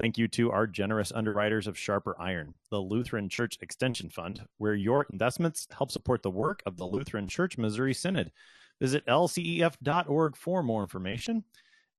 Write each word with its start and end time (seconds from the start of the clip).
Thank 0.00 0.16
you 0.16 0.26
to 0.28 0.50
our 0.50 0.66
generous 0.66 1.12
underwriters 1.12 1.66
of 1.66 1.76
Sharper 1.76 2.16
Iron, 2.18 2.54
the 2.70 2.78
Lutheran 2.78 3.28
Church 3.28 3.58
Extension 3.60 4.08
Fund, 4.08 4.40
where 4.56 4.74
your 4.74 5.06
investments 5.12 5.68
help 5.70 5.90
support 5.90 6.22
the 6.22 6.30
work 6.30 6.62
of 6.64 6.78
the 6.78 6.86
Lutheran 6.86 7.28
Church 7.28 7.58
Missouri 7.58 7.92
Synod. 7.92 8.32
Visit 8.80 9.04
lcef.org 9.06 10.36
for 10.36 10.62
more 10.62 10.82
information. 10.82 11.44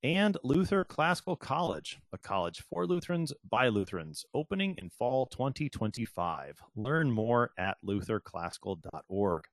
And 0.01 0.37
Luther 0.43 0.83
Classical 0.83 1.35
College, 1.35 1.99
a 2.11 2.17
college 2.17 2.63
for 2.67 2.87
Lutherans 2.87 3.31
by 3.49 3.67
Lutherans, 3.67 4.25
opening 4.33 4.75
in 4.79 4.89
fall 4.89 5.27
2025. 5.27 6.61
Learn 6.75 7.11
more 7.11 7.51
at 7.59 7.77
lutherclassical.org. 7.85 9.43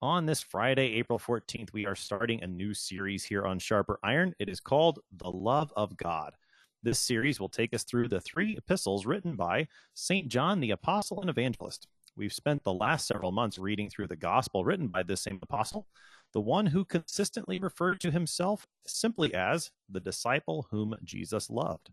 On 0.00 0.26
this 0.26 0.42
Friday, 0.42 0.94
April 0.94 1.18
14th, 1.18 1.72
we 1.72 1.86
are 1.86 1.96
starting 1.96 2.42
a 2.42 2.46
new 2.46 2.72
series 2.72 3.24
here 3.24 3.44
on 3.44 3.58
Sharper 3.58 3.98
Iron. 4.04 4.32
It 4.38 4.48
is 4.48 4.60
called 4.60 5.00
The 5.18 5.30
Love 5.30 5.72
of 5.76 5.96
God. 5.96 6.34
This 6.82 7.00
series 7.00 7.40
will 7.40 7.48
take 7.48 7.74
us 7.74 7.82
through 7.82 8.06
the 8.08 8.20
three 8.20 8.56
epistles 8.56 9.04
written 9.04 9.34
by 9.34 9.66
St. 9.94 10.28
John 10.28 10.60
the 10.60 10.70
Apostle 10.70 11.20
and 11.20 11.28
Evangelist. 11.28 11.88
We've 12.16 12.32
spent 12.32 12.62
the 12.62 12.72
last 12.72 13.08
several 13.08 13.32
months 13.32 13.58
reading 13.58 13.88
through 13.88 14.06
the 14.06 14.16
gospel 14.16 14.64
written 14.64 14.86
by 14.86 15.02
this 15.02 15.20
same 15.20 15.40
apostle, 15.42 15.88
the 16.32 16.40
one 16.40 16.66
who 16.66 16.84
consistently 16.84 17.58
referred 17.58 18.00
to 18.00 18.12
himself 18.12 18.68
simply 18.86 19.34
as 19.34 19.72
the 19.88 19.98
disciple 19.98 20.68
whom 20.70 20.94
Jesus 21.02 21.50
loved. 21.50 21.90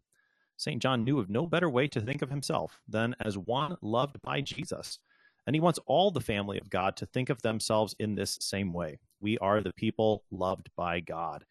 St. 0.57 0.81
John 0.81 1.03
knew 1.03 1.19
of 1.19 1.31
no 1.31 1.47
better 1.47 1.69
way 1.69 1.87
to 1.87 2.01
think 2.01 2.21
of 2.21 2.29
himself 2.29 2.79
than 2.87 3.15
as 3.19 3.39
one 3.39 3.77
loved 3.81 4.21
by 4.21 4.41
Jesus. 4.41 4.99
And 5.47 5.55
he 5.55 5.59
wants 5.59 5.79
all 5.87 6.11
the 6.11 6.21
family 6.21 6.59
of 6.59 6.69
God 6.69 6.95
to 6.97 7.07
think 7.07 7.29
of 7.29 7.41
themselves 7.41 7.95
in 7.99 8.13
this 8.13 8.37
same 8.39 8.71
way. 8.71 8.99
We 9.19 9.39
are 9.39 9.61
the 9.61 9.73
people 9.73 10.23
loved 10.29 10.69
by 10.75 10.99
God. 10.99 11.43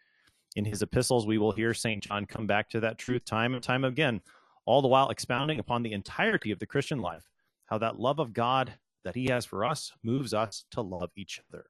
In 0.57 0.65
his 0.65 0.83
epistles, 0.83 1.27
we 1.27 1.39
will 1.39 1.51
hear 1.51 1.75
St. 1.75 2.03
John 2.03 2.27
come 2.27 2.47
back 2.47 2.71
to 2.71 2.81
that 2.81 2.99
truth 2.99 3.25
time 3.25 3.55
and 3.55 3.63
time 3.63 3.85
again, 3.85 4.21
all 4.67 4.83
the 4.83 4.89
while 4.89 5.11
expounding 5.11 5.59
upon 5.59 5.83
the 5.83 5.93
entirety 5.93 6.53
of 6.53 6.61
the 6.61 6.67
Christian 6.67 7.01
life, 7.01 7.29
how 7.67 7.79
that 7.79 7.99
love 7.99 8.21
of 8.21 8.33
God 8.33 8.75
that 9.05 9.17
he 9.17 9.27
has 9.27 9.45
for 9.45 9.65
us 9.65 9.93
moves 10.05 10.33
us 10.33 10.65
to 10.71 10.81
love 10.81 11.11
each 11.17 11.41
other. 11.51 11.67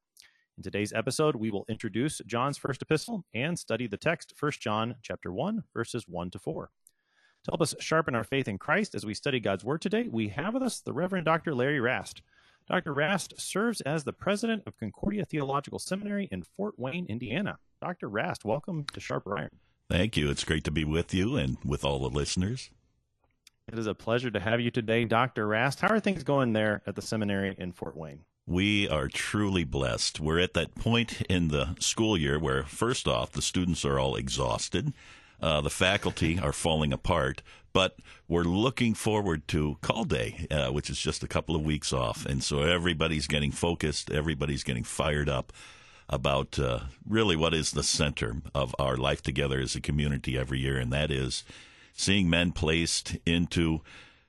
In 0.59 0.63
today's 0.63 0.93
episode, 0.93 1.35
we 1.35 1.51
will 1.51 1.65
introduce 1.69 2.21
John's 2.27 2.59
first 2.59 2.83
epistle 2.83 3.25
and 3.35 3.59
study 3.59 3.87
the 3.87 3.97
text 3.97 4.35
1 4.39 4.53
John 4.61 4.97
chapter 5.03 5.33
1 5.33 5.65
verses 5.73 6.05
1 6.07 6.31
to 6.31 6.39
4. 6.39 6.71
To 7.45 7.51
help 7.51 7.63
us 7.63 7.75
sharpen 7.81 8.15
our 8.15 8.23
faith 8.23 8.49
in 8.49 8.59
Christ 8.59 8.95
as 8.95 9.05
we 9.05 9.15
study 9.15 9.41
God's 9.41 9.65
word 9.65 9.81
today, 9.81 10.09
we 10.11 10.29
have 10.29 10.55
with 10.55 10.63
us 10.63 10.81
the 10.81 10.93
Reverend 10.93 11.25
Dr. 11.25 11.55
Larry 11.55 11.81
Rast. 11.81 12.23
Dr. 12.69 12.95
Rast 12.95 13.35
serves 13.39 13.81
as 13.83 14.05
the 14.05 14.13
president 14.13 14.63
of 14.67 14.79
Concordia 14.79 15.25
Theological 15.25 15.79
Seminary 15.79 16.29
in 16.31 16.43
Fort 16.43 16.79
Wayne, 16.79 17.07
Indiana. 17.09 17.59
Dr. 17.85 18.09
Rast, 18.09 18.47
welcome 18.47 18.87
to 18.95 18.99
Sharper 19.01 19.37
Iron. 19.37 19.51
Thank 19.91 20.17
you. 20.17 20.31
It's 20.31 20.43
great 20.43 20.65
to 20.65 20.71
be 20.71 20.87
with 20.87 21.13
you 21.13 21.37
and 21.37 21.59
with 21.67 21.85
all 21.85 21.99
the 21.99 22.09
listeners. 22.09 22.71
It 23.71 23.79
is 23.79 23.87
a 23.87 23.95
pleasure 23.95 24.31
to 24.31 24.41
have 24.41 24.59
you 24.59 24.71
today, 24.71 25.05
Dr. 25.05 25.47
Rast. 25.47 25.81
How 25.81 25.89
are 25.89 26.01
things 26.01 26.25
going 26.25 26.55
there 26.55 26.81
at 26.87 26.97
the 26.97 27.03
seminary 27.03 27.55
in 27.59 27.73
Fort 27.73 27.95
Wayne? 27.95 28.21
We 28.47 28.89
are 28.89 29.09
truly 29.09 29.65
blessed. 29.65 30.19
We're 30.19 30.41
at 30.41 30.55
that 30.55 30.75
point 30.75 31.21
in 31.29 31.49
the 31.49 31.77
school 31.79 32.17
year 32.17 32.39
where, 32.39 32.63
first 32.63 33.07
off, 33.07 33.33
the 33.33 33.43
students 33.43 33.85
are 33.85 33.99
all 33.99 34.17
exhausted, 34.17 34.95
uh, 35.43 35.61
the 35.61 35.69
faculty 35.69 36.39
are 36.39 36.55
falling 36.55 36.91
apart, 36.91 37.43
but 37.75 37.99
we're 38.27 38.45
looking 38.45 38.95
forward 38.95 39.47
to 39.49 39.77
call 39.83 40.05
day, 40.05 40.47
uh, 40.51 40.69
which 40.69 40.89
is 40.89 40.99
just 40.99 41.23
a 41.23 41.29
couple 41.29 41.55
of 41.55 41.61
weeks 41.61 41.93
off. 41.93 42.25
And 42.25 42.43
so 42.43 42.63
everybody's 42.63 43.27
getting 43.27 43.51
focused, 43.51 44.11
everybody's 44.11 44.65
getting 44.65 44.85
fired 44.85 45.29
up 45.29 45.53
about 46.09 46.59
uh, 46.59 46.81
really 47.09 47.37
what 47.37 47.55
is 47.55 47.73
the 47.73 47.83
center 47.83 48.37
of 48.55 48.75
our 48.79 48.97
life 48.97 49.23
together 49.23 49.61
as 49.61 49.75
a 49.75 49.81
community 49.81 50.39
every 50.39 50.61
year, 50.61 50.79
and 50.79 50.93
that 50.93 51.11
is 51.11 51.45
seeing 51.93 52.29
men 52.29 52.53
placed 52.53 53.17
into 53.25 53.81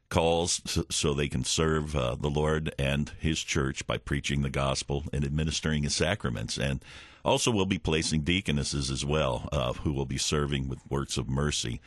calls 0.09 0.85
so, 0.89 1.13
they 1.13 1.27
can 1.27 1.43
serve 1.43 1.95
uh, 1.95 2.15
the 2.15 2.29
Lord 2.29 2.73
and 2.77 3.11
His 3.19 3.41
church 3.41 3.85
by 3.87 3.97
preaching 3.97 4.41
the 4.41 4.49
gospel 4.49 5.03
and 5.11 5.25
administering 5.25 5.83
His 5.83 5.95
sacraments. 5.95 6.57
And 6.57 6.83
also, 7.23 7.51
we'll 7.51 7.65
be 7.65 7.79
placing 7.79 8.21
deaconesses 8.21 8.91
as 8.91 9.03
well, 9.03 9.49
uh, 9.51 9.73
who 9.73 9.91
will 9.91 10.05
be 10.05 10.17
serving 10.17 10.67
with 10.67 10.79
works 10.89 11.17
of 11.17 11.27
mercy. 11.27 11.81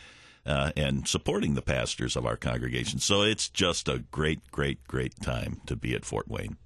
Uh, 0.47 0.73
and 0.79 1.07
supporting 1.07 1.55
the 1.55 1.61
pastors 1.61 2.17
of 2.17 2.25
our 2.25 2.37
congregation. 2.37 2.99
So 2.99 3.21
it's 3.21 3.51
just 3.51 3.87
a 3.87 3.99
great, 4.11 4.51
great, 4.51 4.83
great 4.89 5.21
time 5.21 5.61
to 5.67 5.77
be 5.77 5.95
at 5.95 6.07
Fort 6.07 6.27
Wayne. 6.27 6.57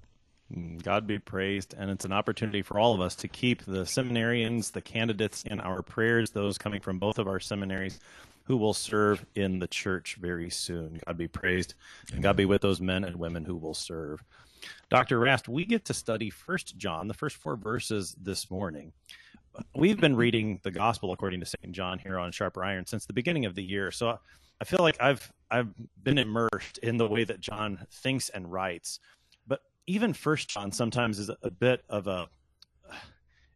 God 0.83 1.07
be 1.07 1.19
praised. 1.19 1.73
And 1.77 1.89
it's 1.89 2.05
an 2.05 2.13
opportunity 2.13 2.61
for 2.61 2.79
all 2.79 2.93
of 2.93 3.01
us 3.01 3.15
to 3.15 3.27
keep 3.27 3.65
the 3.65 3.83
seminarians, 3.83 4.71
the 4.71 4.81
candidates 4.81 5.43
in 5.43 5.59
our 5.59 5.81
prayers, 5.81 6.31
those 6.31 6.57
coming 6.57 6.81
from 6.81 6.99
both 6.99 7.17
of 7.17 7.27
our 7.27 7.39
seminaries 7.39 7.99
who 8.43 8.57
will 8.57 8.73
serve 8.73 9.25
in 9.35 9.59
the 9.59 9.67
church 9.67 10.17
very 10.19 10.49
soon. 10.49 10.99
God 11.05 11.17
be 11.17 11.27
praised. 11.27 11.75
And 12.11 12.21
God 12.21 12.35
be 12.35 12.45
with 12.45 12.61
those 12.61 12.81
men 12.81 13.03
and 13.03 13.15
women 13.15 13.45
who 13.45 13.55
will 13.55 13.73
serve. 13.73 14.23
Dr. 14.89 15.19
Rast, 15.19 15.47
we 15.47 15.65
get 15.65 15.85
to 15.85 15.93
study 15.93 16.29
First 16.29 16.77
John, 16.77 17.07
the 17.07 17.13
first 17.13 17.35
four 17.37 17.55
verses 17.55 18.15
this 18.21 18.51
morning. 18.51 18.91
We've 19.75 19.99
been 19.99 20.15
reading 20.15 20.59
the 20.63 20.71
gospel 20.71 21.11
according 21.11 21.39
to 21.41 21.45
St. 21.45 21.71
John 21.71 21.99
here 21.99 22.17
on 22.17 22.31
Sharper 22.31 22.63
Iron 22.63 22.85
since 22.85 23.05
the 23.05 23.13
beginning 23.13 23.45
of 23.45 23.55
the 23.55 23.63
year. 23.63 23.91
So 23.91 24.19
I 24.59 24.65
feel 24.65 24.79
like 24.79 25.01
I've 25.01 25.31
I've 25.51 25.69
been 26.01 26.17
immersed 26.17 26.79
in 26.81 26.97
the 26.97 27.07
way 27.07 27.23
that 27.23 27.39
John 27.39 27.85
thinks 27.91 28.29
and 28.29 28.51
writes 28.51 28.99
even 29.87 30.13
First 30.13 30.49
John 30.49 30.71
sometimes 30.71 31.19
is 31.19 31.29
a 31.29 31.51
bit 31.51 31.83
of 31.89 32.07
a. 32.07 32.27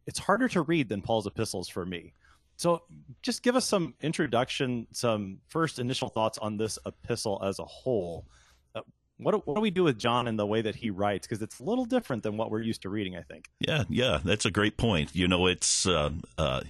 It's 0.06 0.18
harder 0.18 0.48
to 0.48 0.62
read 0.62 0.88
than 0.88 1.02
Paul's 1.02 1.26
epistles 1.26 1.68
for 1.68 1.84
me. 1.84 2.14
So, 2.56 2.82
just 3.22 3.42
give 3.42 3.56
us 3.56 3.66
some 3.66 3.94
introduction, 4.00 4.86
some 4.90 5.38
first 5.48 5.78
initial 5.78 6.08
thoughts 6.08 6.38
on 6.38 6.56
this 6.56 6.78
epistle 6.86 7.40
as 7.44 7.58
a 7.58 7.64
whole. 7.64 8.26
Uh, 8.74 8.80
what, 9.18 9.46
what 9.46 9.54
do 9.54 9.60
we 9.60 9.70
do 9.70 9.84
with 9.84 9.98
John 9.98 10.26
in 10.26 10.36
the 10.36 10.46
way 10.46 10.62
that 10.62 10.74
he 10.74 10.90
writes? 10.90 11.26
Because 11.26 11.42
it's 11.42 11.60
a 11.60 11.62
little 11.62 11.84
different 11.84 12.22
than 12.22 12.36
what 12.36 12.50
we're 12.50 12.62
used 12.62 12.82
to 12.82 12.88
reading, 12.88 13.16
I 13.16 13.22
think. 13.22 13.48
Yeah, 13.60 13.84
yeah, 13.88 14.18
that's 14.24 14.44
a 14.44 14.50
great 14.50 14.76
point. 14.76 15.14
You 15.14 15.28
know, 15.28 15.46
it's. 15.46 15.86
Uh, 15.86 16.10
uh, 16.36 16.62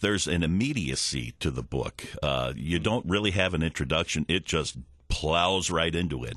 there's 0.00 0.26
an 0.26 0.42
immediacy 0.42 1.34
to 1.40 1.50
the 1.50 1.62
book. 1.62 2.04
Uh, 2.22 2.52
you 2.56 2.78
don't 2.78 3.04
really 3.06 3.32
have 3.32 3.54
an 3.54 3.62
introduction, 3.62 4.24
it 4.28 4.44
just 4.44 4.76
plows 5.08 5.70
right 5.70 5.94
into 5.94 6.24
it. 6.24 6.36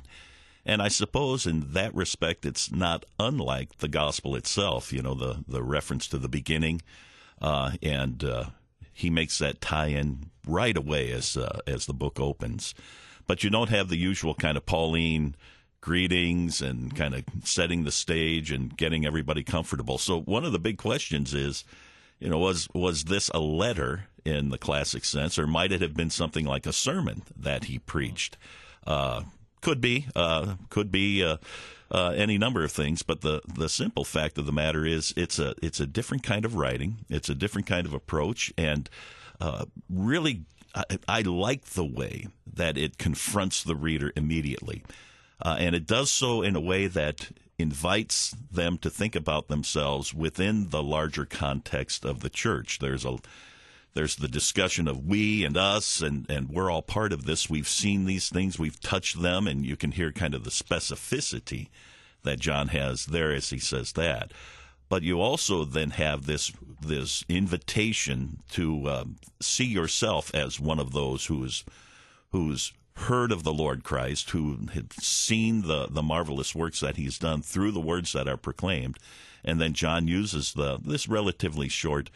And 0.64 0.80
I 0.80 0.88
suppose 0.88 1.46
in 1.46 1.72
that 1.72 1.94
respect, 1.94 2.46
it's 2.46 2.70
not 2.70 3.04
unlike 3.18 3.78
the 3.78 3.88
gospel 3.88 4.36
itself, 4.36 4.92
you 4.92 5.02
know, 5.02 5.14
the, 5.14 5.44
the 5.48 5.62
reference 5.62 6.06
to 6.08 6.18
the 6.18 6.28
beginning. 6.28 6.82
Uh, 7.40 7.72
and 7.82 8.22
uh, 8.22 8.44
he 8.92 9.10
makes 9.10 9.38
that 9.38 9.60
tie 9.60 9.88
in 9.88 10.30
right 10.46 10.76
away 10.76 11.10
as, 11.10 11.36
uh, 11.36 11.58
as 11.66 11.86
the 11.86 11.94
book 11.94 12.20
opens. 12.20 12.74
But 13.26 13.42
you 13.42 13.50
don't 13.50 13.70
have 13.70 13.88
the 13.88 13.96
usual 13.96 14.34
kind 14.34 14.56
of 14.56 14.66
Pauline 14.66 15.34
greetings 15.80 16.62
and 16.62 16.94
kind 16.94 17.14
of 17.14 17.24
setting 17.44 17.82
the 17.82 17.90
stage 17.90 18.50
and 18.50 18.76
getting 18.76 19.04
everybody 19.04 19.42
comfortable. 19.42 19.98
So 19.98 20.20
one 20.20 20.44
of 20.44 20.52
the 20.52 20.58
big 20.58 20.78
questions 20.78 21.34
is, 21.34 21.64
you 22.20 22.28
know, 22.28 22.38
was 22.38 22.68
was 22.72 23.04
this 23.04 23.28
a 23.30 23.40
letter 23.40 24.04
in 24.24 24.50
the 24.50 24.58
classic 24.58 25.04
sense, 25.04 25.38
or 25.38 25.46
might 25.46 25.72
it 25.72 25.82
have 25.82 25.94
been 25.94 26.10
something 26.10 26.46
like 26.46 26.66
a 26.66 26.72
sermon 26.72 27.22
that 27.36 27.64
he 27.64 27.80
preached? 27.80 28.36
Could 29.62 29.80
be, 29.80 30.08
uh, 30.14 30.56
could 30.70 30.92
be 30.92 31.24
uh, 31.24 31.38
uh, 31.90 32.12
any 32.16 32.36
number 32.36 32.64
of 32.64 32.72
things. 32.72 33.02
But 33.02 33.20
the 33.20 33.40
the 33.46 33.68
simple 33.68 34.04
fact 34.04 34.36
of 34.36 34.44
the 34.44 34.52
matter 34.52 34.84
is, 34.84 35.14
it's 35.16 35.38
a 35.38 35.54
it's 35.62 35.78
a 35.78 35.86
different 35.86 36.24
kind 36.24 36.44
of 36.44 36.56
writing. 36.56 37.04
It's 37.08 37.28
a 37.28 37.34
different 37.34 37.68
kind 37.68 37.86
of 37.86 37.94
approach, 37.94 38.52
and 38.58 38.90
uh, 39.40 39.66
really, 39.88 40.42
I, 40.74 40.98
I, 41.06 41.20
like 41.22 41.64
the 41.64 41.84
way 41.84 42.26
that 42.52 42.76
it 42.76 42.98
confronts 42.98 43.62
the 43.62 43.76
reader 43.76 44.12
immediately, 44.16 44.82
uh, 45.40 45.56
and 45.58 45.74
it 45.76 45.86
does 45.86 46.10
so 46.10 46.42
in 46.42 46.56
a 46.56 46.60
way 46.60 46.88
that 46.88 47.30
invites 47.58 48.34
them 48.50 48.78
to 48.78 48.90
think 48.90 49.14
about 49.14 49.48
themselves 49.48 50.12
within 50.12 50.70
the 50.70 50.82
larger 50.82 51.24
context 51.24 52.04
of 52.04 52.20
the 52.20 52.30
church. 52.30 52.80
There's 52.80 53.04
a 53.04 53.18
there's 53.94 54.16
the 54.16 54.28
discussion 54.28 54.88
of 54.88 55.06
we 55.06 55.44
and 55.44 55.56
us, 55.56 56.00
and, 56.00 56.28
and 56.30 56.48
we're 56.48 56.70
all 56.70 56.82
part 56.82 57.12
of 57.12 57.24
this. 57.24 57.50
We've 57.50 57.68
seen 57.68 58.06
these 58.06 58.28
things, 58.28 58.58
we've 58.58 58.80
touched 58.80 59.20
them, 59.20 59.46
and 59.46 59.66
you 59.66 59.76
can 59.76 59.92
hear 59.92 60.12
kind 60.12 60.34
of 60.34 60.44
the 60.44 60.50
specificity 60.50 61.68
that 62.22 62.40
John 62.40 62.68
has 62.68 63.06
there 63.06 63.32
as 63.32 63.50
he 63.50 63.58
says 63.58 63.92
that. 63.92 64.32
But 64.88 65.02
you 65.02 65.20
also 65.20 65.64
then 65.64 65.90
have 65.90 66.26
this 66.26 66.52
this 66.80 67.24
invitation 67.28 68.42
to 68.50 68.88
um, 68.90 69.16
see 69.40 69.64
yourself 69.64 70.34
as 70.34 70.60
one 70.60 70.78
of 70.78 70.92
those 70.92 71.26
who 71.26 71.44
is 71.44 71.64
who's 72.30 72.72
heard 72.94 73.32
of 73.32 73.42
the 73.42 73.52
Lord 73.52 73.84
Christ, 73.84 74.30
who 74.30 74.58
had 74.74 74.92
seen 74.92 75.62
the, 75.62 75.86
the 75.88 76.02
marvelous 76.02 76.54
works 76.54 76.80
that 76.80 76.96
he's 76.96 77.18
done 77.18 77.40
through 77.40 77.70
the 77.70 77.80
words 77.80 78.12
that 78.12 78.28
are 78.28 78.36
proclaimed. 78.36 78.98
And 79.44 79.60
then 79.60 79.72
John 79.72 80.08
uses 80.08 80.52
the 80.52 80.78
this 80.78 81.08
relatively 81.08 81.68
short 81.68 82.10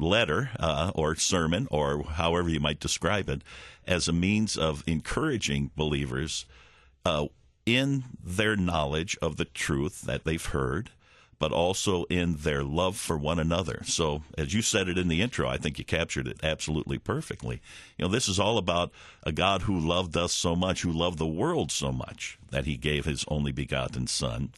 letter 0.00 0.50
uh, 0.58 0.90
or 0.94 1.14
sermon 1.14 1.68
or 1.70 2.02
however 2.04 2.48
you 2.48 2.60
might 2.60 2.80
describe 2.80 3.28
it 3.28 3.42
as 3.86 4.08
a 4.08 4.12
means 4.12 4.56
of 4.56 4.82
encouraging 4.86 5.70
believers 5.76 6.46
uh, 7.04 7.26
in 7.66 8.04
their 8.22 8.56
knowledge 8.56 9.16
of 9.22 9.36
the 9.36 9.44
truth 9.44 10.02
that 10.02 10.24
they've 10.24 10.46
heard 10.46 10.90
but 11.40 11.52
also 11.52 12.04
in 12.04 12.34
their 12.36 12.62
love 12.62 12.98
for 12.98 13.16
one 13.16 13.38
another. 13.40 13.80
So, 13.86 14.22
as 14.36 14.52
you 14.52 14.60
said 14.60 14.88
it 14.88 14.98
in 14.98 15.08
the 15.08 15.22
intro, 15.22 15.48
I 15.48 15.56
think 15.56 15.78
you 15.78 15.84
captured 15.86 16.28
it 16.28 16.38
absolutely 16.42 16.98
perfectly. 16.98 17.62
You 17.96 18.04
know, 18.04 18.10
this 18.10 18.28
is 18.28 18.38
all 18.38 18.58
about 18.58 18.92
a 19.22 19.32
God 19.32 19.62
who 19.62 19.80
loved 19.80 20.16
us 20.18 20.34
so 20.34 20.54
much, 20.54 20.82
who 20.82 20.92
loved 20.92 21.18
the 21.18 21.26
world 21.26 21.72
so 21.72 21.92
much, 21.92 22.38
that 22.50 22.66
he 22.66 22.76
gave 22.76 23.06
his 23.06 23.24
only 23.26 23.52
begotten 23.52 24.06
Son. 24.06 24.52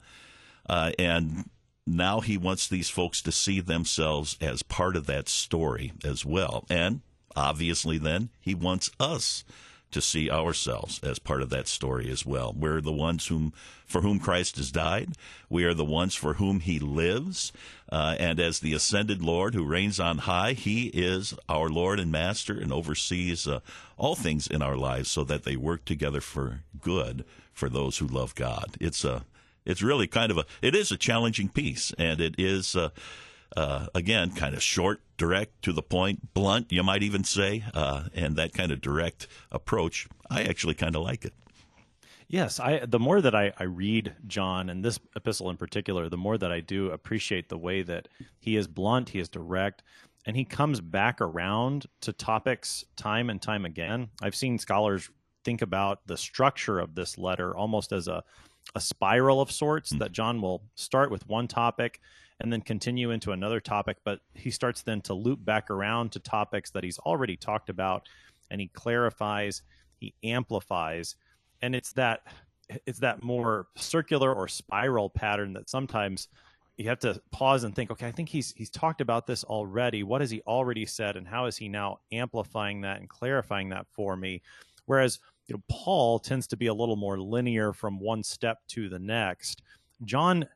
Uh, 0.69 0.91
and 0.99 1.49
now 1.87 2.21
he 2.21 2.37
wants 2.37 2.69
these 2.69 2.89
folks 2.89 3.21
to 3.23 3.33
see 3.33 3.61
themselves 3.61 4.37
as 4.41 4.63
part 4.63 4.97
of 4.97 5.07
that 5.07 5.29
story 5.29 5.93
as 6.05 6.25
well. 6.25 6.65
And 6.71 7.01
obviously, 7.35 7.99
then, 7.99 8.29
he 8.41 8.55
wants 8.55 8.91
us 9.01 9.45
to 9.93 10.01
see 10.01 10.31
ourselves 10.31 11.01
as 11.03 11.19
part 11.19 11.43
of 11.43 11.51
that 11.51 11.69
story 11.69 12.11
as 12.11 12.27
well. 12.27 12.55
We're 12.57 12.81
the 12.81 12.93
ones 12.93 13.27
whom 13.27 13.53
for 13.87 14.01
whom 14.01 14.19
Christ 14.19 14.57
has 14.57 14.73
died. 14.73 15.11
We 15.51 15.65
are 15.65 15.75
the 15.75 15.85
ones 15.85 16.15
for 16.15 16.35
whom 16.35 16.61
He 16.61 16.79
lives, 16.79 17.53
uh, 17.91 18.17
and 18.19 18.41
as 18.41 18.61
the 18.61 18.73
ascended 18.73 19.21
Lord 19.21 19.55
who 19.55 19.65
reigns 19.65 20.01
on 20.01 20.19
high, 20.19 20.55
He 20.55 20.87
is 20.87 21.35
our 21.49 21.69
Lord 21.69 22.01
and 22.01 22.11
Master 22.11 22.55
and 22.59 22.73
oversees 22.73 23.47
uh, 23.47 23.61
all 23.99 24.15
things 24.15 24.47
in 24.47 24.63
our 24.63 24.77
lives, 24.77 25.11
so 25.11 25.25
that 25.25 25.45
they 25.45 25.57
work 25.57 25.85
together 25.85 26.23
for 26.23 26.61
good 26.81 27.25
for 27.53 27.69
those 27.69 27.99
who 27.99 28.07
love 28.07 28.35
God. 28.35 28.77
It's 28.81 29.05
a 29.05 29.25
it's 29.65 29.83
really 29.83 30.07
kind 30.07 30.31
of 30.31 30.39
a 30.39 30.45
it 30.61 30.75
is 30.75 30.91
a 30.91 30.97
challenging 30.97 31.49
piece, 31.49 31.93
and 31.99 32.21
it 32.21 32.35
is. 32.39 32.77
Uh, 32.77 32.91
uh, 33.55 33.87
again, 33.95 34.31
kind 34.31 34.55
of 34.55 34.63
short, 34.63 35.03
direct, 35.19 35.61
to 35.61 35.75
the 35.75 35.83
point, 35.83 36.33
blunt, 36.33 36.73
you 36.73 36.83
might 36.83 37.03
even 37.03 37.23
say, 37.23 37.63
uh, 37.75 38.05
and 38.15 38.35
that 38.37 38.55
kind 38.55 38.73
of 38.73 38.81
direct 38.81 39.27
approach, 39.51 40.09
I 40.31 40.45
actually 40.45 40.73
kind 40.73 40.97
of 40.97 41.03
like 41.03 41.27
it. 41.27 41.35
Yes, 42.29 42.59
I 42.59 42.87
the 42.87 42.99
more 42.99 43.21
that 43.21 43.35
I, 43.35 43.53
I 43.59 43.65
read 43.65 44.15
John 44.27 44.71
and 44.71 44.83
this 44.83 44.99
epistle 45.15 45.51
in 45.51 45.59
particular, 45.59 46.09
the 46.09 46.17
more 46.17 46.39
that 46.39 46.51
I 46.51 46.61
do 46.61 46.91
appreciate 46.91 47.51
the 47.51 47.59
way 47.59 47.83
that 47.83 48.09
he 48.41 48.57
is 48.57 48.67
blunt, 48.67 49.11
he 49.11 49.19
is 49.19 49.29
direct, 49.29 49.83
and 50.25 50.35
he 50.35 50.47
comes 50.47 50.81
back 50.81 51.21
around 51.21 51.85
to 52.01 52.13
topics 52.15 52.87
time 52.97 53.29
and 53.29 53.43
time 53.43 53.67
again. 53.67 54.09
I've 54.23 54.35
seen 54.35 54.59
scholars 54.59 55.11
think 55.45 55.61
about 55.61 56.07
the 56.07 56.17
structure 56.17 56.79
of 56.79 56.95
this 56.95 57.19
letter 57.19 57.55
almost 57.55 57.93
as 57.93 58.09
a 58.09 58.25
a 58.75 58.81
spiral 58.81 59.41
of 59.41 59.51
sorts 59.51 59.91
mm-hmm. 59.91 59.99
that 59.99 60.13
John 60.13 60.41
will 60.41 60.63
start 60.75 61.11
with 61.11 61.27
one 61.29 61.49
topic 61.49 62.01
and 62.41 62.53
then 62.53 62.61
continue 62.61 63.11
into 63.11 63.33
another 63.33 63.61
topic. 63.61 63.99
But 64.05 64.21
he 64.35 64.51
starts 64.51 64.83
then 64.83 65.01
to 65.03 65.15
loop 65.15 65.45
back 65.45 65.71
around 65.71 66.13
to 66.13 66.19
topics 66.19 66.71
that 66.71 66.85
he's 66.85 66.99
already 66.99 67.37
talked 67.37 67.69
about, 67.69 68.09
and 68.51 68.61
he 68.61 68.69
clarifies, 68.69 69.63
he 69.99 70.15
amplifies, 70.23 71.17
and 71.61 71.75
it's 71.75 71.93
that 71.95 72.23
it's 72.87 73.01
that 73.01 73.23
more 73.23 73.67
circular 73.77 74.33
or 74.33 74.49
spiral 74.49 75.11
pattern 75.11 75.53
that 75.53 75.69
sometimes 75.69 76.29
you 76.77 76.89
have 76.89 76.99
to 76.99 77.21
pause 77.31 77.65
and 77.65 77.75
think 77.75 77.91
okay 77.91 78.07
i 78.07 78.13
think 78.13 78.29
he's 78.29 78.53
he's 78.57 78.71
talked 78.71 79.01
about 79.01 79.27
this 79.27 79.45
already 79.45 80.03
what 80.03 80.21
has 80.21 80.31
he 80.31 80.41
already 80.47 80.87
said 80.87 81.17
and 81.17 81.29
how 81.29 81.47
is 81.47 81.57
he 81.57 81.69
now 81.69 81.99
amplifying 82.13 82.81
that 82.81 82.99
and 82.99 83.09
clarifying 83.09 83.69
that 83.69 83.87
for 83.93 84.17
me 84.17 84.41
whereas 84.87 85.19
you 85.53 85.59
know 85.59 85.63
paul 85.69 86.19
tends 86.19 86.47
to 86.47 86.57
be 86.57 86.69
a 86.69 86.75
little 86.75 86.97
more 86.97 87.21
linear 87.21 87.75
from 87.75 88.01
one 88.01 88.23
step 88.23 88.61
to 88.69 88.89
the 88.89 88.99
next. 88.99 89.61
John 90.05 90.47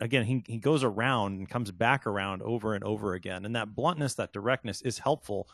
again 0.00 0.24
he, 0.24 0.42
he 0.46 0.58
goes 0.58 0.82
around 0.82 1.38
and 1.38 1.48
comes 1.48 1.70
back 1.70 2.06
around 2.08 2.42
over 2.42 2.74
and 2.74 2.82
over 2.82 3.14
again 3.14 3.44
and 3.44 3.54
that 3.54 3.76
bluntness 3.76 4.14
that 4.14 4.32
directness 4.32 4.82
is 4.82 4.98
helpful. 4.98 5.48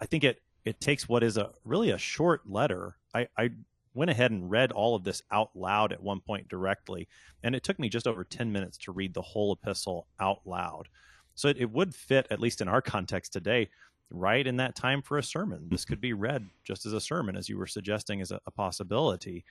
I 0.00 0.06
think 0.06 0.24
it 0.24 0.42
it 0.64 0.80
takes 0.80 1.08
what 1.08 1.22
is 1.22 1.36
a 1.36 1.50
really 1.64 1.90
a 1.90 1.98
short 1.98 2.42
letter. 2.50 2.96
I 3.14 3.28
i 3.38 3.50
went 3.94 4.10
ahead 4.10 4.32
and 4.32 4.50
read 4.50 4.72
all 4.72 4.96
of 4.96 5.04
this 5.04 5.22
out 5.30 5.50
loud 5.54 5.92
at 5.92 6.02
one 6.02 6.20
point 6.20 6.48
directly 6.48 7.06
and 7.44 7.54
it 7.54 7.62
took 7.62 7.78
me 7.78 7.88
just 7.88 8.08
over 8.08 8.24
10 8.24 8.50
minutes 8.50 8.76
to 8.78 8.92
read 8.92 9.14
the 9.14 9.22
whole 9.22 9.52
epistle 9.52 10.08
out 10.18 10.40
loud. 10.44 10.88
So 11.36 11.48
it, 11.48 11.58
it 11.58 11.70
would 11.70 11.94
fit 11.94 12.26
at 12.28 12.40
least 12.40 12.60
in 12.60 12.66
our 12.66 12.82
context 12.96 13.32
today 13.32 13.68
right 14.10 14.46
in 14.46 14.56
that 14.56 14.74
time 14.74 15.02
for 15.02 15.18
a 15.18 15.22
sermon 15.22 15.66
this 15.68 15.84
could 15.84 16.00
be 16.00 16.12
read 16.12 16.46
just 16.64 16.86
as 16.86 16.92
a 16.92 17.00
sermon 17.00 17.36
as 17.36 17.48
you 17.48 17.56
were 17.56 17.66
suggesting 17.66 18.20
as 18.20 18.30
a, 18.30 18.40
a 18.46 18.50
possibility 18.50 19.44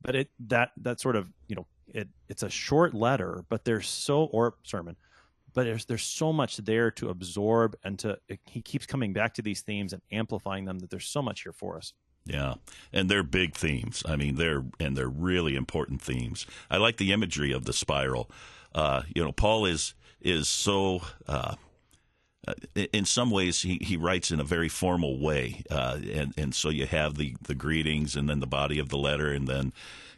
but 0.00 0.14
it 0.14 0.30
that 0.38 0.70
that 0.76 1.00
sort 1.00 1.16
of 1.16 1.30
you 1.48 1.56
know 1.56 1.66
it 1.88 2.08
it's 2.28 2.42
a 2.42 2.50
short 2.50 2.94
letter 2.94 3.44
but 3.48 3.64
there's 3.64 3.88
so 3.88 4.24
or 4.24 4.54
sermon 4.62 4.96
but 5.54 5.64
there's 5.64 5.84
there's 5.86 6.02
so 6.02 6.32
much 6.32 6.56
there 6.58 6.90
to 6.90 7.08
absorb 7.08 7.76
and 7.84 7.98
to 7.98 8.18
it, 8.28 8.40
he 8.46 8.60
keeps 8.60 8.86
coming 8.86 9.12
back 9.12 9.34
to 9.34 9.42
these 9.42 9.62
themes 9.62 9.92
and 9.92 10.02
amplifying 10.10 10.64
them 10.64 10.78
that 10.78 10.90
there's 10.90 11.08
so 11.08 11.22
much 11.22 11.42
here 11.42 11.52
for 11.52 11.76
us 11.76 11.94
yeah, 12.24 12.54
and 12.92 13.08
they're 13.08 13.24
big 13.24 13.54
themes. 13.54 14.02
I 14.06 14.16
mean, 14.16 14.36
they're 14.36 14.64
and 14.78 14.96
they're 14.96 15.08
really 15.08 15.56
important 15.56 16.00
themes. 16.00 16.46
I 16.70 16.76
like 16.76 16.96
the 16.96 17.12
imagery 17.12 17.52
of 17.52 17.64
the 17.64 17.72
spiral. 17.72 18.30
Uh, 18.74 19.02
you 19.14 19.24
know, 19.24 19.32
Paul 19.32 19.66
is 19.66 19.94
is 20.20 20.48
so 20.48 21.02
uh, 21.26 21.56
uh, 22.48 22.54
in 22.92 23.04
some 23.04 23.30
ways 23.30 23.62
he, 23.62 23.78
he 23.82 23.96
writes 23.96 24.30
in 24.30 24.40
a 24.40 24.44
very 24.44 24.68
formal 24.68 25.20
way 25.20 25.62
uh, 25.70 25.98
and 26.12 26.34
and 26.36 26.54
so 26.54 26.68
you 26.68 26.86
have 26.86 27.16
the 27.16 27.36
the 27.42 27.54
greetings 27.54 28.16
and 28.16 28.28
then 28.28 28.40
the 28.40 28.46
body 28.46 28.78
of 28.78 28.88
the 28.88 28.98
letter 28.98 29.30
and 29.30 29.46
then 29.46 29.72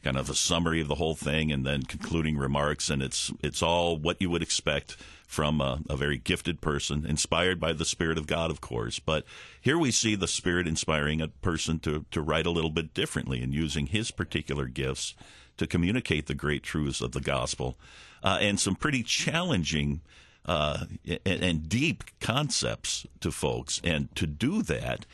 kind 0.05 0.19
of 0.19 0.29
a 0.29 0.35
summary 0.35 0.83
of 0.83 0.89
the 0.89 0.97
whole 0.97 1.15
thing 1.15 1.51
and 1.51 1.65
then 1.65 1.83
concluding 1.83 2.37
remarks. 2.37 2.91
And 2.91 3.03
it's 3.03 3.33
it's 3.43 3.63
all 3.63 3.97
what 3.97 4.21
you 4.21 4.29
would 4.31 4.43
expect 4.43 4.97
from 5.27 5.61
a, 5.61 5.81
a 5.89 5.97
very 5.97 6.19
gifted 6.19 6.61
person 6.61 7.07
inspired 7.07 7.59
by 7.59 7.73
the 7.73 7.87
spirit 7.87 8.19
of 8.19 8.27
God 8.27 8.51
of 8.51 8.61
course. 8.61 8.99
But 8.99 9.25
here 9.61 9.79
we 9.79 9.91
see 9.91 10.15
the 10.15 10.29
spirit 10.29 10.69
inspiring 10.69 11.21
a 11.21 11.29
person 11.29 11.81
to 11.81 12.05
to 12.11 12.21
write 12.21 12.47
a 12.47 12.51
little 12.51 12.71
bit 12.71 12.93
differently 12.95 13.43
and 13.43 13.55
using 13.55 13.87
his 13.87 14.11
particular 14.11 14.67
gifts 14.67 15.15
to 15.57 15.67
communicate 15.67 16.27
the 16.27 16.35
great 16.35 16.63
truths 16.63 17.01
of 17.01 17.13
the 17.13 17.21
gospel. 17.21 17.77
Uh, 18.23 18.39
and 18.41 18.61
some 18.61 18.75
pretty 18.75 19.03
challenging 19.03 20.01
uh, 20.47 20.85
and, 21.25 21.43
and 21.43 21.69
deep 21.69 22.05
concepts 22.21 23.07
to 23.21 23.31
folks. 23.31 23.81
And 23.83 24.15
to 24.17 24.27
do 24.27 24.63
that, 24.63 25.07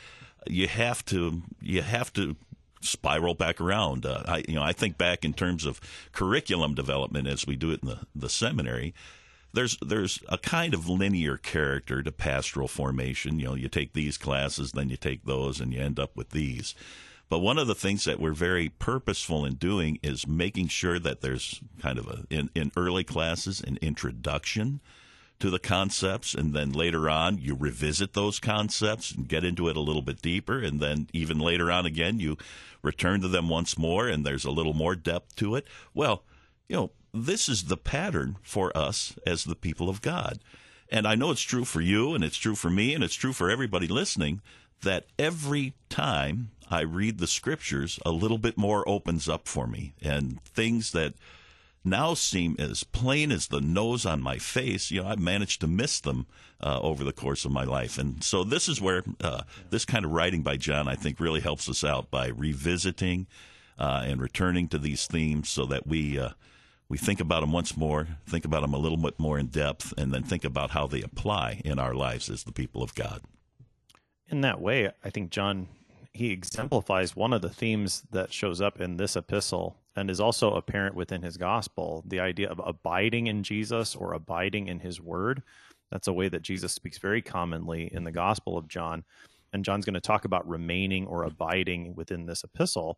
you 0.47 0.67
have 0.67 1.05
to 1.05 1.43
you 1.61 1.81
have 1.81 2.11
to 2.13 2.35
spiral 2.81 3.33
back 3.33 3.61
around. 3.61 4.05
Uh, 4.05 4.23
I 4.27 4.43
you 4.47 4.55
know 4.55 4.63
I 4.63 4.73
think 4.73 4.97
back 4.97 5.23
in 5.23 5.33
terms 5.33 5.65
of 5.65 5.79
curriculum 6.11 6.73
development 6.73 7.27
as 7.27 7.45
we 7.45 7.55
do 7.55 7.71
it 7.71 7.81
in 7.83 7.89
the, 7.89 7.99
the 8.15 8.29
seminary. 8.29 8.93
There's 9.53 9.77
there's 9.85 10.19
a 10.29 10.37
kind 10.37 10.73
of 10.73 10.87
linear 10.87 11.37
character 11.37 12.01
to 12.01 12.11
pastoral 12.11 12.67
formation. 12.67 13.39
You 13.39 13.47
know, 13.47 13.55
you 13.55 13.67
take 13.67 13.93
these 13.93 14.17
classes, 14.17 14.71
then 14.71 14.89
you 14.89 14.97
take 14.97 15.25
those, 15.25 15.59
and 15.59 15.73
you 15.73 15.81
end 15.81 15.99
up 15.99 16.15
with 16.15 16.29
these. 16.29 16.73
But 17.29 17.39
one 17.39 17.57
of 17.57 17.67
the 17.67 17.75
things 17.75 18.03
that 18.05 18.19
we're 18.19 18.33
very 18.33 18.67
purposeful 18.67 19.45
in 19.45 19.55
doing 19.55 19.99
is 20.03 20.27
making 20.27 20.67
sure 20.67 20.99
that 20.99 21.21
there's 21.21 21.61
kind 21.81 21.97
of 21.97 22.07
a 22.07 22.25
in, 22.29 22.49
in 22.55 22.71
early 22.75 23.03
classes 23.03 23.61
an 23.61 23.77
introduction 23.81 24.81
to 25.41 25.49
the 25.49 25.59
concepts 25.59 26.33
and 26.33 26.53
then 26.53 26.71
later 26.71 27.09
on 27.09 27.37
you 27.37 27.55
revisit 27.55 28.13
those 28.13 28.39
concepts 28.39 29.11
and 29.11 29.27
get 29.27 29.43
into 29.43 29.67
it 29.67 29.75
a 29.75 29.81
little 29.81 30.01
bit 30.01 30.21
deeper 30.21 30.59
and 30.59 30.79
then 30.79 31.07
even 31.13 31.39
later 31.39 31.71
on 31.71 31.85
again 31.85 32.19
you 32.19 32.37
return 32.81 33.21
to 33.21 33.27
them 33.27 33.49
once 33.49 33.77
more 33.77 34.07
and 34.07 34.25
there's 34.25 34.45
a 34.45 34.51
little 34.51 34.73
more 34.73 34.95
depth 34.95 35.35
to 35.35 35.55
it. 35.55 35.65
Well 35.93 36.23
you 36.69 36.75
know 36.75 36.91
this 37.13 37.49
is 37.49 37.65
the 37.65 37.77
pattern 37.77 38.37
for 38.41 38.75
us 38.75 39.15
as 39.25 39.43
the 39.43 39.55
people 39.55 39.89
of 39.89 40.01
God. 40.01 40.39
And 40.89 41.07
I 41.07 41.15
know 41.15 41.31
it's 41.31 41.41
true 41.41 41.65
for 41.65 41.81
you 41.81 42.13
and 42.13 42.23
it's 42.23 42.37
true 42.37 42.55
for 42.55 42.69
me 42.69 42.93
and 42.93 43.03
it's 43.03 43.15
true 43.15 43.33
for 43.33 43.49
everybody 43.49 43.87
listening 43.87 44.41
that 44.81 45.05
every 45.19 45.73
time 45.89 46.51
I 46.69 46.81
read 46.81 47.17
the 47.17 47.27
scriptures 47.27 47.99
a 48.05 48.11
little 48.11 48.37
bit 48.37 48.57
more 48.57 48.87
opens 48.87 49.27
up 49.27 49.47
for 49.47 49.67
me 49.67 49.93
and 50.01 50.41
things 50.43 50.91
that 50.91 51.13
now 51.83 52.13
seem 52.13 52.55
as 52.59 52.83
plain 52.83 53.31
as 53.31 53.47
the 53.47 53.61
nose 53.61 54.05
on 54.05 54.21
my 54.21 54.37
face. 54.37 54.91
You 54.91 55.01
know, 55.01 55.09
I've 55.09 55.19
managed 55.19 55.61
to 55.61 55.67
miss 55.67 55.99
them 55.99 56.27
uh, 56.61 56.79
over 56.81 57.03
the 57.03 57.13
course 57.13 57.45
of 57.45 57.51
my 57.51 57.63
life. 57.63 57.97
And 57.97 58.23
so 58.23 58.43
this 58.43 58.69
is 58.69 58.79
where 58.81 59.03
uh, 59.21 59.43
this 59.69 59.85
kind 59.85 60.05
of 60.05 60.11
writing 60.11 60.41
by 60.41 60.57
John, 60.57 60.87
I 60.87 60.95
think, 60.95 61.19
really 61.19 61.41
helps 61.41 61.67
us 61.69 61.83
out 61.83 62.11
by 62.11 62.27
revisiting 62.27 63.27
uh, 63.79 64.03
and 64.05 64.21
returning 64.21 64.67
to 64.69 64.77
these 64.77 65.07
themes 65.07 65.49
so 65.49 65.65
that 65.65 65.87
we. 65.87 66.19
Uh, 66.19 66.29
we 66.89 66.97
think 66.97 67.21
about 67.21 67.39
them 67.39 67.53
once 67.53 67.77
more, 67.77 68.05
think 68.27 68.43
about 68.43 68.63
them 68.63 68.73
a 68.73 68.77
little 68.77 68.97
bit 68.97 69.17
more 69.17 69.39
in 69.39 69.47
depth, 69.47 69.93
and 69.97 70.13
then 70.13 70.23
think 70.23 70.43
about 70.43 70.71
how 70.71 70.87
they 70.87 71.01
apply 71.01 71.61
in 71.63 71.79
our 71.79 71.93
lives 71.93 72.29
as 72.29 72.43
the 72.43 72.51
people 72.51 72.83
of 72.83 72.93
God. 72.95 73.21
In 74.27 74.41
that 74.41 74.59
way, 74.59 74.91
I 75.01 75.09
think 75.09 75.31
John 75.31 75.69
he 76.13 76.31
exemplifies 76.31 77.15
one 77.15 77.33
of 77.33 77.41
the 77.41 77.49
themes 77.49 78.03
that 78.11 78.33
shows 78.33 78.59
up 78.61 78.81
in 78.81 78.97
this 78.97 79.15
epistle 79.15 79.77
and 79.95 80.09
is 80.09 80.19
also 80.19 80.53
apparent 80.53 80.95
within 80.95 81.21
his 81.21 81.37
gospel 81.37 82.03
the 82.07 82.19
idea 82.19 82.49
of 82.49 82.61
abiding 82.65 83.27
in 83.27 83.43
Jesus 83.43 83.95
or 83.95 84.13
abiding 84.13 84.67
in 84.67 84.79
his 84.79 85.01
word. 85.01 85.43
That's 85.91 86.07
a 86.07 86.13
way 86.13 86.29
that 86.29 86.41
Jesus 86.41 86.73
speaks 86.73 86.97
very 86.97 87.21
commonly 87.21 87.93
in 87.93 88.03
the 88.05 88.11
Gospel 88.11 88.57
of 88.57 88.67
John. 88.67 89.03
and 89.53 89.65
John's 89.65 89.85
going 89.85 89.95
to 89.95 90.01
talk 90.01 90.25
about 90.25 90.47
remaining 90.47 91.05
or 91.07 91.23
abiding 91.23 91.95
within 91.95 92.25
this 92.25 92.43
epistle, 92.43 92.97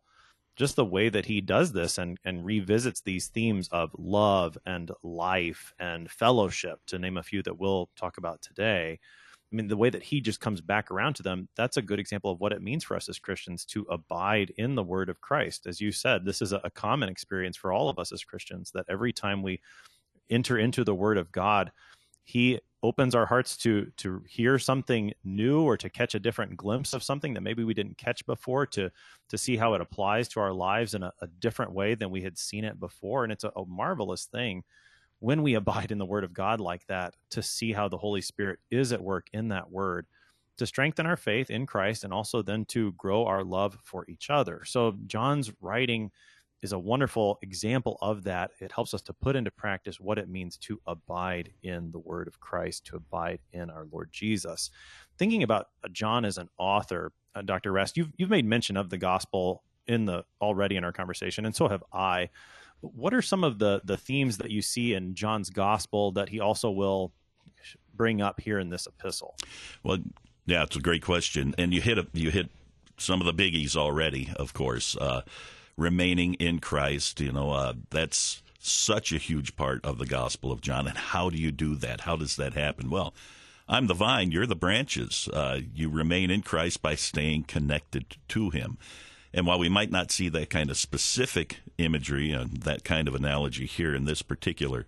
just 0.56 0.76
the 0.76 0.84
way 0.84 1.08
that 1.08 1.26
he 1.26 1.40
does 1.40 1.72
this 1.72 1.98
and, 1.98 2.18
and 2.24 2.44
revisits 2.44 3.00
these 3.00 3.28
themes 3.28 3.68
of 3.72 3.90
love 3.98 4.56
and 4.66 4.92
life 5.02 5.74
and 5.78 6.10
fellowship, 6.10 6.80
to 6.86 6.98
name 6.98 7.16
a 7.16 7.22
few 7.22 7.42
that 7.42 7.58
we'll 7.58 7.88
talk 7.96 8.18
about 8.18 8.40
today. 8.40 9.00
I 9.54 9.56
mean, 9.56 9.68
the 9.68 9.76
way 9.76 9.88
that 9.88 10.02
he 10.02 10.20
just 10.20 10.40
comes 10.40 10.60
back 10.60 10.90
around 10.90 11.14
to 11.14 11.22
them, 11.22 11.48
that's 11.54 11.76
a 11.76 11.82
good 11.82 12.00
example 12.00 12.32
of 12.32 12.40
what 12.40 12.52
it 12.52 12.60
means 12.60 12.82
for 12.82 12.96
us 12.96 13.08
as 13.08 13.20
Christians 13.20 13.64
to 13.66 13.86
abide 13.88 14.52
in 14.56 14.74
the 14.74 14.82
word 14.82 15.08
of 15.08 15.20
Christ. 15.20 15.68
As 15.68 15.80
you 15.80 15.92
said, 15.92 16.24
this 16.24 16.42
is 16.42 16.52
a, 16.52 16.60
common 16.74 17.08
experience 17.08 17.56
for 17.56 17.72
all 17.72 17.88
of 17.88 18.00
us 18.00 18.10
as 18.10 18.24
Christians 18.24 18.72
that 18.72 18.86
every 18.88 19.12
time 19.12 19.44
we 19.44 19.60
enter 20.28 20.58
into 20.58 20.82
the 20.82 20.94
word 20.94 21.16
of 21.18 21.30
God, 21.30 21.70
he 22.24 22.58
opens 22.82 23.14
our 23.14 23.26
hearts 23.26 23.56
to 23.58 23.92
to 23.96 24.24
hear 24.28 24.58
something 24.58 25.12
new 25.22 25.62
or 25.62 25.76
to 25.76 25.88
catch 25.88 26.16
a 26.16 26.20
different 26.20 26.56
glimpse 26.56 26.92
of 26.92 27.02
something 27.02 27.32
that 27.32 27.40
maybe 27.42 27.62
we 27.62 27.74
didn't 27.74 27.96
catch 27.96 28.26
before 28.26 28.66
to 28.66 28.90
to 29.28 29.38
see 29.38 29.56
how 29.56 29.72
it 29.74 29.80
applies 29.80 30.28
to 30.28 30.40
our 30.40 30.52
lives 30.52 30.94
in 30.94 31.02
a, 31.02 31.12
a 31.22 31.26
different 31.38 31.72
way 31.72 31.94
than 31.94 32.10
we 32.10 32.20
had 32.20 32.36
seen 32.36 32.64
it 32.64 32.78
before 32.78 33.24
and 33.24 33.32
it's 33.32 33.44
a, 33.44 33.52
a, 33.56 33.64
marvelous 33.64 34.26
thing 34.26 34.62
when 35.20 35.42
we 35.42 35.54
abide 35.54 35.92
in 35.92 35.98
the 35.98 36.06
word 36.06 36.24
of 36.24 36.34
god 36.34 36.60
like 36.60 36.86
that 36.86 37.14
to 37.30 37.42
see 37.42 37.72
how 37.72 37.88
the 37.88 37.98
holy 37.98 38.20
spirit 38.20 38.58
is 38.70 38.92
at 38.92 39.02
work 39.02 39.26
in 39.32 39.48
that 39.48 39.70
word 39.70 40.06
to 40.56 40.66
strengthen 40.66 41.06
our 41.06 41.16
faith 41.16 41.50
in 41.50 41.66
christ 41.66 42.04
and 42.04 42.12
also 42.12 42.42
then 42.42 42.64
to 42.64 42.92
grow 42.92 43.26
our 43.26 43.44
love 43.44 43.76
for 43.82 44.04
each 44.08 44.30
other 44.30 44.62
so 44.64 44.94
john's 45.06 45.52
writing 45.60 46.10
is 46.64 46.72
a 46.72 46.78
wonderful 46.78 47.38
example 47.42 47.98
of 48.00 48.24
that. 48.24 48.50
It 48.58 48.72
helps 48.72 48.94
us 48.94 49.02
to 49.02 49.12
put 49.12 49.36
into 49.36 49.50
practice 49.50 50.00
what 50.00 50.18
it 50.18 50.30
means 50.30 50.56
to 50.56 50.80
abide 50.86 51.52
in 51.62 51.92
the 51.92 51.98
word 51.98 52.26
of 52.26 52.40
Christ, 52.40 52.86
to 52.86 52.96
abide 52.96 53.40
in 53.52 53.68
our 53.68 53.86
Lord 53.92 54.08
Jesus. 54.10 54.70
Thinking 55.18 55.42
about 55.42 55.66
uh, 55.84 55.88
John 55.92 56.24
as 56.24 56.38
an 56.38 56.48
author, 56.56 57.12
uh, 57.34 57.42
Dr. 57.42 57.70
Rast, 57.70 57.98
you've, 57.98 58.12
you've 58.16 58.30
made 58.30 58.46
mention 58.46 58.78
of 58.78 58.88
the 58.88 58.96
gospel 58.96 59.62
in 59.86 60.06
the 60.06 60.24
already 60.40 60.76
in 60.76 60.84
our 60.84 60.92
conversation, 60.92 61.44
and 61.44 61.54
so 61.54 61.68
have 61.68 61.84
I. 61.92 62.30
What 62.94 63.14
are 63.14 63.22
some 63.22 63.44
of 63.44 63.58
the 63.58 63.80
the 63.84 63.96
themes 63.96 64.38
that 64.38 64.50
you 64.50 64.62
see 64.62 64.94
in 64.94 65.14
John's 65.14 65.50
gospel 65.50 66.12
that 66.12 66.28
he 66.28 66.40
also 66.40 66.70
will 66.70 67.12
bring 67.94 68.20
up 68.20 68.40
here 68.40 68.58
in 68.58 68.70
this 68.70 68.86
epistle? 68.86 69.36
Well, 69.82 69.98
yeah, 70.46 70.62
it's 70.62 70.76
a 70.76 70.80
great 70.80 71.02
question, 71.02 71.54
and 71.56 71.72
you 71.72 71.80
hit 71.80 71.98
a, 71.98 72.06
you 72.12 72.30
hit 72.30 72.50
some 72.98 73.20
of 73.20 73.26
the 73.26 73.34
biggies 73.34 73.76
already. 73.76 74.30
Of 74.36 74.52
course, 74.52 74.96
uh, 74.96 75.22
remaining 75.76 76.34
in 76.34 76.58
Christ. 76.58 77.20
You 77.20 77.32
know, 77.32 77.50
uh, 77.50 77.74
that's 77.90 78.42
such 78.58 79.12
a 79.12 79.18
huge 79.18 79.56
part 79.56 79.84
of 79.84 79.98
the 79.98 80.06
Gospel 80.06 80.50
of 80.50 80.60
John. 80.60 80.86
And 80.86 80.96
how 80.96 81.30
do 81.30 81.36
you 81.36 81.52
do 81.52 81.74
that? 81.76 82.02
How 82.02 82.16
does 82.16 82.36
that 82.36 82.54
happen? 82.54 82.90
Well, 82.90 83.14
I'm 83.68 83.86
the 83.86 83.94
vine, 83.94 84.30
you're 84.30 84.46
the 84.46 84.56
branches. 84.56 85.28
Uh, 85.32 85.60
you 85.74 85.88
remain 85.88 86.30
in 86.30 86.42
Christ 86.42 86.82
by 86.82 86.94
staying 86.94 87.44
connected 87.44 88.16
to 88.28 88.50
Him. 88.50 88.78
And 89.34 89.46
while 89.46 89.58
we 89.58 89.68
might 89.68 89.90
not 89.90 90.12
see 90.12 90.28
that 90.28 90.48
kind 90.48 90.70
of 90.70 90.76
specific 90.76 91.58
imagery 91.76 92.30
and 92.30 92.58
that 92.62 92.84
kind 92.84 93.08
of 93.08 93.16
analogy 93.16 93.66
here 93.66 93.92
in 93.92 94.04
this 94.04 94.22
particular 94.22 94.86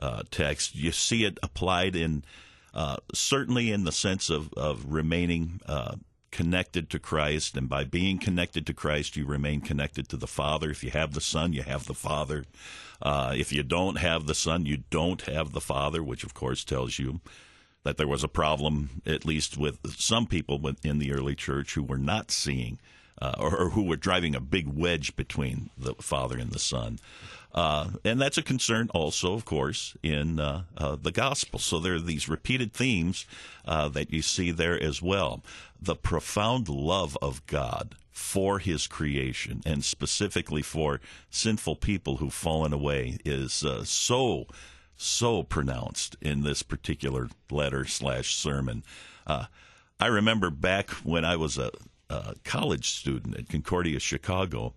uh, 0.00 0.22
text, 0.30 0.74
you 0.74 0.92
see 0.92 1.24
it 1.24 1.38
applied 1.42 1.94
in 1.94 2.24
uh, 2.72 2.96
certainly 3.12 3.70
in 3.70 3.84
the 3.84 3.92
sense 3.92 4.30
of, 4.30 4.50
of 4.54 4.86
remaining 4.90 5.60
uh, 5.66 5.96
connected 6.30 6.88
to 6.88 6.98
Christ, 6.98 7.54
and 7.54 7.68
by 7.68 7.84
being 7.84 8.18
connected 8.18 8.66
to 8.66 8.72
Christ, 8.72 9.14
you 9.14 9.26
remain 9.26 9.60
connected 9.60 10.08
to 10.08 10.16
the 10.16 10.26
Father. 10.26 10.70
If 10.70 10.82
you 10.82 10.90
have 10.90 11.12
the 11.12 11.20
Son, 11.20 11.52
you 11.52 11.62
have 11.62 11.84
the 11.84 11.92
Father. 11.92 12.46
Uh, 13.02 13.34
if 13.36 13.52
you 13.52 13.62
don't 13.62 13.98
have 13.98 14.26
the 14.26 14.34
Son, 14.34 14.64
you 14.64 14.78
don't 14.88 15.20
have 15.22 15.52
the 15.52 15.60
Father, 15.60 16.02
which 16.02 16.24
of 16.24 16.32
course 16.32 16.64
tells 16.64 16.98
you 16.98 17.20
that 17.82 17.98
there 17.98 18.08
was 18.08 18.24
a 18.24 18.28
problem, 18.28 19.02
at 19.04 19.26
least 19.26 19.58
with 19.58 19.78
some 20.00 20.26
people 20.26 20.66
in 20.82 20.98
the 20.98 21.12
early 21.12 21.34
church 21.34 21.74
who 21.74 21.82
were 21.82 21.98
not 21.98 22.30
seeing 22.30 22.78
uh, 23.22 23.34
or, 23.38 23.56
or, 23.56 23.70
who 23.70 23.84
were 23.84 23.96
driving 23.96 24.34
a 24.34 24.40
big 24.40 24.66
wedge 24.66 25.14
between 25.14 25.70
the 25.78 25.94
Father 26.00 26.36
and 26.36 26.50
the 26.50 26.58
Son. 26.58 26.98
Uh, 27.54 27.90
and 28.04 28.20
that's 28.20 28.38
a 28.38 28.42
concern 28.42 28.88
also, 28.92 29.34
of 29.34 29.44
course, 29.44 29.96
in 30.02 30.40
uh, 30.40 30.62
uh, 30.76 30.96
the 30.96 31.12
gospel. 31.12 31.60
So 31.60 31.78
there 31.78 31.94
are 31.94 32.00
these 32.00 32.28
repeated 32.28 32.72
themes 32.72 33.24
uh, 33.64 33.88
that 33.90 34.12
you 34.12 34.22
see 34.22 34.50
there 34.50 34.82
as 34.82 35.00
well. 35.00 35.40
The 35.80 35.94
profound 35.94 36.68
love 36.68 37.16
of 37.22 37.46
God 37.46 37.94
for 38.10 38.58
his 38.58 38.88
creation, 38.88 39.62
and 39.64 39.84
specifically 39.84 40.62
for 40.62 41.00
sinful 41.30 41.76
people 41.76 42.16
who've 42.16 42.34
fallen 42.34 42.72
away, 42.72 43.18
is 43.24 43.64
uh, 43.64 43.84
so, 43.84 44.46
so 44.96 45.44
pronounced 45.44 46.16
in 46.20 46.42
this 46.42 46.64
particular 46.64 47.28
letter 47.50 47.84
slash 47.84 48.34
sermon. 48.34 48.82
I 49.26 50.06
remember 50.08 50.50
back 50.50 50.90
when 51.04 51.24
I 51.24 51.36
was 51.36 51.58
a, 51.58 51.70
a 52.12 52.34
college 52.44 52.90
student 52.90 53.36
at 53.36 53.48
Concordia, 53.48 53.98
Chicago 53.98 54.74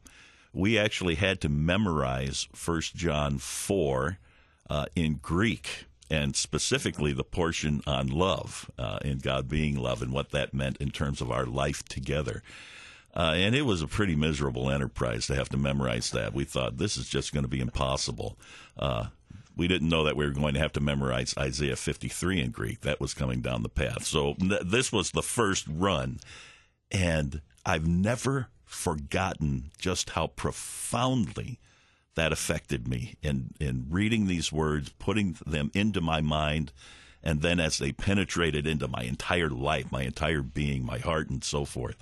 we 0.56 0.80
actually 0.80 1.16
had 1.16 1.42
to 1.42 1.50
memorize 1.50 2.48
First 2.54 2.96
John 2.96 3.38
4 3.38 4.18
uh, 4.70 4.86
in 4.96 5.16
Greek, 5.16 5.86
and 6.10 6.36
specifically 6.36 7.12
the 7.12 7.26
portion 7.26 7.82
on 7.86 8.08
love 8.08 8.72
uh, 8.80 9.00
and 9.04 9.22
God 9.22 9.50
being 9.50 9.76
love 9.76 10.02
and 10.02 10.14
what 10.14 10.32
that 10.32 10.54
meant 10.54 10.78
in 10.78 10.92
terms 10.92 11.20
of 11.20 11.30
our 11.30 11.46
life 11.46 11.84
together. 11.84 12.42
Uh, 13.14 13.34
and 13.36 13.54
it 13.54 13.64
was 13.64 13.82
a 13.82 13.88
pretty 13.88 14.16
miserable 14.16 14.70
enterprise 14.72 15.28
to 15.28 15.36
have 15.36 15.50
to 15.50 15.58
memorize 15.58 16.12
that. 16.12 16.34
We 16.34 16.46
thought 16.46 16.78
this 16.78 16.96
is 16.98 17.10
just 17.10 17.34
going 17.34 17.44
to 17.44 17.50
be 17.50 17.62
impossible. 17.62 18.38
Uh, 18.78 19.08
we 19.58 19.68
didn't 19.68 19.90
know 19.90 20.04
that 20.06 20.18
we 20.18 20.26
were 20.26 20.32
going 20.32 20.54
to 20.54 20.60
have 20.60 20.74
to 20.74 20.82
memorize 20.82 21.34
Isaiah 21.38 21.78
53 21.78 22.42
in 22.42 22.52
Greek. 22.52 22.82
That 22.82 23.00
was 23.00 23.14
coming 23.14 23.42
down 23.42 23.64
the 23.64 23.70
path. 23.70 24.06
So 24.06 24.36
th- 24.36 24.64
this 24.66 24.92
was 24.92 25.12
the 25.12 25.24
first 25.24 25.66
run. 25.70 26.20
And 26.92 27.42
I've 27.66 27.88
never 27.88 28.48
forgotten 28.66 29.72
just 29.78 30.12
how 30.12 30.28
profoundly 30.28 31.60
that 32.16 32.32
affected 32.32 32.88
me 32.88 33.16
in, 33.22 33.52
in 33.60 33.88
reading 33.90 34.28
these 34.28 34.52
words, 34.52 34.90
putting 35.00 35.38
them 35.46 35.72
into 35.74 36.02
my 36.02 36.22
mind, 36.22 36.72
and 37.24 37.42
then 37.42 37.60
as 37.60 37.78
they 37.78 37.92
penetrated 37.92 38.68
into 38.68 38.88
my 38.88 39.04
entire 39.04 39.50
life, 39.50 39.92
my 39.92 40.04
entire 40.04 40.42
being, 40.42 40.86
my 40.86 41.00
heart, 41.00 41.30
and 41.30 41.44
so 41.44 41.66
forth, 41.66 41.98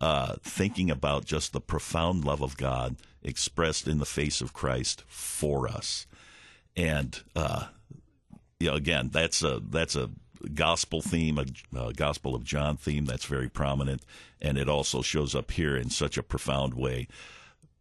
uh, 0.00 0.34
thinking 0.42 0.90
about 0.90 1.24
just 1.24 1.52
the 1.52 1.60
profound 1.60 2.24
love 2.24 2.42
of 2.42 2.56
God 2.56 2.96
expressed 3.22 3.86
in 3.86 3.98
the 3.98 4.04
face 4.04 4.40
of 4.40 4.52
Christ 4.52 5.04
for 5.06 5.68
us. 5.68 6.06
And, 6.76 7.22
uh, 7.36 7.68
you 8.58 8.68
know, 8.68 8.74
again, 8.74 9.10
that's 9.12 9.42
a, 9.42 9.60
that's 9.62 9.94
a 9.94 10.10
gospel 10.52 11.00
theme, 11.00 11.38
a, 11.38 11.46
a, 11.78 11.92
Gospel 11.92 12.34
of 12.34 12.44
John 12.44 12.76
theme 12.76 13.04
that's 13.04 13.24
very 13.24 13.48
prominent, 13.48 14.02
and 14.40 14.58
it 14.58 14.68
also 14.68 15.02
shows 15.02 15.34
up 15.34 15.50
here 15.52 15.76
in 15.76 15.90
such 15.90 16.16
a 16.16 16.22
profound 16.22 16.74
way, 16.74 17.08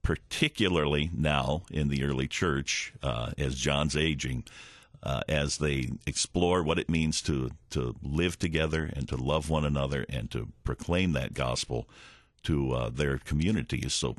particularly 0.02 1.10
now 1.16 1.64
in 1.72 1.90
the 1.90 2.04
early 2.04 2.28
church 2.28 2.94
uh, 3.02 3.32
as 3.38 3.56
John's 3.56 3.96
aging. 3.96 4.44
Uh, 5.06 5.20
as 5.28 5.58
they 5.58 5.90
explore 6.08 6.64
what 6.64 6.80
it 6.80 6.90
means 6.90 7.22
to, 7.22 7.52
to 7.70 7.94
live 8.02 8.40
together 8.40 8.90
and 8.96 9.06
to 9.06 9.18
love 9.18 9.50
one 9.50 9.66
another 9.66 10.06
and 10.08 10.32
to 10.32 10.48
proclaim 10.64 11.12
that 11.12 11.34
gospel 11.34 11.90
to 12.42 12.72
uh, 12.72 12.90
their 12.90 13.18
communities 13.18 13.94
so 13.94 14.16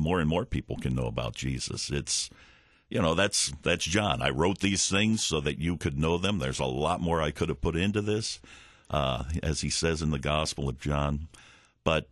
more 0.00 0.18
and 0.18 0.28
more 0.28 0.44
people 0.44 0.76
can 0.76 0.94
know 0.94 1.06
about 1.06 1.36
Jesus. 1.36 1.88
It's 1.88 2.30
you 2.88 3.00
know 3.00 3.14
that's 3.14 3.52
that's 3.62 3.84
John. 3.84 4.22
I 4.22 4.30
wrote 4.30 4.60
these 4.60 4.88
things 4.88 5.24
so 5.24 5.40
that 5.40 5.58
you 5.58 5.76
could 5.76 5.98
know 5.98 6.18
them. 6.18 6.38
There's 6.38 6.60
a 6.60 6.64
lot 6.64 7.00
more 7.00 7.20
I 7.20 7.30
could 7.30 7.48
have 7.48 7.60
put 7.60 7.76
into 7.76 8.02
this, 8.02 8.40
uh, 8.90 9.24
as 9.42 9.62
he 9.62 9.70
says 9.70 10.02
in 10.02 10.10
the 10.10 10.18
Gospel 10.18 10.68
of 10.68 10.80
John. 10.80 11.28
But 11.82 12.08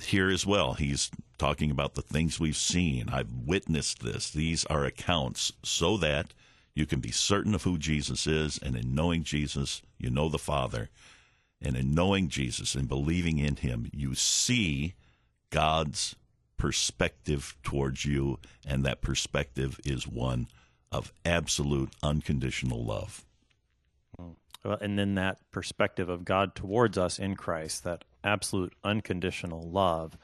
here 0.00 0.30
as 0.30 0.46
well, 0.46 0.74
he's 0.74 1.10
talking 1.38 1.70
about 1.70 1.94
the 1.94 2.02
things 2.02 2.40
we've 2.40 2.56
seen. 2.56 3.08
I've 3.08 3.32
witnessed 3.32 4.02
this. 4.02 4.30
These 4.30 4.64
are 4.66 4.84
accounts 4.84 5.52
so 5.62 5.96
that 5.98 6.32
you 6.74 6.86
can 6.86 7.00
be 7.00 7.10
certain 7.10 7.54
of 7.54 7.64
who 7.64 7.78
Jesus 7.78 8.26
is, 8.26 8.58
and 8.62 8.76
in 8.76 8.94
knowing 8.94 9.24
Jesus, 9.24 9.82
you 9.98 10.10
know 10.10 10.28
the 10.28 10.38
Father. 10.38 10.88
And 11.62 11.76
in 11.76 11.94
knowing 11.94 12.28
Jesus 12.28 12.74
and 12.74 12.88
believing 12.88 13.38
in 13.38 13.56
him, 13.56 13.90
you 13.92 14.14
see 14.14 14.94
God's 15.50 16.16
perspective 16.60 17.56
towards 17.62 18.04
you, 18.04 18.38
and 18.66 18.84
that 18.84 19.00
perspective 19.00 19.80
is 19.86 20.06
one 20.06 20.46
of 20.92 21.10
absolute 21.24 21.90
unconditional 22.02 22.84
love. 22.84 23.24
Well, 24.62 24.76
and 24.78 24.98
then 24.98 25.14
that 25.14 25.38
perspective 25.52 26.10
of 26.10 26.26
God 26.26 26.54
towards 26.54 26.98
us 26.98 27.18
in 27.18 27.34
Christ, 27.34 27.84
that 27.84 28.04
absolute 28.22 28.74
unconditional 28.84 29.62
love, 29.70 30.18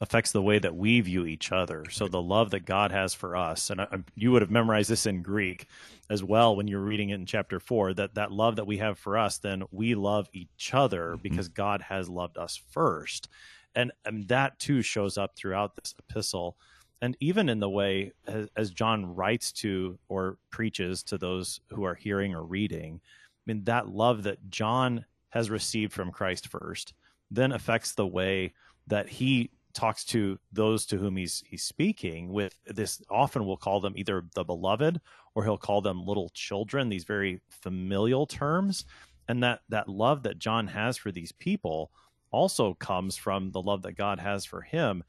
affects 0.00 0.32
the 0.32 0.40
way 0.40 0.58
that 0.58 0.74
we 0.74 1.02
view 1.02 1.26
each 1.26 1.52
other. 1.52 1.84
So 1.90 2.08
the 2.08 2.22
love 2.22 2.50
that 2.52 2.64
God 2.64 2.90
has 2.90 3.12
for 3.12 3.36
us, 3.36 3.68
and 3.68 3.82
I, 3.82 3.88
you 4.14 4.32
would 4.32 4.40
have 4.40 4.50
memorized 4.50 4.88
this 4.88 5.04
in 5.04 5.20
Greek 5.20 5.66
as 6.08 6.24
well 6.24 6.56
when 6.56 6.66
you're 6.66 6.80
reading 6.80 7.10
it 7.10 7.16
in 7.16 7.26
chapter 7.26 7.60
four. 7.60 7.92
That 7.92 8.14
that 8.14 8.32
love 8.32 8.56
that 8.56 8.66
we 8.66 8.78
have 8.78 8.98
for 8.98 9.18
us, 9.18 9.36
then 9.36 9.64
we 9.70 9.94
love 9.94 10.30
each 10.32 10.72
other 10.72 11.10
mm-hmm. 11.10 11.22
because 11.22 11.48
God 11.48 11.82
has 11.82 12.08
loved 12.08 12.38
us 12.38 12.58
first 12.70 13.28
and, 13.74 13.92
and 14.04 14.26
that 14.28 14.58
too 14.58 14.82
shows 14.82 15.18
up 15.18 15.36
throughout 15.36 15.76
this 15.76 15.94
epistle. 15.98 16.56
And 17.00 17.16
even 17.20 17.48
in 17.48 17.60
the 17.60 17.68
way 17.68 18.12
as, 18.26 18.48
as, 18.56 18.70
john 18.70 19.14
writes 19.14 19.52
to 19.52 19.98
or 20.08 20.38
preaches 20.50 21.02
to 21.02 21.18
those 21.18 21.60
who 21.68 21.84
are 21.84 21.94
hearing 21.94 22.34
or 22.34 22.42
reading 22.42 22.98
i 23.04 23.42
mean 23.44 23.64
that 23.64 23.88
love 23.88 24.22
that 24.22 24.38
john 24.48 25.04
has 25.28 25.50
received 25.50 25.92
from 25.92 26.10
christ 26.10 26.48
first 26.48 26.94
then 27.30 27.52
affects 27.52 27.92
the 27.92 28.06
way 28.06 28.54
that 28.86 29.06
he 29.06 29.50
talks 29.74 30.04
to 30.04 30.38
those 30.52 30.86
to 30.86 30.96
whom 30.96 31.16
he's 31.16 31.42
he's 31.46 31.64
speaking 31.64 32.32
with 32.32 32.56
this 32.66 33.02
often 33.10 33.44
we'll 33.44 33.56
call 33.56 33.80
them 33.80 33.92
either 33.96 34.24
the 34.34 34.44
beloved 34.44 34.98
or 35.34 35.44
he'll 35.44 35.58
call 35.58 35.80
them 35.80 36.06
little 36.06 36.30
children 36.30 36.88
these 36.88 37.04
very 37.04 37.40
familial 37.48 38.26
terms. 38.26 38.84
And 39.28 39.42
that 39.42 39.60
that 39.70 39.88
love 39.88 40.22
that 40.24 40.38
John 40.38 40.66
has 40.68 40.96
for 40.96 41.10
these 41.10 41.32
people 41.32 41.90
also 42.34 42.74
comes 42.74 43.16
from 43.16 43.50
the 43.52 43.62
love 43.62 43.82
that 43.82 43.92
God 43.92 44.18
has 44.18 44.44
for 44.44 44.60
him 44.60 45.04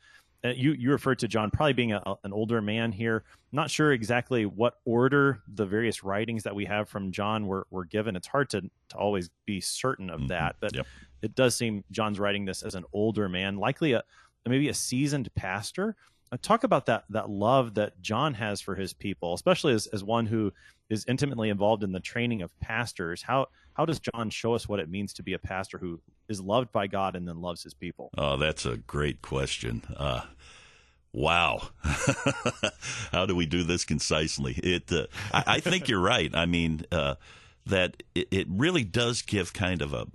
uh, 0.45 0.49
you 0.49 0.73
you 0.73 0.91
referred 0.91 1.19
to 1.19 1.27
John 1.27 1.49
probably 1.49 1.73
being 1.73 1.93
a, 1.93 2.01
an 2.23 2.31
older 2.31 2.61
man 2.61 2.91
here. 2.91 3.23
Not 3.51 3.71
sure 3.71 3.93
exactly 3.93 4.45
what 4.45 4.75
order 4.85 5.41
the 5.55 5.65
various 5.65 6.03
writings 6.03 6.43
that 6.43 6.53
we 6.53 6.65
have 6.65 6.87
from 6.87 7.11
John 7.11 7.47
were, 7.47 7.65
were 7.71 7.85
given. 7.85 8.15
It's 8.15 8.27
hard 8.27 8.49
to 8.51 8.61
to 8.61 8.97
always 8.97 9.29
be 9.45 9.59
certain 9.59 10.09
of 10.09 10.19
mm-hmm. 10.19 10.27
that, 10.27 10.57
but 10.59 10.75
yep. 10.75 10.85
it 11.21 11.35
does 11.35 11.55
seem 11.55 11.83
John's 11.91 12.19
writing 12.19 12.45
this 12.45 12.61
as 12.61 12.75
an 12.75 12.83
older 12.93 13.27
man, 13.27 13.57
likely 13.57 13.93
a 13.93 14.03
maybe 14.45 14.69
a 14.69 14.73
seasoned 14.73 15.33
pastor. 15.35 15.95
Uh, 16.31 16.37
talk 16.41 16.63
about 16.63 16.87
that 16.87 17.05
that 17.09 17.29
love 17.29 17.75
that 17.75 18.01
John 18.01 18.33
has 18.33 18.61
for 18.61 18.75
his 18.75 18.93
people, 18.93 19.33
especially 19.33 19.73
as, 19.73 19.87
as 19.87 20.03
one 20.03 20.25
who 20.25 20.51
is 20.89 21.05
intimately 21.07 21.49
involved 21.49 21.83
in 21.83 21.91
the 21.91 21.99
training 21.99 22.41
of 22.41 22.57
pastors. 22.59 23.21
How 23.21 23.47
how 23.73 23.85
does 23.85 23.99
John 23.99 24.29
show 24.29 24.53
us 24.53 24.67
what 24.67 24.79
it 24.79 24.89
means 24.89 25.13
to 25.13 25.23
be 25.23 25.33
a 25.33 25.39
pastor 25.39 25.77
who 25.77 25.99
is 26.27 26.41
loved 26.41 26.71
by 26.71 26.87
God 26.87 27.15
and 27.15 27.27
then 27.27 27.41
loves 27.41 27.63
his 27.63 27.73
people? 27.73 28.09
Oh, 28.17 28.37
that's 28.37 28.65
a 28.65 28.77
great 28.77 29.21
question. 29.21 29.83
Uh, 29.95 30.21
wow, 31.13 31.69
how 33.11 33.25
do 33.25 33.35
we 33.35 33.45
do 33.45 33.63
this 33.63 33.85
concisely? 33.85 34.53
It, 34.53 34.91
uh, 34.91 35.07
I, 35.31 35.43
I, 35.47 35.59
think 35.59 35.87
you're 35.87 35.99
right. 36.15 36.33
I 36.33 36.45
mean, 36.45 36.85
uh, 36.91 37.15
that 37.65 38.03
it, 38.13 38.27
it, 38.31 38.47
really 38.49 38.83
does 38.83 39.21
give 39.21 39.53
kind 39.53 39.81
of 39.81 39.93
a, 39.93 40.07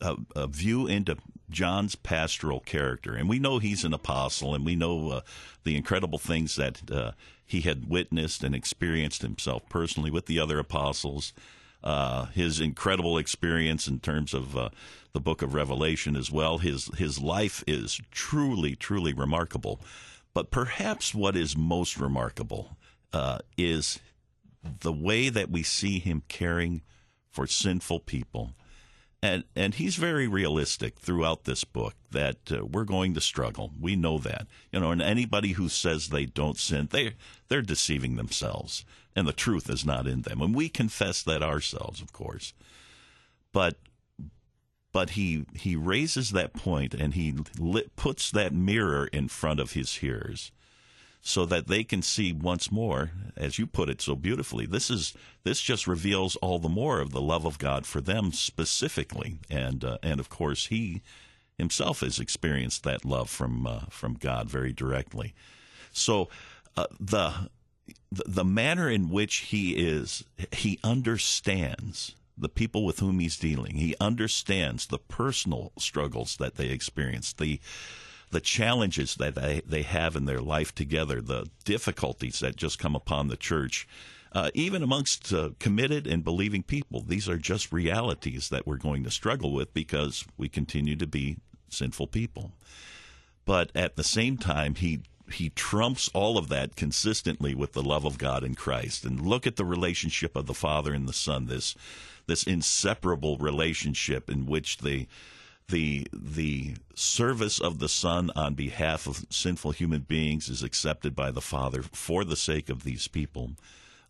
a, 0.00 0.16
a 0.36 0.46
view 0.46 0.86
into 0.86 1.16
John's 1.50 1.94
pastoral 1.94 2.60
character, 2.60 3.14
and 3.14 3.28
we 3.28 3.38
know 3.38 3.58
he's 3.58 3.84
an 3.84 3.94
apostle, 3.94 4.54
and 4.54 4.64
we 4.64 4.76
know 4.76 5.10
uh, 5.10 5.20
the 5.64 5.76
incredible 5.76 6.18
things 6.18 6.56
that 6.56 6.90
uh, 6.90 7.12
he 7.44 7.60
had 7.62 7.88
witnessed 7.88 8.44
and 8.44 8.54
experienced 8.54 9.22
himself 9.22 9.68
personally 9.68 10.10
with 10.10 10.26
the 10.26 10.38
other 10.38 10.58
apostles. 10.58 11.32
Uh, 11.82 12.26
his 12.26 12.60
incredible 12.60 13.16
experience 13.16 13.88
in 13.88 13.98
terms 13.98 14.34
of 14.34 14.56
uh, 14.56 14.68
the 15.12 15.20
Book 15.20 15.42
of 15.42 15.54
Revelation 15.54 16.14
as 16.14 16.30
well. 16.30 16.58
His 16.58 16.86
his 16.98 17.18
life 17.18 17.64
is 17.66 18.00
truly, 18.10 18.76
truly 18.76 19.12
remarkable. 19.12 19.80
But 20.34 20.50
perhaps 20.50 21.14
what 21.14 21.36
is 21.36 21.56
most 21.56 21.98
remarkable 21.98 22.76
uh, 23.12 23.38
is 23.56 23.98
the 24.62 24.92
way 24.92 25.28
that 25.28 25.50
we 25.50 25.62
see 25.62 25.98
him 25.98 26.22
caring 26.28 26.82
for 27.30 27.46
sinful 27.46 28.00
people 28.00 28.54
and 29.22 29.44
and 29.54 29.74
he's 29.74 29.96
very 29.96 30.26
realistic 30.26 30.98
throughout 30.98 31.44
this 31.44 31.64
book 31.64 31.94
that 32.10 32.38
uh, 32.50 32.64
we're 32.64 32.84
going 32.84 33.14
to 33.14 33.20
struggle. 33.20 33.70
We 33.78 33.96
know 33.96 34.18
that, 34.18 34.46
you 34.72 34.80
know, 34.80 34.90
and 34.90 35.02
anybody 35.02 35.52
who 35.52 35.68
says 35.68 36.08
they 36.08 36.26
don't 36.26 36.56
sin, 36.56 36.88
they 36.90 37.14
they're 37.48 37.62
deceiving 37.62 38.16
themselves, 38.16 38.84
and 39.14 39.28
the 39.28 39.32
truth 39.32 39.68
is 39.68 39.84
not 39.84 40.06
in 40.06 40.22
them. 40.22 40.40
And 40.40 40.54
we 40.54 40.68
confess 40.68 41.22
that 41.22 41.42
ourselves, 41.42 42.00
of 42.00 42.12
course. 42.12 42.54
But 43.52 43.76
but 44.92 45.10
he 45.10 45.44
he 45.54 45.76
raises 45.76 46.30
that 46.30 46.54
point 46.54 46.94
and 46.94 47.14
he 47.14 47.34
puts 47.96 48.30
that 48.30 48.54
mirror 48.54 49.06
in 49.06 49.28
front 49.28 49.60
of 49.60 49.72
his 49.72 49.96
hearers 49.96 50.50
so 51.22 51.44
that 51.44 51.68
they 51.68 51.84
can 51.84 52.02
see 52.02 52.32
once 52.32 52.72
more, 52.72 53.10
as 53.36 53.58
you 53.58 53.66
put 53.66 53.90
it 53.90 54.00
so 54.00 54.14
beautifully. 54.14 54.66
This 54.66 54.90
is 54.90 55.14
this 55.44 55.60
just 55.60 55.86
reveals 55.86 56.36
all 56.36 56.58
the 56.58 56.68
more 56.68 57.00
of 57.00 57.12
the 57.12 57.20
love 57.20 57.44
of 57.44 57.58
God 57.58 57.86
for 57.86 58.00
them 58.00 58.32
specifically, 58.32 59.38
and 59.50 59.84
uh, 59.84 59.98
and 60.02 60.18
of 60.20 60.28
course 60.28 60.66
he 60.66 61.02
himself 61.58 62.00
has 62.00 62.18
experienced 62.18 62.84
that 62.84 63.04
love 63.04 63.28
from 63.28 63.66
uh, 63.66 63.80
from 63.90 64.14
God 64.14 64.48
very 64.48 64.72
directly. 64.72 65.34
So 65.92 66.28
uh, 66.76 66.86
the 66.98 67.50
the 68.10 68.44
manner 68.44 68.88
in 68.88 69.10
which 69.10 69.36
he 69.36 69.72
is, 69.72 70.24
he 70.52 70.78
understands 70.82 72.14
the 72.36 72.48
people 72.48 72.84
with 72.84 73.00
whom 73.00 73.18
he's 73.18 73.36
dealing. 73.36 73.76
He 73.76 73.94
understands 74.00 74.86
the 74.86 74.98
personal 74.98 75.72
struggles 75.78 76.36
that 76.36 76.56
they 76.56 76.68
experience, 76.70 77.32
the 77.32 77.60
the 78.30 78.40
challenges 78.40 79.16
that 79.16 79.34
they, 79.34 79.62
they 79.66 79.82
have 79.82 80.16
in 80.16 80.24
their 80.24 80.40
life 80.40 80.74
together, 80.74 81.20
the 81.20 81.48
difficulties 81.64 82.40
that 82.40 82.56
just 82.56 82.78
come 82.78 82.94
upon 82.94 83.28
the 83.28 83.36
church. 83.36 83.88
Uh, 84.32 84.50
even 84.54 84.82
amongst 84.82 85.32
uh, 85.32 85.50
committed 85.58 86.06
and 86.06 86.22
believing 86.22 86.62
people, 86.62 87.02
these 87.02 87.28
are 87.28 87.38
just 87.38 87.72
realities 87.72 88.48
that 88.48 88.66
we're 88.66 88.76
going 88.76 89.02
to 89.02 89.10
struggle 89.10 89.52
with 89.52 89.74
because 89.74 90.24
we 90.36 90.48
continue 90.48 90.94
to 90.94 91.06
be 91.06 91.36
sinful 91.68 92.06
people. 92.06 92.52
But 93.44 93.72
at 93.74 93.96
the 93.96 94.04
same 94.04 94.36
time, 94.36 94.76
he 94.76 95.00
he 95.32 95.50
trumps 95.50 96.10
all 96.12 96.36
of 96.36 96.48
that 96.48 96.74
consistently 96.74 97.54
with 97.54 97.72
the 97.72 97.82
love 97.82 98.04
of 98.04 98.18
God 98.18 98.42
in 98.42 98.54
Christ. 98.54 99.04
And 99.04 99.20
look 99.20 99.46
at 99.46 99.56
the 99.56 99.64
relationship 99.64 100.36
of 100.36 100.46
the 100.46 100.54
Father 100.54 100.92
and 100.92 101.08
the 101.08 101.12
Son, 101.12 101.46
this 101.46 101.74
this 102.26 102.44
inseparable 102.44 103.38
relationship 103.38 104.30
in 104.30 104.46
which 104.46 104.78
they 104.78 105.08
the 105.70 106.06
the 106.12 106.74
service 106.94 107.60
of 107.60 107.78
the 107.78 107.88
Son 107.88 108.30
on 108.36 108.54
behalf 108.54 109.06
of 109.06 109.24
sinful 109.30 109.72
human 109.72 110.00
beings 110.00 110.48
is 110.48 110.62
accepted 110.62 111.16
by 111.16 111.30
the 111.30 111.40
Father 111.40 111.82
for 111.82 112.24
the 112.24 112.36
sake 112.36 112.68
of 112.68 112.84
these 112.84 113.08
people 113.08 113.52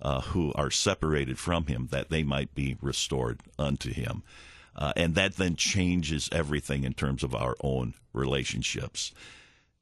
uh, 0.02 0.20
who 0.22 0.52
are 0.54 0.70
separated 0.70 1.38
from 1.38 1.66
Him, 1.66 1.88
that 1.90 2.10
they 2.10 2.22
might 2.22 2.54
be 2.54 2.76
restored 2.80 3.40
unto 3.58 3.92
Him. 3.92 4.22
Uh, 4.74 4.92
and 4.96 5.14
that 5.14 5.36
then 5.36 5.56
changes 5.56 6.28
everything 6.32 6.84
in 6.84 6.94
terms 6.94 7.22
of 7.22 7.34
our 7.34 7.56
own 7.60 7.94
relationships. 8.12 9.12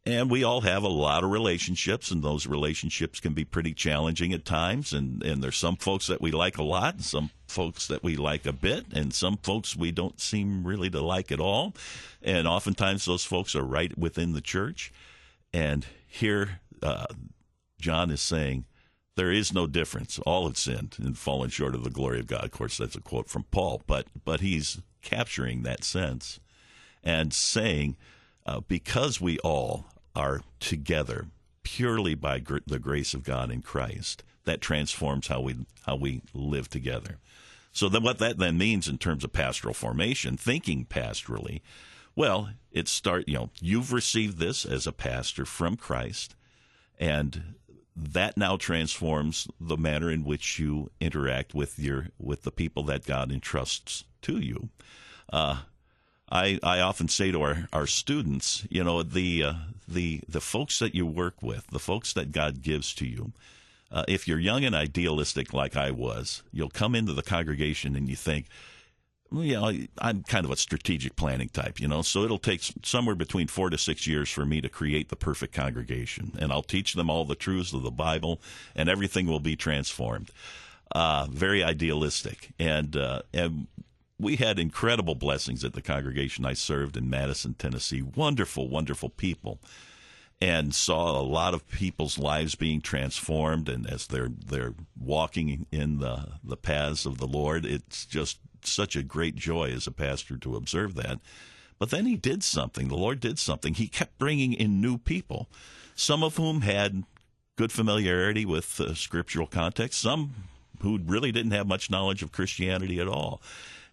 And 0.09 0.31
we 0.31 0.43
all 0.43 0.63
have 0.63 0.85
a 0.85 0.89
lot 0.89 1.23
of 1.23 1.31
relationships, 1.31 2.11
and 2.11 2.23
those 2.23 2.47
relationships 2.47 3.21
can 3.21 3.35
be 3.35 3.45
pretty 3.45 3.75
challenging 3.75 4.33
at 4.33 4.47
times. 4.47 4.95
And, 4.95 5.23
and 5.23 5.45
there's 5.45 5.59
some 5.59 5.77
folks 5.77 6.07
that 6.07 6.23
we 6.23 6.31
like 6.31 6.57
a 6.57 6.63
lot, 6.63 6.95
and 6.95 7.05
some 7.05 7.29
folks 7.47 7.87
that 7.89 8.03
we 8.03 8.17
like 8.17 8.47
a 8.47 8.55
bit, 8.55 8.87
and 8.95 9.13
some 9.13 9.37
folks 9.37 9.77
we 9.77 9.93
don't 9.93 10.19
seem 10.19 10.67
really 10.67 10.89
to 10.89 11.03
like 11.03 11.31
at 11.31 11.41
all. 11.41 11.75
And 12.23 12.49
oftentimes 12.49 13.05
those 13.05 13.27
folks 13.27 13.55
are 13.55 13.63
right 13.63 13.99
within 13.99 14.33
the 14.33 14.41
church. 14.41 14.95
And 15.53 15.85
here, 16.07 16.61
uh, 16.83 17.05
John 17.79 18.11
is 18.11 18.23
saying, 18.23 18.65
there 19.15 19.31
is 19.31 19.53
no 19.53 19.67
difference. 19.67 20.19
All 20.21 20.47
have 20.47 20.57
sinned 20.57 20.97
and 20.99 21.19
fallen 21.19 21.51
short 21.51 21.75
of 21.75 21.85
the 21.85 21.91
glory 21.91 22.21
of 22.21 22.29
God. 22.29 22.45
Of 22.45 22.53
course, 22.53 22.79
that's 22.79 22.97
a 22.97 23.03
quote 23.03 23.29
from 23.29 23.43
Paul, 23.51 23.83
but 23.87 24.07
but 24.25 24.41
he's 24.41 24.81
capturing 25.03 25.65
that 25.65 25.85
sense 25.85 26.41
and 27.05 27.35
saying, 27.35 27.97
uh, 28.47 28.61
because 28.61 29.21
we 29.21 29.39
all 29.41 29.85
are 30.19 30.43
together 30.59 31.29
purely 31.63 32.15
by 32.15 32.41
gr- 32.41 32.59
the 32.67 32.81
grace 32.81 33.15
of 33.15 33.23
God 33.23 33.51
in 33.51 33.63
Christ. 33.63 34.25
That 34.45 34.61
transforms 34.61 35.29
how 35.29 35.41
we 35.41 35.57
how 35.87 35.97
we 35.97 36.23
live 36.35 36.69
together. 36.69 37.19
So 37.73 37.89
then, 37.89 38.03
what 38.03 38.19
that 38.19 38.39
then 38.39 38.59
means 38.59 38.89
in 38.89 38.99
terms 38.99 39.23
of 39.23 39.33
pastoral 39.33 39.75
formation, 39.75 40.37
thinking 40.37 40.87
pastorally, 40.87 41.61
well, 42.17 42.51
it 42.73 42.89
start 42.89 43.29
you 43.29 43.35
know 43.35 43.51
you've 43.61 43.93
received 43.93 44.39
this 44.39 44.65
as 44.65 44.87
a 44.87 44.93
pastor 44.93 45.45
from 45.45 45.77
Christ, 45.77 46.35
and 46.99 47.55
that 47.95 48.37
now 48.37 48.57
transforms 48.57 49.47
the 49.61 49.77
manner 49.77 50.11
in 50.11 50.25
which 50.25 50.59
you 50.59 50.91
interact 51.01 51.55
with 51.55 51.79
your 51.79 52.09
with 52.19 52.43
the 52.43 52.51
people 52.51 52.83
that 52.85 53.07
God 53.07 53.31
entrusts 53.31 54.05
to 54.23 54.39
you. 54.39 54.71
Uh, 55.31 55.59
I, 56.31 56.59
I 56.63 56.81
often 56.81 57.09
say 57.09 57.31
to 57.33 57.41
our, 57.43 57.69
our 57.73 57.87
students, 57.87 58.67
you 58.71 58.85
know, 58.85 59.03
the, 59.03 59.45
uh, 59.45 59.53
the, 59.87 60.21
the 60.29 60.41
folks 60.41 60.79
that 60.79 60.95
you 60.95 61.07
work 61.07 61.43
with, 61.43 61.67
the 61.69 61.79
folks 61.79 62.13
that 62.13 62.33
God 62.33 62.63
gives 62.63 62.95
to 62.95 63.07
you, 63.07 63.33
uh, 63.91 64.05
if 64.07 64.29
you're 64.29 64.39
young 64.39 64.65
and 64.65 64.75
idealistic 64.75 65.55
like 65.55 65.77
I 65.77 65.91
was, 65.91 66.43
you'll 66.53 66.69
come 66.69 66.95
into 66.95 67.15
the 67.15 67.23
congregation 67.23 67.97
and 67.97 68.09
you 68.09 68.17
think, 68.17 68.47
well, 69.31 69.45
you 69.45 69.55
know, 69.55 69.73
I'm 69.99 70.23
kind 70.23 70.45
of 70.45 70.51
a 70.51 70.57
strategic 70.57 71.17
planning 71.17 71.49
type, 71.51 71.81
you 71.81 71.89
know, 71.89 72.03
so 72.03 72.23
it'll 72.23 72.39
take 72.39 72.63
somewhere 72.83 73.15
between 73.15 73.47
four 73.47 73.71
to 73.71 73.79
six 73.79 74.07
years 74.07 74.31
for 74.31 74.47
me 74.47 74.61
to 74.61 74.69
create 74.69 75.09
the 75.09 75.17
perfect 75.17 75.55
congregation. 75.55 76.33
And 76.39 76.51
I'll 76.51 76.63
teach 76.63 76.95
them 76.95 77.11
all 77.11 77.25
the 77.25 77.35
truths 77.35 77.73
of 77.73 77.83
the 77.83 77.91
Bible, 77.91 78.41
and 78.75 78.89
everything 78.89 79.27
will 79.27 79.41
be 79.41 79.57
transformed. 79.57 80.31
Uh, 80.93 81.27
very 81.31 81.63
idealistic. 81.63 82.51
And, 82.59 82.97
uh, 82.97 83.23
and 83.35 83.67
we 84.19 84.37
had 84.37 84.59
incredible 84.59 85.15
blessings 85.15 85.65
at 85.65 85.75
the 85.75 85.83
congregation 85.83 86.45
I 86.45 86.53
served 86.55 86.97
in 86.97 87.09
Madison, 87.09 87.55
Tennessee. 87.55 88.03
Wonderful, 88.03 88.69
wonderful 88.69 89.11
people, 89.11 89.61
and 90.41 90.75
saw 90.75 91.21
a 91.21 91.23
lot 91.23 91.55
of 91.55 91.69
people's 91.69 92.19
lives 92.19 92.55
being 92.55 92.81
transformed. 92.81 93.69
And 93.69 93.89
as 93.89 94.07
they're 94.07 94.31
they're 94.47 94.75
walking 94.99 95.67
in 95.71 95.99
the 95.99 96.33
the 96.43 96.57
paths 96.57 97.07
of 97.07 97.19
the 97.19 97.27
Lord, 97.27 97.65
it's 97.65 98.05
just 98.07 98.39
such 98.65 98.97
a 98.97 99.03
great 99.03 99.37
joy 99.37 99.71
as 99.71 99.87
a 99.87 99.93
pastor 99.93 100.37
to 100.39 100.57
observe 100.57 100.95
that. 100.97 101.21
But 101.79 101.91
then 101.91 102.07
he 102.07 102.17
did 102.17 102.43
something. 102.43 102.89
The 102.89 102.97
Lord 102.97 103.21
did 103.21 103.39
something. 103.39 103.75
He 103.75 103.87
kept 103.87 104.19
bringing 104.19 104.53
in 104.53 104.81
new 104.81 104.99
people, 104.99 105.49
some 105.95 106.25
of 106.25 106.37
whom 106.37 106.63
had 106.63 107.05
good 107.55 107.71
familiarity 107.71 108.45
with 108.45 108.81
uh, 108.81 108.95
scriptural 108.95 109.47
context, 109.47 110.01
some 110.01 110.35
who 110.83 110.99
really 111.07 111.31
didn't 111.31 111.53
have 111.53 111.69
much 111.69 111.91
knowledge 111.91 112.23
of 112.23 112.33
Christianity 112.33 113.01
at 113.01 113.09
all. 113.09 113.41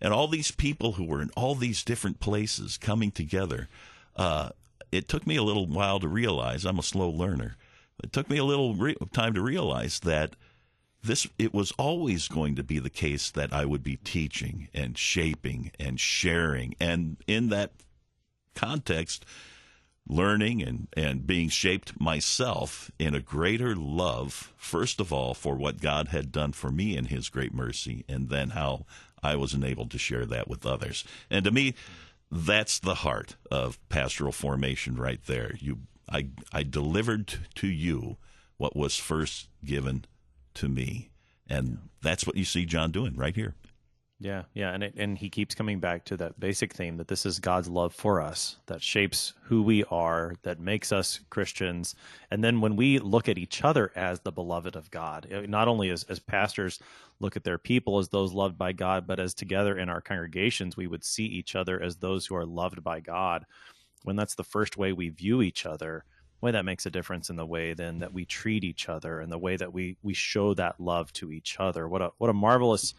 And 0.06 0.14
all 0.14 0.28
these 0.28 0.52
people 0.52 0.92
who 0.92 1.04
were 1.04 1.20
in 1.20 1.32
all 1.36 1.56
these 1.56 1.84
different 1.84 2.20
places 2.20 2.78
coming 2.78 3.10
together. 3.10 3.68
Uh, 4.16 4.50
it 4.92 5.08
took 5.08 5.26
me 5.26 5.36
a 5.36 5.42
little 5.42 5.66
while 5.66 6.00
to 6.00 6.08
realize 6.08 6.64
I'm 6.64 6.78
a 6.78 6.84
slow 6.84 7.10
learner. 7.10 7.56
It 8.04 8.14
took 8.14 8.30
me 8.30 8.38
a 8.38 8.44
little 8.44 8.76
re- 8.76 8.96
time 9.14 9.34
to 9.34 9.42
realize 9.42 10.02
that 10.02 10.36
this 11.02 11.28
it 11.40 11.56
was 11.56 11.72
always 11.80 12.28
going 12.28 12.56
to 12.56 12.64
be 12.64 12.78
the 12.78 12.92
case 12.92 13.32
that 13.32 13.52
I 13.52 13.66
would 13.66 13.82
be 13.82 13.96
teaching 13.96 14.68
and 14.76 14.96
shaping 14.96 15.72
and 15.80 16.00
sharing, 16.00 16.76
and 16.80 17.18
in 17.26 17.50
that 17.50 17.72
context, 18.54 19.26
learning 20.08 20.62
and, 20.62 20.88
and 20.96 21.26
being 21.26 21.50
shaped 21.50 22.00
myself 22.00 22.92
in 23.00 23.16
a 23.16 23.20
greater 23.20 23.76
love, 23.76 24.54
first 24.56 25.00
of 25.00 25.12
all, 25.12 25.34
for 25.34 25.56
what 25.56 25.82
God 25.82 26.10
had 26.10 26.32
done 26.32 26.52
for 26.52 26.70
me 26.70 26.96
in 26.96 27.06
His 27.06 27.28
great 27.28 27.56
mercy, 27.56 28.06
and 28.08 28.30
then 28.30 28.52
how 28.52 28.86
I 29.24 29.36
was 29.36 29.54
enabled 29.54 29.92
to 29.92 29.98
share 29.98 30.26
that 30.26 30.48
with 30.48 30.66
others. 30.66 31.04
And 31.30 31.46
to 31.46 31.52
me, 31.52 31.76
that's 32.32 32.80
the 32.80 32.96
heart 32.96 33.36
of 33.52 33.78
pastoral 33.90 34.32
formation 34.32 34.96
right 34.96 35.20
there. 35.26 35.56
You, 35.60 35.80
I, 36.10 36.28
I 36.52 36.64
delivered 36.64 37.34
to 37.56 37.68
you 37.68 38.18
what 38.58 38.76
was 38.76 38.98
first 38.98 39.50
given 39.64 40.06
to 40.56 40.70
me. 40.70 41.10
And 41.48 41.90
that's 42.02 42.26
what 42.26 42.38
you 42.38 42.46
see 42.46 42.66
John 42.66 42.92
doing 42.92 43.16
right 43.16 43.36
here. 43.36 43.56
Yeah, 44.26 44.42
yeah, 44.56 44.72
and 44.72 44.82
it, 44.82 44.96
and 44.98 45.16
he 45.16 45.30
keeps 45.30 45.54
coming 45.54 45.80
back 45.80 46.04
to 46.06 46.18
that 46.18 46.40
basic 46.40 46.74
theme 46.74 46.98
that 46.98 47.08
this 47.08 47.28
is 47.28 47.38
God's 47.38 47.70
love 47.70 47.94
for 47.94 48.20
us 48.20 48.58
that 48.66 48.82
shapes 48.82 49.34
who 49.44 49.62
we 49.62 49.84
are, 49.92 50.34
that 50.42 50.60
makes 50.60 50.92
us 50.92 51.20
Christians, 51.30 51.94
and 52.32 52.44
then 52.44 52.60
when 52.60 52.76
we 52.76 52.98
look 52.98 53.30
at 53.30 53.38
each 53.38 53.64
other 53.64 53.92
as 53.96 54.22
the 54.22 54.32
beloved 54.32 54.76
of 54.76 54.90
God, 54.90 55.28
not 55.48 55.68
only 55.68 55.92
as 55.92 56.06
as 56.06 56.18
pastors 56.18 56.80
look 57.20 57.38
at 57.38 57.44
their 57.44 57.60
people 57.60 58.00
as 58.00 58.10
those 58.10 58.34
loved 58.34 58.58
by 58.58 58.72
God, 58.72 59.06
but 59.06 59.20
as 59.20 59.36
together 59.36 59.78
in 59.78 59.90
our 59.90 60.02
congregations 60.02 60.76
we 60.76 60.88
would 60.88 61.04
see 61.04 61.26
each 61.26 61.56
other 61.56 61.80
as 61.80 61.96
those 61.96 62.26
who 62.26 62.36
are 62.36 62.48
loved 62.48 62.84
by 62.84 63.02
God. 63.02 63.46
When 64.06 64.16
that's 64.16 64.34
the 64.34 64.44
first 64.44 64.76
way 64.76 64.92
we 64.92 65.10
view 65.10 65.44
each 65.44 65.68
other, 65.68 66.04
way 66.42 66.50
that 66.50 66.66
makes 66.66 66.88
a 66.88 66.92
difference 66.92 67.30
in 67.30 67.36
the 67.36 67.46
way 67.46 67.76
then 67.76 68.00
that 68.00 68.12
we 68.12 68.26
treat 68.26 68.64
each 68.64 68.90
other 68.90 69.20
and 69.20 69.32
the 69.32 69.38
way 69.38 69.56
that 69.56 69.72
we 69.72 69.98
we 70.02 70.16
show 70.16 70.56
that 70.56 70.80
love 70.80 71.14
to 71.14 71.32
each 71.32 71.58
other. 71.60 71.88
What 71.88 72.02
a 72.02 72.12
what 72.18 72.32
a 72.32 72.34
marvelous 72.34 72.96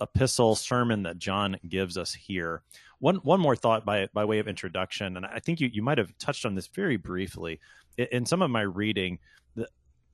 epistle 0.00 0.54
sermon 0.54 1.02
that 1.02 1.18
John 1.18 1.56
gives 1.68 1.96
us 1.96 2.14
here. 2.14 2.62
One 3.00 3.16
one 3.16 3.40
more 3.40 3.56
thought 3.56 3.84
by 3.84 4.08
by 4.12 4.24
way 4.24 4.38
of 4.38 4.48
introduction, 4.48 5.16
and 5.16 5.26
I 5.26 5.38
think 5.38 5.60
you 5.60 5.70
you 5.72 5.82
might 5.82 5.98
have 5.98 6.16
touched 6.18 6.44
on 6.44 6.54
this 6.54 6.66
very 6.66 6.96
briefly 6.96 7.60
in, 7.96 8.26
some 8.26 8.42
of 8.42 8.50
my 8.50 8.62
reading. 8.62 9.18
The, 9.54 9.68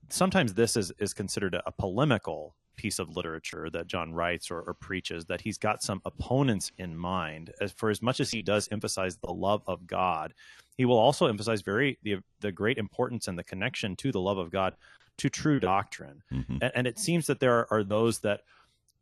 sometimes 0.09 0.53
this 0.53 0.75
is 0.75 0.91
is 0.99 1.13
considered 1.13 1.55
a, 1.55 1.63
a, 1.67 1.71
polemical 1.71 2.55
piece 2.75 2.99
of 2.99 3.15
literature 3.15 3.69
that 3.71 3.87
John 3.87 4.13
writes 4.13 4.51
or, 4.51 4.61
or, 4.61 4.73
preaches. 4.73 5.25
That 5.25 5.41
he's 5.41 5.57
got 5.57 5.81
some 5.81 6.01
opponents 6.05 6.71
in 6.77 6.95
mind. 6.95 7.51
As 7.61 7.71
for 7.71 7.89
as 7.89 8.01
much 8.01 8.19
as 8.19 8.29
he 8.29 8.41
does 8.41 8.69
emphasize 8.71 9.17
the 9.17 9.33
love 9.33 9.63
of 9.65 9.87
God, 9.87 10.33
he 10.77 10.85
will 10.85 10.97
also 10.97 11.25
emphasize 11.27 11.61
very 11.61 11.97
the 12.03 12.17
the 12.41 12.51
great 12.51 12.77
importance 12.77 13.27
and 13.27 13.37
the 13.37 13.43
connection 13.43 13.95
to 13.97 14.11
the 14.11 14.21
love 14.21 14.37
of 14.37 14.51
God 14.51 14.75
to 15.17 15.29
true 15.29 15.59
doctrine. 15.59 16.21
Mm-hmm. 16.31 16.57
And, 16.61 16.71
and, 16.75 16.87
it 16.87 16.99
seems 16.99 17.25
that 17.27 17.39
there 17.39 17.59
are, 17.59 17.67
are 17.71 17.83
those 17.83 18.19
that 18.19 18.41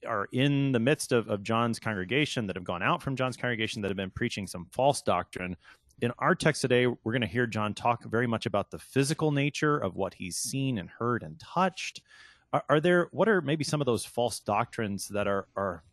are 0.06 0.28
in 0.32 0.72
the 0.72 0.80
midst 0.80 1.12
of, 1.12 1.30
of 1.30 1.44
John's 1.44 1.80
congregation 1.80 2.48
that 2.48 2.56
have 2.56 2.64
gone 2.64 2.84
out 2.84 3.02
from 3.02 3.16
John's 3.16 3.38
congregation 3.38 3.82
that 3.82 3.90
have 3.90 3.98
been 3.98 4.12
preaching 4.12 4.48
some 4.48 4.68
false 4.72 5.02
doctrine. 5.02 5.56
In 6.02 6.12
our 6.20 6.36
text 6.36 6.62
today, 6.62 6.88
we're 6.88 7.12
going 7.12 7.22
to 7.22 7.28
hear 7.28 7.48
John 7.48 7.74
talk 7.74 8.04
very 8.04 8.28
much 8.28 8.46
about 8.46 8.72
the 8.72 8.80
physical 8.80 9.32
nature 9.32 9.78
of 9.78 9.96
what 9.96 10.14
he's 10.14 10.38
seen 10.38 10.78
and 10.78 10.90
heard 10.90 11.24
and 11.24 11.40
touched. 11.40 12.02
Are, 12.52 12.64
are 12.70 12.80
there 12.80 13.10
what 13.12 13.30
are 13.30 13.42
maybe 13.42 13.64
some 13.64 13.82
of 13.82 13.86
those 13.86 14.06
false 14.06 14.40
doctrines 14.40 15.08
that 15.10 15.28
are 15.28 15.48
are 15.56 15.84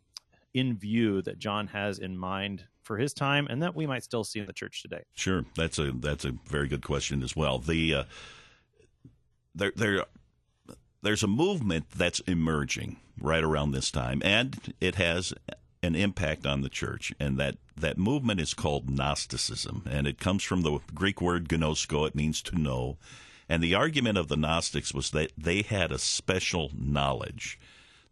in 0.53 0.77
view 0.77 1.21
that 1.21 1.39
John 1.39 1.67
has 1.67 1.99
in 1.99 2.17
mind 2.17 2.65
for 2.83 2.97
his 2.97 3.13
time 3.13 3.47
and 3.49 3.61
that 3.63 3.75
we 3.75 3.87
might 3.87 4.03
still 4.03 4.23
see 4.23 4.39
in 4.39 4.45
the 4.45 4.53
church 4.53 4.81
today? 4.81 5.03
Sure, 5.13 5.45
that's 5.55 5.79
a 5.79 5.91
that's 5.93 6.25
a 6.25 6.33
very 6.47 6.67
good 6.67 6.83
question 6.83 7.23
as 7.23 7.35
well. 7.35 7.59
The 7.59 7.93
uh, 7.95 8.03
there 9.55 9.71
there 9.75 10.05
there's 11.01 11.23
a 11.23 11.27
movement 11.27 11.85
that's 11.95 12.19
emerging 12.21 12.97
right 13.19 13.43
around 13.43 13.71
this 13.71 13.91
time, 13.91 14.21
and 14.23 14.73
it 14.79 14.95
has 14.95 15.33
an 15.83 15.95
impact 15.95 16.45
on 16.45 16.61
the 16.61 16.69
church, 16.69 17.13
and 17.19 17.37
that 17.39 17.57
that 17.75 17.97
movement 17.97 18.39
is 18.39 18.53
called 18.53 18.89
Gnosticism, 18.89 19.83
and 19.89 20.05
it 20.05 20.19
comes 20.19 20.43
from 20.43 20.61
the 20.61 20.79
Greek 20.93 21.21
word 21.21 21.49
gnosko. 21.49 22.07
It 22.07 22.15
means 22.15 22.41
to 22.43 22.57
know, 22.57 22.97
and 23.49 23.63
the 23.63 23.75
argument 23.75 24.17
of 24.17 24.27
the 24.27 24.37
Gnostics 24.37 24.93
was 24.93 25.09
that 25.11 25.31
they 25.37 25.63
had 25.63 25.91
a 25.91 25.97
special 25.97 26.71
knowledge 26.77 27.59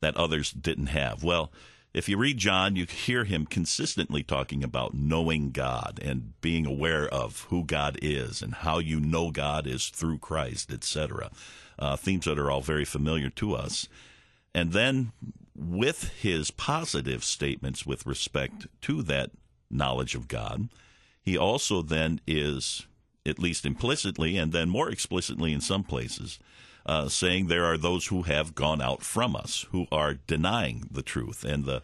that 0.02 0.18
others 0.18 0.52
didn't 0.52 0.88
have. 0.88 1.24
Well, 1.24 1.52
if 1.94 2.08
you 2.08 2.18
read 2.18 2.38
John, 2.38 2.76
you 2.76 2.86
hear 2.86 3.24
him 3.24 3.46
consistently 3.46 4.24
talking 4.24 4.64
about 4.64 4.94
knowing 4.94 5.52
God 5.52 6.00
and 6.04 6.40
being 6.40 6.66
aware 6.66 7.08
of 7.08 7.48
who 7.50 7.64
God 7.64 7.98
is 8.02 8.42
and 8.42 8.54
how 8.54 8.80
you 8.80 9.00
know 9.00 9.32
God 9.32 9.66
is 9.66 9.90
through 9.90 10.20
Christ, 10.20 10.72
etc 10.72 11.30
uh, 11.80 11.96
themes 11.96 12.26
that 12.26 12.38
are 12.38 12.52
all 12.52 12.62
very 12.62 12.86
familiar 12.86 13.30
to 13.30 13.56
us. 13.56 13.88
And 14.54 14.74
then 14.74 15.12
with 15.56 16.10
his 16.22 16.52
positive 16.52 17.24
statements 17.24 17.86
with 17.86 18.06
respect 18.06 18.68
to 18.82 19.02
that 19.04 19.32
knowledge 19.70 20.16
of 20.16 20.28
God, 20.28 20.70
he 21.22 21.38
also 21.38 21.82
then 21.82 22.22
is, 22.28 22.88
at 23.26 23.40
least 23.40 23.66
implicitly 23.66 24.38
and 24.38 24.52
then 24.52 24.70
more 24.70 24.90
explicitly 24.90 25.54
in 25.54 25.62
some 25.62 25.84
places, 25.84 26.40
uh, 26.86 27.08
saying 27.08 27.48
there 27.48 27.66
are 27.66 27.78
those 27.78 28.08
who 28.08 28.24
have 28.24 28.56
gone 28.56 28.82
out 28.82 29.04
from 29.04 29.36
us, 29.36 29.66
who 29.72 29.86
are 29.92 30.16
denying 30.16 30.88
the 30.90 31.04
truth. 31.04 31.44
And 31.44 31.66
the, 31.66 31.84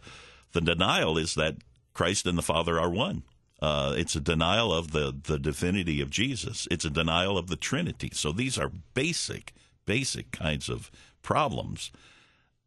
the 0.52 0.60
denial 0.60 1.16
is 1.16 1.34
that 1.34 1.56
Christ 1.94 2.26
and 2.26 2.36
the 2.36 2.42
Father 2.42 2.80
are 2.80 2.90
one. 2.90 3.22
Uh, 3.62 3.94
it's 3.96 4.16
a 4.16 4.20
denial 4.20 4.72
of 4.72 4.90
the, 4.92 5.14
the 5.22 5.38
divinity 5.38 6.00
of 6.00 6.10
Jesus. 6.10 6.66
It's 6.70 6.84
a 6.84 6.90
denial 6.90 7.38
of 7.38 7.46
the 7.46 7.56
Trinity. 7.56 8.10
So 8.12 8.32
these 8.32 8.58
are 8.58 8.70
basic 8.94 9.54
basic 9.86 10.30
kinds 10.32 10.68
of 10.68 10.90
problems, 11.22 11.90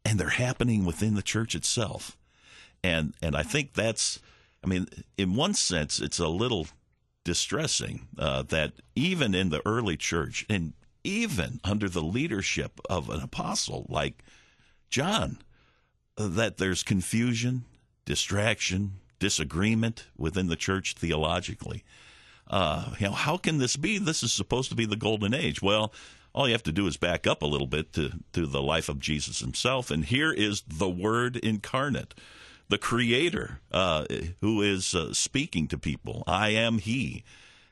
and 0.04 0.18
they're 0.18 0.30
happening 0.30 0.84
within 0.84 1.14
the 1.14 1.22
church 1.22 1.54
itself. 1.54 2.16
And 2.82 3.14
and 3.22 3.36
I 3.36 3.42
think 3.42 3.74
that's, 3.74 4.18
I 4.64 4.66
mean, 4.66 4.88
in 5.16 5.36
one 5.36 5.54
sense, 5.54 6.00
it's 6.00 6.18
a 6.18 6.28
little 6.28 6.66
distressing 7.24 8.08
uh, 8.18 8.42
that 8.44 8.72
even 8.94 9.34
in 9.34 9.50
the 9.50 9.62
early 9.66 9.96
church, 9.96 10.46
and 10.48 10.72
even 11.04 11.60
under 11.62 11.88
the 11.88 12.02
leadership 12.02 12.80
of 12.88 13.08
an 13.10 13.20
apostle 13.20 13.86
like 13.88 14.24
John, 14.88 15.38
that 16.16 16.56
there's 16.56 16.82
confusion, 16.82 17.64
distraction, 18.04 18.94
disagreement 19.18 20.06
within 20.16 20.48
the 20.48 20.56
church 20.56 20.94
theologically. 20.94 21.84
Uh, 22.48 22.94
you 22.98 23.06
know, 23.06 23.12
how 23.12 23.36
can 23.36 23.58
this 23.58 23.76
be? 23.76 23.98
This 23.98 24.22
is 24.22 24.32
supposed 24.32 24.70
to 24.70 24.74
be 24.74 24.86
the 24.86 24.96
golden 24.96 25.32
age. 25.32 25.62
Well, 25.62 25.92
all 26.32 26.46
you 26.46 26.54
have 26.54 26.62
to 26.64 26.72
do 26.72 26.86
is 26.86 26.96
back 26.96 27.26
up 27.26 27.42
a 27.42 27.46
little 27.46 27.66
bit 27.66 27.92
to, 27.94 28.12
to 28.32 28.46
the 28.46 28.62
life 28.62 28.88
of 28.88 29.00
Jesus 29.00 29.40
himself. 29.40 29.90
And 29.90 30.04
here 30.04 30.32
is 30.32 30.62
the 30.62 30.88
Word 30.88 31.36
incarnate, 31.36 32.14
the 32.68 32.78
Creator, 32.78 33.60
uh, 33.72 34.06
who 34.40 34.62
is 34.62 34.94
uh, 34.94 35.12
speaking 35.12 35.66
to 35.68 35.78
people. 35.78 36.22
I 36.26 36.50
am 36.50 36.78
He. 36.78 37.24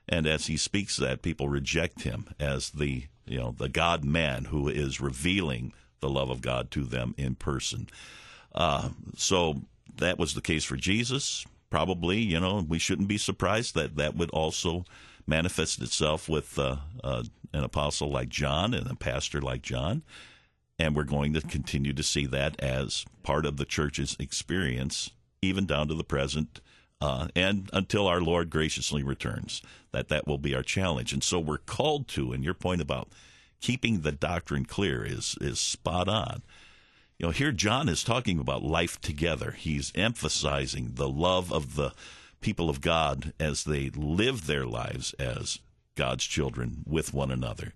And 0.08 0.26
as 0.26 0.46
he 0.46 0.56
speaks 0.56 0.96
that, 0.96 1.22
people 1.22 1.48
reject 1.48 2.02
him 2.02 2.28
as 2.40 2.70
the 2.70 3.04
you 3.26 3.38
know 3.38 3.54
the 3.56 3.68
God 3.68 4.04
man 4.04 4.46
who 4.46 4.68
is 4.68 5.00
revealing 5.00 5.74
the 6.00 6.08
love 6.08 6.30
of 6.30 6.40
God 6.40 6.70
to 6.72 6.84
them 6.84 7.14
in 7.18 7.34
person. 7.34 7.88
Uh, 8.54 8.90
so 9.16 9.62
that 9.96 10.18
was 10.18 10.34
the 10.34 10.40
case 10.40 10.64
for 10.64 10.76
Jesus. 10.76 11.44
Probably, 11.70 12.18
you 12.18 12.40
know, 12.40 12.64
we 12.66 12.78
shouldn't 12.78 13.08
be 13.08 13.18
surprised 13.18 13.74
that 13.74 13.96
that 13.96 14.16
would 14.16 14.30
also 14.30 14.84
manifest 15.28 15.80
itself 15.82 16.28
with 16.28 16.58
uh, 16.58 16.76
uh, 17.04 17.22
an 17.52 17.62
apostle 17.62 18.10
like 18.10 18.28
John 18.28 18.74
and 18.74 18.90
a 18.90 18.96
pastor 18.96 19.40
like 19.40 19.62
John. 19.62 20.02
And 20.78 20.96
we're 20.96 21.04
going 21.04 21.34
to 21.34 21.40
continue 21.40 21.92
to 21.92 22.02
see 22.02 22.26
that 22.26 22.60
as 22.60 23.04
part 23.22 23.44
of 23.44 23.56
the 23.56 23.64
church's 23.64 24.16
experience, 24.18 25.10
even 25.42 25.66
down 25.66 25.88
to 25.88 25.94
the 25.94 26.04
present, 26.04 26.60
uh, 27.00 27.28
and 27.36 27.68
until 27.72 28.06
our 28.06 28.20
Lord 28.20 28.50
graciously 28.50 29.02
returns. 29.02 29.62
That 29.92 30.08
that 30.08 30.26
will 30.26 30.38
be 30.38 30.54
our 30.54 30.62
challenge. 30.62 31.12
And 31.12 31.22
so 31.22 31.38
we're 31.40 31.58
called 31.58 32.08
to. 32.08 32.32
And 32.32 32.44
your 32.44 32.54
point 32.54 32.80
about 32.80 33.08
keeping 33.60 34.00
the 34.00 34.12
doctrine 34.12 34.64
clear 34.64 35.04
is 35.04 35.36
is 35.40 35.58
spot 35.58 36.08
on. 36.08 36.42
You 37.18 37.26
know, 37.26 37.32
here 37.32 37.50
John 37.50 37.88
is 37.88 38.04
talking 38.04 38.38
about 38.38 38.62
life 38.62 39.00
together. 39.00 39.52
He's 39.52 39.92
emphasizing 39.96 40.92
the 40.94 41.08
love 41.08 41.52
of 41.52 41.74
the 41.74 41.92
people 42.40 42.70
of 42.70 42.80
God 42.80 43.32
as 43.38 43.64
they 43.64 43.90
live 43.90 44.46
their 44.46 44.66
lives 44.66 45.14
as 45.14 45.58
God's 45.94 46.24
children 46.24 46.84
with 46.86 47.12
one 47.12 47.30
another. 47.30 47.72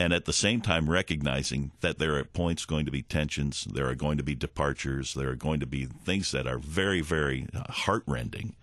And 0.00 0.12
at 0.12 0.24
the 0.24 0.32
same 0.32 0.60
time, 0.60 0.90
recognizing 0.90 1.70
that 1.80 1.98
there 1.98 2.16
are 2.16 2.24
points 2.24 2.66
going 2.66 2.84
to 2.84 2.90
be 2.90 3.02
tensions, 3.02 3.64
there 3.64 3.88
are 3.88 3.94
going 3.94 4.18
to 4.18 4.24
be 4.24 4.34
departures, 4.34 5.14
there 5.14 5.30
are 5.30 5.36
going 5.36 5.60
to 5.60 5.66
be 5.66 5.86
things 5.86 6.32
that 6.32 6.46
are 6.46 6.58
very, 6.58 7.00
very 7.00 7.46
uh, 7.54 7.62
heartrending 7.70 8.56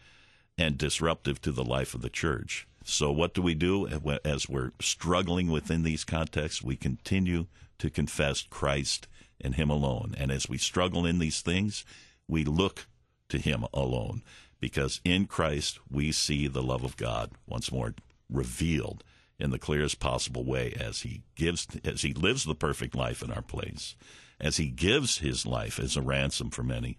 and 0.58 0.78
disruptive 0.78 1.42
to 1.42 1.52
the 1.52 1.64
life 1.64 1.96
of 1.96 2.02
the 2.02 2.10
church. 2.10 2.68
So, 2.84 3.12
what 3.12 3.34
do 3.34 3.42
we 3.42 3.56
do 3.56 3.88
as 4.26 4.50
we're 4.50 4.72
struggling 4.82 5.50
within 5.50 5.84
these 5.84 6.04
contexts? 6.04 6.62
We 6.62 6.76
continue 6.76 7.46
to 7.80 7.90
confess 7.90 8.46
Christ 8.50 9.08
and 9.40 9.56
Him 9.56 9.70
alone. 9.70 10.14
And 10.18 10.32
as 10.32 10.50
we 10.50 10.58
struggle 10.58 11.06
in 11.06 11.20
these 11.20 11.42
things, 11.42 11.86
we 12.28 12.44
look 12.44 12.88
to 13.30 13.38
Him 13.38 13.66
alone. 13.74 14.24
Because 14.62 15.02
in 15.04 15.26
Christ 15.26 15.80
we 15.92 16.14
see 16.14 16.48
the 16.48 16.64
love 16.64 16.86
of 16.86 16.96
God 16.96 17.32
once 17.46 17.72
more 17.72 17.94
revealed 18.30 19.04
in 19.38 19.50
the 19.50 19.60
clearest 19.60 20.00
possible 20.00 20.46
way 20.46 20.74
as 20.80 21.02
He 21.02 21.24
gives, 21.36 21.68
as 21.84 22.04
He 22.04 22.14
lives 22.14 22.46
the 22.46 22.56
perfect 22.56 22.96
life 22.96 23.22
in 23.22 23.32
our 23.32 23.42
place, 23.42 23.96
as 24.40 24.58
He 24.58 24.68
gives 24.68 25.18
His 25.18 25.46
life 25.46 25.80
as 25.80 25.98
a 25.98 26.02
ransom 26.02 26.52
for 26.52 26.64
many, 26.64 26.98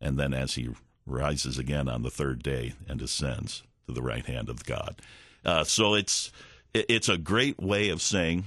and 0.00 0.18
then 0.18 0.32
as 0.32 0.54
He 0.54 0.70
rises 1.04 1.58
again 1.58 1.88
on 1.88 2.02
the 2.02 2.10
third 2.10 2.42
day 2.42 2.74
and 2.88 3.02
ascends 3.02 3.64
to 3.86 3.92
the 3.92 4.02
right 4.02 4.24
hand 4.26 4.48
of 4.48 4.64
God. 4.64 5.02
Uh, 5.44 5.64
so 5.64 5.94
it's 5.94 6.30
it's 6.72 7.08
a 7.08 7.18
great 7.18 7.58
way 7.60 7.90
of 7.90 8.00
saying 8.00 8.44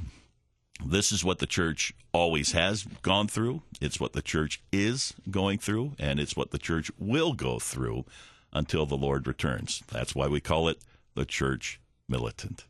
this 0.83 1.11
is 1.11 1.23
what 1.23 1.39
the 1.39 1.45
church 1.45 1.93
always 2.13 2.53
has 2.53 2.85
gone 3.01 3.27
through. 3.27 3.61
It's 3.81 3.99
what 3.99 4.13
the 4.13 4.21
church 4.21 4.61
is 4.71 5.13
going 5.29 5.59
through, 5.59 5.93
and 5.99 6.19
it's 6.19 6.35
what 6.35 6.51
the 6.51 6.57
church 6.57 6.89
will 6.97 7.33
go 7.33 7.59
through 7.59 8.05
until 8.55 8.85
the 8.85 8.97
Lord 8.97 9.27
returns. 9.27 9.83
That's 9.91 10.15
why 10.15 10.27
we 10.27 10.39
call 10.39 10.69
it 10.69 10.79
the 11.13 11.25
church 11.25 11.79
militant. 12.09 12.65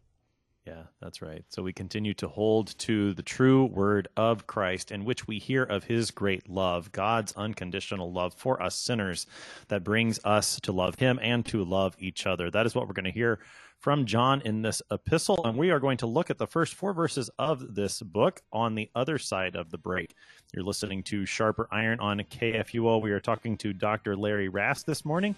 Yeah, 0.66 0.84
that's 1.00 1.22
right. 1.22 1.46
So 1.50 1.62
we 1.62 1.74
continue 1.74 2.16
to 2.16 2.28
hold 2.28 2.76
to 2.80 3.14
the 3.14 3.22
true 3.22 3.66
word 3.66 4.08
of 4.18 4.48
Christ, 4.48 4.92
in 4.92 5.06
which 5.06 5.28
we 5.28 5.38
hear 5.38 5.62
of 5.62 5.84
his 5.84 6.10
great 6.10 6.50
love, 6.50 6.92
God's 6.92 7.34
unconditional 7.34 8.12
love 8.12 8.34
for 8.34 8.62
us 8.62 8.76
sinners 8.76 9.28
that 9.68 9.84
brings 9.84 10.20
us 10.24 10.60
to 10.62 10.72
love 10.72 10.96
him 10.96 11.20
and 11.22 11.46
to 11.46 11.64
love 11.64 11.96
each 12.00 12.26
other. 12.26 12.50
That 12.50 12.66
is 12.66 12.74
what 12.74 12.88
we're 12.88 12.96
going 12.96 13.06
to 13.06 13.12
hear 13.12 13.40
from 13.78 14.08
John 14.08 14.42
in 14.42 14.64
this 14.64 14.82
epistle. 14.90 15.46
And 15.46 15.56
we 15.56 15.70
are 15.70 15.80
going 15.80 15.98
to 15.98 16.08
look 16.08 16.32
at 16.32 16.40
the 16.40 16.48
first 16.48 16.74
four 16.74 16.94
verses 16.94 17.30
of 17.38 17.76
this 17.76 18.02
book 18.02 18.42
on 18.52 18.74
the 18.74 18.90
other 18.96 19.20
side 19.20 19.56
of 19.56 19.70
the 19.70 19.78
break. 19.78 20.16
You're 20.52 20.64
listening 20.64 21.04
to 21.04 21.28
Sharper 21.28 21.68
Iron 21.72 22.00
on 22.00 22.18
KFUO. 22.22 23.04
We 23.04 23.12
are 23.12 23.20
talking 23.20 23.56
to 23.58 23.72
Dr. 23.72 24.16
Larry 24.16 24.50
Rast 24.50 24.88
this 24.88 25.06
morning. 25.06 25.36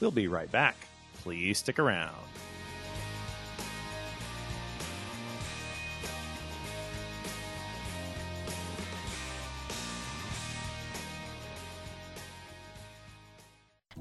We'll 0.00 0.10
be 0.10 0.28
right 0.28 0.50
back. 0.50 0.76
Please 1.22 1.58
stick 1.58 1.78
around. 1.78 2.14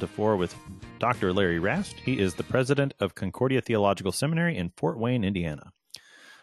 To 0.00 0.06
four 0.06 0.36
with 0.36 0.54
Dr. 0.98 1.32
Larry 1.32 1.58
Rast. 1.58 1.96
He 2.04 2.18
is 2.18 2.34
the 2.34 2.42
president 2.42 2.94
of 3.00 3.14
Concordia 3.14 3.60
Theological 3.60 4.12
Seminary 4.12 4.56
in 4.56 4.70
Fort 4.76 4.98
Wayne, 4.98 5.24
Indiana. 5.24 5.72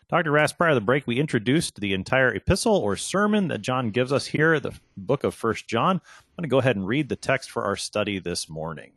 Dr. 0.10 0.32
Rast, 0.32 0.58
prior 0.58 0.70
to 0.70 0.76
the 0.76 0.82
break, 0.82 1.08
we 1.08 1.20
introduced 1.20 1.80
the 1.80 1.94
entire 1.94 2.34
epistle 2.34 2.76
or 2.76 2.96
sermon 2.96 3.48
that 3.48 3.62
John 3.62 3.90
gives 3.90 4.14
us 4.14 4.28
here, 4.28 4.60
the 4.60 4.74
book 4.96 5.24
of 5.24 5.34
First 5.34 5.68
John. 5.68 5.96
I'm 5.96 6.36
going 6.38 6.44
to 6.44 6.48
go 6.48 6.60
ahead 6.60 6.76
and 6.76 6.88
read 6.88 7.10
the 7.10 7.16
text 7.16 7.50
for 7.50 7.64
our 7.64 7.76
study 7.76 8.20
this 8.20 8.48
morning. 8.48 8.94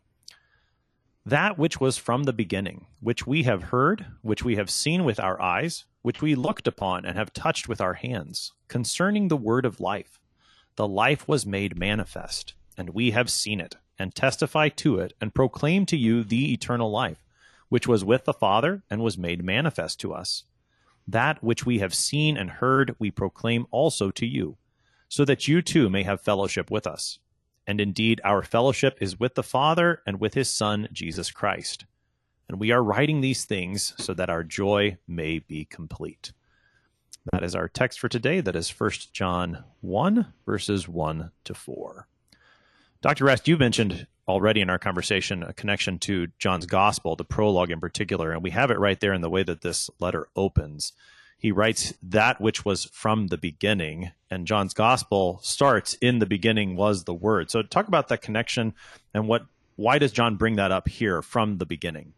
That 1.25 1.59
which 1.59 1.81
was 1.81 1.97
from 1.97 2.25
the 2.25 2.33
beginning, 2.33 2.87
which 3.01 3.27
we 3.27 3.45
have 3.45 3.65
heard, 3.65 4.07
which 4.23 4.45
we 4.45 4.57
have 4.57 4.71
seen 4.71 5.05
with 5.05 5.19
our 5.19 5.41
eyes, 5.41 5.85
which 6.03 6.21
we 6.21 6.35
looked 6.35 6.67
upon 6.67 7.05
and 7.05 7.17
have 7.17 7.33
touched 7.33 7.69
with 7.69 7.81
our 7.81 7.95
hands, 7.95 8.53
concerning 8.69 9.29
the 9.29 9.37
word 9.37 9.65
of 9.65 9.81
life. 9.81 10.21
The 10.77 10.89
life 10.89 11.27
was 11.27 11.47
made 11.47 11.79
manifest, 11.79 12.55
and 12.77 12.91
we 12.91 13.11
have 13.13 13.31
seen 13.31 13.61
it 13.61 13.77
and 13.99 14.15
testify 14.15 14.69
to 14.69 14.99
it 14.99 15.13
and 15.21 15.35
proclaim 15.35 15.87
to 15.87 15.97
you 15.97 16.23
the 16.23 16.53
eternal 16.53 16.91
life, 16.91 17.25
which 17.69 17.89
was 17.89 18.05
with 18.05 18.25
the 18.25 18.33
Father 18.33 18.83
and 18.89 19.03
was 19.03 19.19
made 19.19 19.43
manifest 19.43 20.01
to 20.01 20.13
us. 20.13 20.45
That 21.07 21.43
which 21.43 21.67
we 21.67 21.79
have 21.79 21.95
seen 21.95 22.37
and 22.37 22.51
heard 22.51 22.95
we 22.99 23.11
proclaim 23.11 23.67
also 23.71 24.11
to 24.13 24.27
you, 24.27 24.57
so 25.09 25.25
that 25.25 25.49
you 25.49 25.63
too 25.63 25.89
may 25.89 26.03
have 26.03 26.21
fellowship 26.21 26.71
with 26.71 26.87
us. 26.87 27.19
And 27.67 27.81
indeed, 27.81 28.21
our 28.25 28.43
fellowship 28.43 28.99
is 29.01 29.21
with 29.21 29.35
the 29.35 29.43
Father 29.43 30.03
and 30.07 30.21
with 30.21 30.35
his 30.35 30.51
Son, 30.51 30.89
Jesus 30.93 31.31
Christ. 31.31 31.85
And 32.49 32.59
we 32.59 32.71
are 32.71 32.83
writing 32.83 33.21
these 33.21 33.45
things 33.45 33.93
so 33.99 34.15
that 34.15 34.31
our 34.31 34.43
joy 34.43 34.97
may 35.07 35.39
be 35.39 35.67
complete. 35.67 36.33
That 37.33 37.43
is 37.43 37.55
our 37.55 37.69
text 37.69 38.01
for 38.01 38.09
today. 38.09 38.41
That 38.41 38.57
is 38.57 38.71
1 38.71 38.91
John 39.13 39.65
1, 39.83 40.33
verses 40.47 40.89
1 40.89 41.31
to 41.45 41.55
4. 41.55 42.09
Dr. 43.01 43.27
Rast, 43.27 43.47
you 43.47 43.57
mentioned 43.57 44.09
already 44.27 44.61
in 44.61 44.69
our 44.69 44.79
conversation 44.79 45.45
a 45.45 45.53
connection 45.53 46.01
to 46.01 46.27
John's 46.39 46.67
gospel, 46.67 47.15
the 47.15 47.25
prologue 47.25 47.71
in 47.71 47.79
particular, 47.79 48.33
and 48.33 48.43
we 48.43 48.51
have 48.51 48.73
it 48.73 48.79
right 48.79 48.99
there 48.99 49.13
in 49.13 49.21
the 49.21 49.31
way 49.31 49.45
that 49.45 49.61
this 49.61 49.89
letter 50.01 50.27
opens. 50.35 50.93
He 51.39 51.53
writes 51.53 51.95
that 52.03 52.41
which 52.41 52.65
was 52.65 52.87
from 52.87 53.29
the 53.29 53.39
beginning, 53.39 54.11
and 54.29 54.49
John's 54.49 54.75
gospel 54.75 55.39
starts 55.45 55.95
in 55.95 56.19
the 56.19 56.27
beginning 56.27 56.75
was 56.75 57.05
the 57.05 57.15
word. 57.15 57.53
So 57.53 57.63
talk 57.63 57.87
about 57.87 58.09
that 58.09 58.21
connection 58.21 58.75
and 59.15 59.29
what 59.29 59.47
why 59.77 59.99
does 59.99 60.11
John 60.11 60.35
bring 60.35 60.57
that 60.57 60.73
up 60.73 60.89
here 60.89 61.23
from 61.23 61.59
the 61.59 61.67
beginning? 61.67 62.13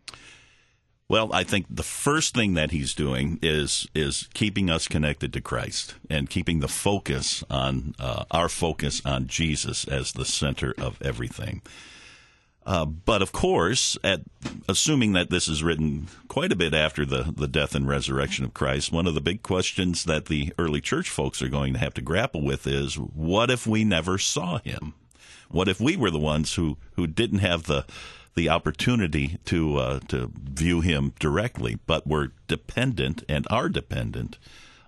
Well, 1.10 1.32
I 1.32 1.42
think 1.42 1.66
the 1.68 1.82
first 1.82 2.36
thing 2.36 2.54
that 2.54 2.70
he's 2.70 2.94
doing 2.94 3.40
is 3.42 3.88
is 3.96 4.28
keeping 4.32 4.70
us 4.70 4.86
connected 4.86 5.32
to 5.32 5.40
Christ 5.40 5.96
and 6.08 6.30
keeping 6.30 6.60
the 6.60 6.68
focus 6.68 7.42
on 7.50 7.96
uh, 7.98 8.26
our 8.30 8.48
focus 8.48 9.02
on 9.04 9.26
Jesus 9.26 9.88
as 9.88 10.12
the 10.12 10.24
center 10.24 10.72
of 10.78 11.02
everything. 11.02 11.62
Uh, 12.64 12.84
but 12.84 13.22
of 13.22 13.32
course, 13.32 13.98
at, 14.04 14.20
assuming 14.68 15.14
that 15.14 15.30
this 15.30 15.48
is 15.48 15.64
written 15.64 16.06
quite 16.28 16.52
a 16.52 16.56
bit 16.56 16.74
after 16.74 17.04
the, 17.04 17.34
the 17.36 17.48
death 17.48 17.74
and 17.74 17.88
resurrection 17.88 18.44
of 18.44 18.54
Christ, 18.54 18.92
one 18.92 19.08
of 19.08 19.14
the 19.14 19.20
big 19.20 19.42
questions 19.42 20.04
that 20.04 20.26
the 20.26 20.52
early 20.58 20.80
church 20.80 21.10
folks 21.10 21.42
are 21.42 21.48
going 21.48 21.72
to 21.72 21.80
have 21.80 21.94
to 21.94 22.02
grapple 22.02 22.44
with 22.44 22.68
is 22.68 22.94
what 22.94 23.50
if 23.50 23.66
we 23.66 23.82
never 23.82 24.16
saw 24.16 24.60
him? 24.60 24.94
What 25.48 25.66
if 25.66 25.80
we 25.80 25.96
were 25.96 26.12
the 26.12 26.20
ones 26.20 26.54
who, 26.54 26.76
who 26.92 27.08
didn't 27.08 27.40
have 27.40 27.64
the 27.64 27.84
the 28.34 28.48
opportunity 28.48 29.38
to 29.46 29.76
uh, 29.76 30.00
to 30.08 30.30
view 30.34 30.80
him 30.80 31.12
directly, 31.18 31.78
but 31.86 32.06
we're 32.06 32.30
dependent 32.46 33.24
and 33.28 33.46
are 33.50 33.68
dependent 33.68 34.38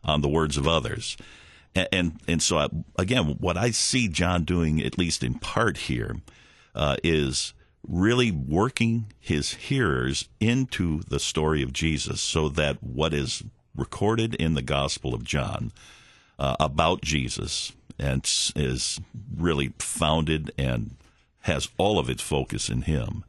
on 0.04 0.20
the 0.20 0.28
words 0.28 0.56
of 0.56 0.66
others. 0.66 1.16
And 1.74 1.88
and, 1.92 2.20
and 2.28 2.42
so 2.42 2.58
I, 2.58 2.68
again, 2.98 3.36
what 3.40 3.56
I 3.56 3.70
see 3.70 4.08
John 4.08 4.44
doing, 4.44 4.80
at 4.82 4.98
least 4.98 5.22
in 5.22 5.34
part 5.34 5.76
here, 5.76 6.16
uh, 6.74 6.96
is 7.02 7.54
really 7.86 8.30
working 8.30 9.06
his 9.18 9.54
hearers 9.54 10.28
into 10.38 11.02
the 11.08 11.18
story 11.18 11.62
of 11.62 11.72
Jesus, 11.72 12.20
so 12.20 12.48
that 12.48 12.82
what 12.82 13.12
is 13.12 13.42
recorded 13.74 14.34
in 14.34 14.54
the 14.54 14.62
Gospel 14.62 15.14
of 15.14 15.24
John 15.24 15.72
uh, 16.38 16.56
about 16.60 17.02
Jesus 17.02 17.72
and 17.98 18.24
is 18.56 19.00
really 19.36 19.72
founded 19.78 20.52
and 20.56 20.96
has 21.40 21.68
all 21.76 21.98
of 21.98 22.08
its 22.08 22.22
focus 22.22 22.68
in 22.68 22.82
him 22.82 23.24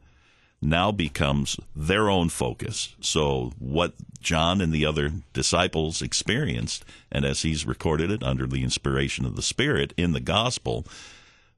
now 0.64 0.90
becomes 0.90 1.58
their 1.74 2.08
own 2.08 2.28
focus. 2.28 2.94
So, 3.00 3.52
what 3.58 3.94
John 4.20 4.60
and 4.60 4.72
the 4.72 4.86
other 4.86 5.12
disciples 5.32 6.02
experienced, 6.02 6.84
and 7.12 7.24
as 7.24 7.42
he's 7.42 7.66
recorded 7.66 8.10
it 8.10 8.22
under 8.22 8.46
the 8.46 8.62
inspiration 8.62 9.24
of 9.24 9.36
the 9.36 9.42
Spirit 9.42 9.92
in 9.96 10.12
the 10.12 10.20
gospel, 10.20 10.86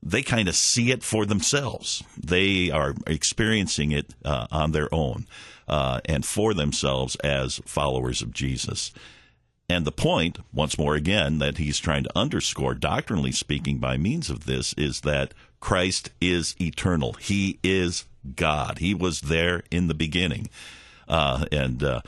they 0.03 0.23
kind 0.23 0.49
of 0.49 0.55
see 0.55 0.91
it 0.91 1.03
for 1.03 1.27
themselves. 1.27 2.03
They 2.17 2.71
are 2.71 2.95
experiencing 3.07 3.93
it 3.93 4.15
uh, 4.25 4.47
on 4.51 4.73
their 4.73 4.93
own 4.93 5.27
uh, 5.69 6.01
and 6.05 6.25
for 6.25 6.55
themselves 6.55 7.17
as 7.17 7.61
followers 7.65 8.23
of 8.23 8.33
Jesus. 8.33 8.93
And 9.69 9.85
the 9.85 9.93
point, 9.93 10.39
once 10.53 10.79
more 10.79 10.95
again, 10.95 11.39
that 11.39 11.59
he's 11.59 11.81
trying 11.81 12.05
to 12.05 12.17
underscore, 12.17 12.75
doctrinally 12.75 13.33
speaking, 13.33 13.79
by 13.79 13.97
means 13.97 14.31
of 14.31 14.47
this, 14.47 14.75
is 14.75 15.01
that 15.01 15.35
Christ 15.59 16.11
is 16.21 16.55
eternal. 16.61 17.15
He 17.15 17.59
is 17.65 18.05
God. 18.35 18.79
He 18.79 18.95
was 18.95 19.23
there 19.23 19.63
in 19.71 19.89
the 19.89 19.95
beginning. 19.95 20.49
Uh, 21.09 21.45
and 21.53 21.83
uh, 21.83 22.01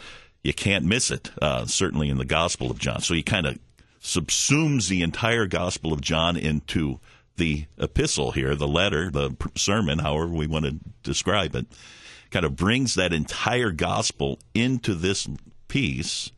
you 0.42 0.52
can't 0.52 0.84
miss 0.84 1.10
it, 1.10 1.30
uh, 1.40 1.66
certainly 1.66 2.08
in 2.08 2.18
the 2.18 2.24
Gospel 2.24 2.70
of 2.70 2.78
John. 2.78 3.00
So 3.00 3.14
he 3.14 3.22
kind 3.22 3.46
of 3.46 3.58
subsumes 4.02 4.88
the 4.88 5.02
entire 5.02 5.46
Gospel 5.46 5.92
of 5.92 6.00
John 6.00 6.36
into 6.36 7.00
the 7.38 7.66
epistle 7.78 8.32
here, 8.32 8.54
the 8.54 8.68
letter, 8.68 9.10
the 9.10 9.34
sermon, 9.54 10.00
however 10.00 10.28
we 10.28 10.46
want 10.46 10.66
to 10.66 10.78
describe 11.02 11.54
it, 11.54 11.66
kind 12.30 12.44
of 12.44 12.56
brings 12.56 12.94
that 12.94 13.12
entire 13.12 13.70
gospel 13.70 14.38
into 14.54 14.94
this 14.94 15.26
piece 15.68 16.30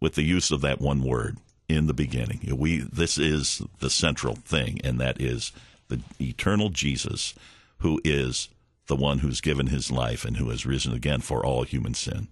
with 0.00 0.14
the 0.14 0.22
use 0.22 0.50
of 0.50 0.60
that 0.60 0.80
one 0.80 1.02
word 1.02 1.38
in 1.68 1.86
the 1.86 1.94
beginning. 1.94 2.40
We 2.54 2.80
this 2.80 3.16
is 3.16 3.62
the 3.78 3.90
central 3.90 4.34
thing, 4.34 4.80
and 4.84 5.00
that 5.00 5.20
is 5.20 5.52
the 5.88 6.00
eternal 6.20 6.68
Jesus, 6.68 7.34
who 7.78 8.00
is 8.04 8.48
the 8.90 8.96
one 8.96 9.20
who's 9.20 9.40
given 9.40 9.68
his 9.68 9.90
life 9.90 10.24
and 10.24 10.36
who 10.36 10.50
has 10.50 10.66
risen 10.66 10.92
again 10.92 11.20
for 11.20 11.46
all 11.46 11.62
human 11.62 11.94
sin. 11.94 12.26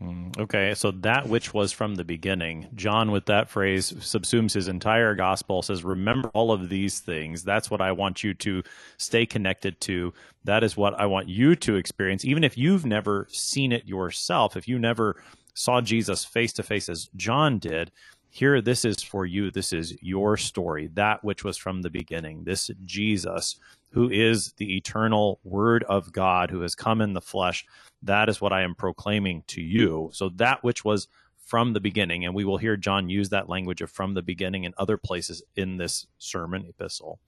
Mm, 0.00 0.38
okay, 0.38 0.74
so 0.74 0.90
that 0.90 1.26
which 1.26 1.54
was 1.54 1.72
from 1.72 1.94
the 1.94 2.04
beginning, 2.04 2.68
John, 2.74 3.10
with 3.10 3.24
that 3.26 3.48
phrase, 3.48 3.92
subsumes 3.92 4.52
his 4.52 4.68
entire 4.68 5.14
gospel, 5.14 5.62
says, 5.62 5.82
Remember 5.84 6.28
all 6.34 6.52
of 6.52 6.68
these 6.68 7.00
things. 7.00 7.42
That's 7.42 7.70
what 7.70 7.80
I 7.80 7.92
want 7.92 8.22
you 8.22 8.34
to 8.34 8.62
stay 8.98 9.24
connected 9.24 9.80
to. 9.82 10.12
That 10.44 10.62
is 10.62 10.76
what 10.76 10.92
I 11.00 11.06
want 11.06 11.30
you 11.30 11.56
to 11.56 11.76
experience, 11.76 12.26
even 12.26 12.44
if 12.44 12.58
you've 12.58 12.84
never 12.84 13.26
seen 13.30 13.72
it 13.72 13.88
yourself, 13.88 14.54
if 14.54 14.68
you 14.68 14.78
never 14.78 15.22
saw 15.54 15.80
Jesus 15.80 16.26
face 16.26 16.52
to 16.52 16.62
face 16.62 16.90
as 16.90 17.08
John 17.16 17.58
did. 17.58 17.90
Here, 18.36 18.60
this 18.60 18.84
is 18.84 19.02
for 19.02 19.24
you. 19.24 19.50
This 19.50 19.72
is 19.72 19.96
your 20.02 20.36
story, 20.36 20.90
that 20.92 21.24
which 21.24 21.42
was 21.42 21.56
from 21.56 21.80
the 21.80 21.88
beginning. 21.88 22.44
This 22.44 22.70
Jesus, 22.84 23.56
who 23.92 24.10
is 24.10 24.52
the 24.58 24.76
eternal 24.76 25.40
Word 25.42 25.84
of 25.84 26.12
God, 26.12 26.50
who 26.50 26.60
has 26.60 26.74
come 26.74 27.00
in 27.00 27.14
the 27.14 27.22
flesh 27.22 27.64
that 28.02 28.28
is 28.28 28.38
what 28.38 28.52
I 28.52 28.60
am 28.60 28.74
proclaiming 28.74 29.42
to 29.46 29.62
you. 29.62 30.10
So 30.12 30.28
that 30.36 30.62
which 30.62 30.84
was 30.84 31.08
from 31.38 31.72
the 31.72 31.80
beginning, 31.80 32.26
and 32.26 32.34
we 32.34 32.44
will 32.44 32.58
hear 32.58 32.76
John 32.76 33.08
use 33.08 33.30
that 33.30 33.48
language 33.48 33.80
of 33.80 33.90
from 33.90 34.12
the 34.12 34.22
beginning 34.22 34.64
in 34.64 34.74
other 34.76 34.98
places 34.98 35.42
in 35.54 35.78
this 35.78 36.06
sermon 36.18 36.66
epistle. 36.68 37.20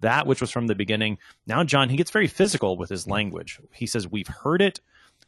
That 0.00 0.26
which 0.26 0.40
was 0.40 0.50
from 0.50 0.66
the 0.66 0.74
beginning. 0.74 1.18
Now, 1.46 1.62
John, 1.62 1.88
he 1.88 1.96
gets 1.96 2.10
very 2.10 2.26
physical 2.26 2.76
with 2.76 2.90
his 2.90 3.06
language. 3.06 3.60
He 3.72 3.86
says, 3.86 4.10
We've 4.10 4.26
heard 4.26 4.62
it, 4.62 4.80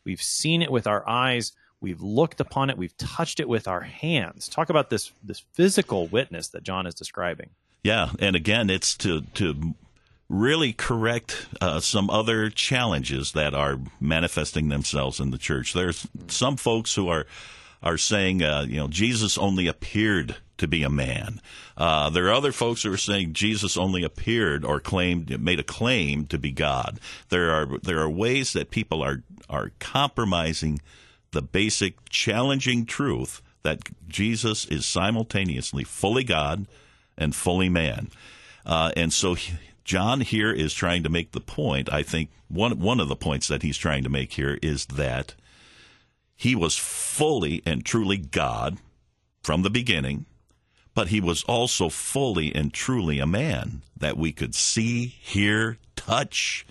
we've 0.05 0.21
seen 0.21 0.63
it 0.63 0.73
with 0.73 0.89
our 0.89 1.09
eyes, 1.09 1.53
we've 1.81 2.01
looked 2.01 2.41
upon 2.41 2.71
it, 2.71 2.79
we've 2.79 2.97
touched 2.97 3.41
it 3.41 3.49
with 3.49 3.69
our 3.69 3.81
hands. 3.81 4.49
Talk 4.49 4.71
about 4.71 4.91
this 4.91 5.13
this 5.23 5.41
physical 5.53 6.07
witness 6.07 6.49
that 6.49 6.63
John 6.63 6.87
is 6.87 6.95
describing. 6.95 7.51
Yeah, 7.85 8.11
and 8.19 8.37
again, 8.37 8.71
it's 8.71 8.97
to 8.99 9.23
to 9.35 9.75
really 10.29 10.73
correct 10.73 11.47
uh, 11.61 11.81
some 11.81 12.11
other 12.11 12.51
challenges 12.51 13.33
that 13.33 13.55
are 13.55 13.79
manifesting 14.01 14.69
themselves 14.69 15.21
in 15.21 15.31
the 15.31 15.39
church. 15.39 15.73
There's 15.73 16.07
some 16.29 16.57
folks 16.57 16.95
who 16.95 17.09
are 17.09 17.27
are 17.83 17.99
saying, 17.99 18.43
uh, 18.43 18.67
you 18.69 18.77
know, 18.77 18.89
Jesus 18.89 19.39
only 19.39 19.69
appeared 19.69 20.37
to 20.59 20.67
be 20.67 20.83
a 20.83 20.91
man. 20.91 21.41
Uh, 21.77 22.11
there 22.11 22.27
are 22.27 22.33
other 22.33 22.51
folks 22.51 22.83
who 22.83 22.93
are 22.93 22.97
saying 22.97 23.33
Jesus 23.33 23.77
only 23.77 24.03
appeared 24.03 24.65
or 24.65 24.81
claimed 24.81 25.41
made 25.41 25.61
a 25.61 25.65
claim 25.65 26.27
to 26.27 26.39
be 26.39 26.51
God. 26.51 26.99
There 27.29 27.51
are 27.53 27.79
there 27.79 28.01
are 28.01 28.11
ways 28.11 28.53
that 28.53 28.71
people 28.71 29.03
are 29.03 29.23
are 29.49 29.71
compromising 29.79 30.81
the 31.33 31.43
basic 31.43 32.09
challenging 32.09 32.87
truth 32.87 33.43
that 33.63 33.81
Jesus 34.09 34.65
is 34.67 34.87
simultaneously 34.87 35.85
fully 35.85 36.25
God 36.25 36.67
and 37.17 37.35
fully 37.35 37.69
man. 37.69 38.09
Uh, 38.65 38.93
and 38.97 39.13
so 39.13 39.37
John 39.85 40.21
here 40.21 40.53
is 40.53 40.73
trying 40.75 41.03
to 41.03 41.09
make 41.09 41.33
the 41.33 41.41
point. 41.41 41.93
I 41.93 42.03
think 42.03 42.31
one 42.49 42.79
one 42.79 43.01
of 43.01 43.09
the 43.09 43.17
points 43.17 43.49
that 43.49 43.63
he's 43.63 43.79
trying 43.79 44.05
to 44.05 44.11
make 44.11 44.35
here 44.35 44.59
is 44.63 44.87
that 44.87 45.35
he 46.37 46.55
was 46.55 46.77
fully 46.77 47.63
and 47.67 47.85
truly 47.85 48.17
God 48.17 48.79
from 49.43 49.63
the 49.63 49.71
beginning, 49.71 50.27
but 50.95 51.09
he 51.09 51.21
was 51.21 51.43
also 51.45 51.89
fully 51.89 52.55
and 52.55 52.73
truly 52.73 53.19
a 53.19 53.27
man 53.27 53.83
that 53.97 54.17
we 54.17 54.33
could 54.33 54.55
see, 54.55 55.07
hear, 55.07 55.79
touch. 55.97 56.67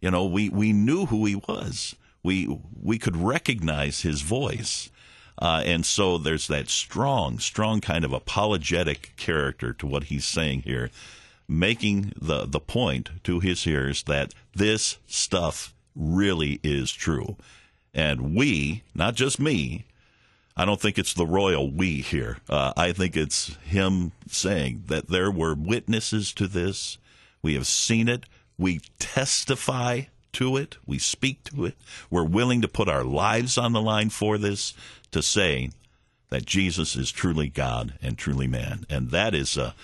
You 0.00 0.10
know, 0.10 0.24
we, 0.26 0.48
we 0.48 0.72
knew 0.72 1.06
who 1.06 1.24
he 1.26 1.36
was. 1.36 1.94
We 2.22 2.58
we 2.80 2.98
could 2.98 3.16
recognize 3.16 4.02
his 4.02 4.22
voice. 4.22 4.90
Uh, 5.38 5.62
and 5.64 5.84
so 5.84 6.18
there's 6.18 6.46
that 6.46 6.68
strong, 6.68 7.38
strong 7.38 7.80
kind 7.80 8.04
of 8.04 8.12
apologetic 8.12 9.12
character 9.16 9.72
to 9.72 9.86
what 9.86 10.04
he's 10.04 10.26
saying 10.26 10.62
here 10.62 10.90
making 11.48 12.12
the, 12.20 12.46
the 12.46 12.60
point 12.60 13.10
to 13.24 13.40
his 13.40 13.64
hearers 13.64 14.04
that 14.04 14.34
this 14.54 14.98
stuff 15.06 15.74
really 15.94 16.58
is 16.62 16.92
true. 16.92 17.36
And 17.94 18.34
we, 18.34 18.82
not 18.94 19.14
just 19.14 19.38
me, 19.38 19.84
I 20.56 20.64
don't 20.64 20.80
think 20.80 20.98
it's 20.98 21.14
the 21.14 21.26
royal 21.26 21.70
we 21.70 21.96
here. 22.00 22.38
Uh, 22.48 22.72
I 22.76 22.92
think 22.92 23.16
it's 23.16 23.56
him 23.56 24.12
saying 24.28 24.84
that 24.86 25.08
there 25.08 25.30
were 25.30 25.54
witnesses 25.54 26.32
to 26.34 26.46
this. 26.46 26.98
We 27.42 27.54
have 27.54 27.66
seen 27.66 28.08
it. 28.08 28.24
We 28.58 28.80
testify 28.98 30.02
to 30.32 30.56
it. 30.56 30.76
We 30.86 30.98
speak 30.98 31.44
to 31.44 31.66
it. 31.66 31.76
We're 32.10 32.24
willing 32.24 32.62
to 32.62 32.68
put 32.68 32.88
our 32.88 33.04
lives 33.04 33.58
on 33.58 33.72
the 33.72 33.82
line 33.82 34.10
for 34.10 34.38
this 34.38 34.74
to 35.10 35.22
say 35.22 35.70
that 36.30 36.46
Jesus 36.46 36.96
is 36.96 37.12
truly 37.12 37.48
God 37.48 37.94
and 38.02 38.16
truly 38.16 38.46
man. 38.46 38.86
And 38.88 39.10
that 39.10 39.34
is 39.34 39.56
a 39.56 39.74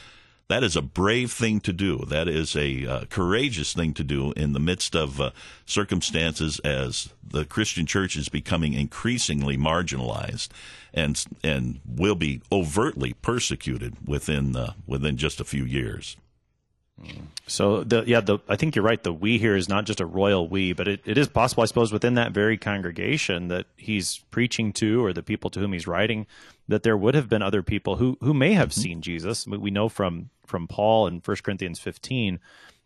that 0.49 0.65
is 0.65 0.77
a 0.77 0.83
brave 0.83 1.31
thing 1.31 1.61
to 1.61 1.75
do. 1.75 1.99
That 2.09 2.27
is 2.27 2.57
a 2.57 2.87
uh, 2.87 3.05
courageous 3.11 3.75
thing 3.75 3.93
to 3.95 4.03
do 4.03 4.33
in 4.33 4.55
the 4.55 4.61
midst 4.61 4.97
of 4.97 5.21
uh, 5.21 5.31
circumstances 5.67 6.59
as 6.61 7.11
the 7.23 7.45
Christian 7.45 7.85
church 7.85 8.17
is 8.17 8.31
becoming 8.31 8.73
increasingly 8.73 9.59
marginalized 9.59 10.49
and 10.95 11.23
and 11.45 11.81
will 11.87 12.15
be 12.15 12.41
overtly 12.51 13.13
persecuted 13.13 14.09
within 14.09 14.57
uh, 14.57 14.73
within 14.87 15.19
just 15.19 15.41
a 15.41 15.45
few 15.45 15.65
years. 15.65 16.17
So 17.47 17.83
the 17.83 18.05
yeah 18.07 18.21
the 18.21 18.39
I 18.49 18.57
think 18.57 18.77
you're 18.77 18.85
right. 18.85 19.03
The 19.03 19.13
we 19.13 19.39
here 19.39 19.57
is 19.57 19.69
not 19.69 19.87
just 19.87 20.01
a 20.01 20.07
royal 20.07 20.49
we, 20.49 20.73
but 20.73 20.87
it, 20.87 21.01
it 21.05 21.17
is 21.17 21.29
possible, 21.29 21.63
I 21.63 21.67
suppose, 21.67 21.93
within 21.93 22.15
that 22.15 22.33
very 22.33 22.59
congregation 22.59 23.49
that 23.49 23.67
he's 23.77 24.19
preaching 24.31 24.73
to, 24.75 25.05
or 25.05 25.13
the 25.13 25.23
people 25.23 25.49
to 25.51 25.61
whom 25.61 25.73
he's 25.73 25.87
writing, 25.87 26.27
that 26.69 26.83
there 26.83 26.97
would 26.97 27.15
have 27.15 27.29
been 27.29 27.43
other 27.43 27.63
people 27.63 27.97
who 27.97 28.19
who 28.21 28.35
may 28.35 28.53
have 28.53 28.71
mm-hmm. 28.71 28.81
seen 28.81 29.03
Jesus. 29.03 29.47
We 29.47 29.71
know 29.71 29.89
from 29.89 30.31
from 30.47 30.67
Paul 30.67 31.07
in 31.07 31.23
1 31.25 31.37
Corinthians 31.43 31.79
15 31.79 32.41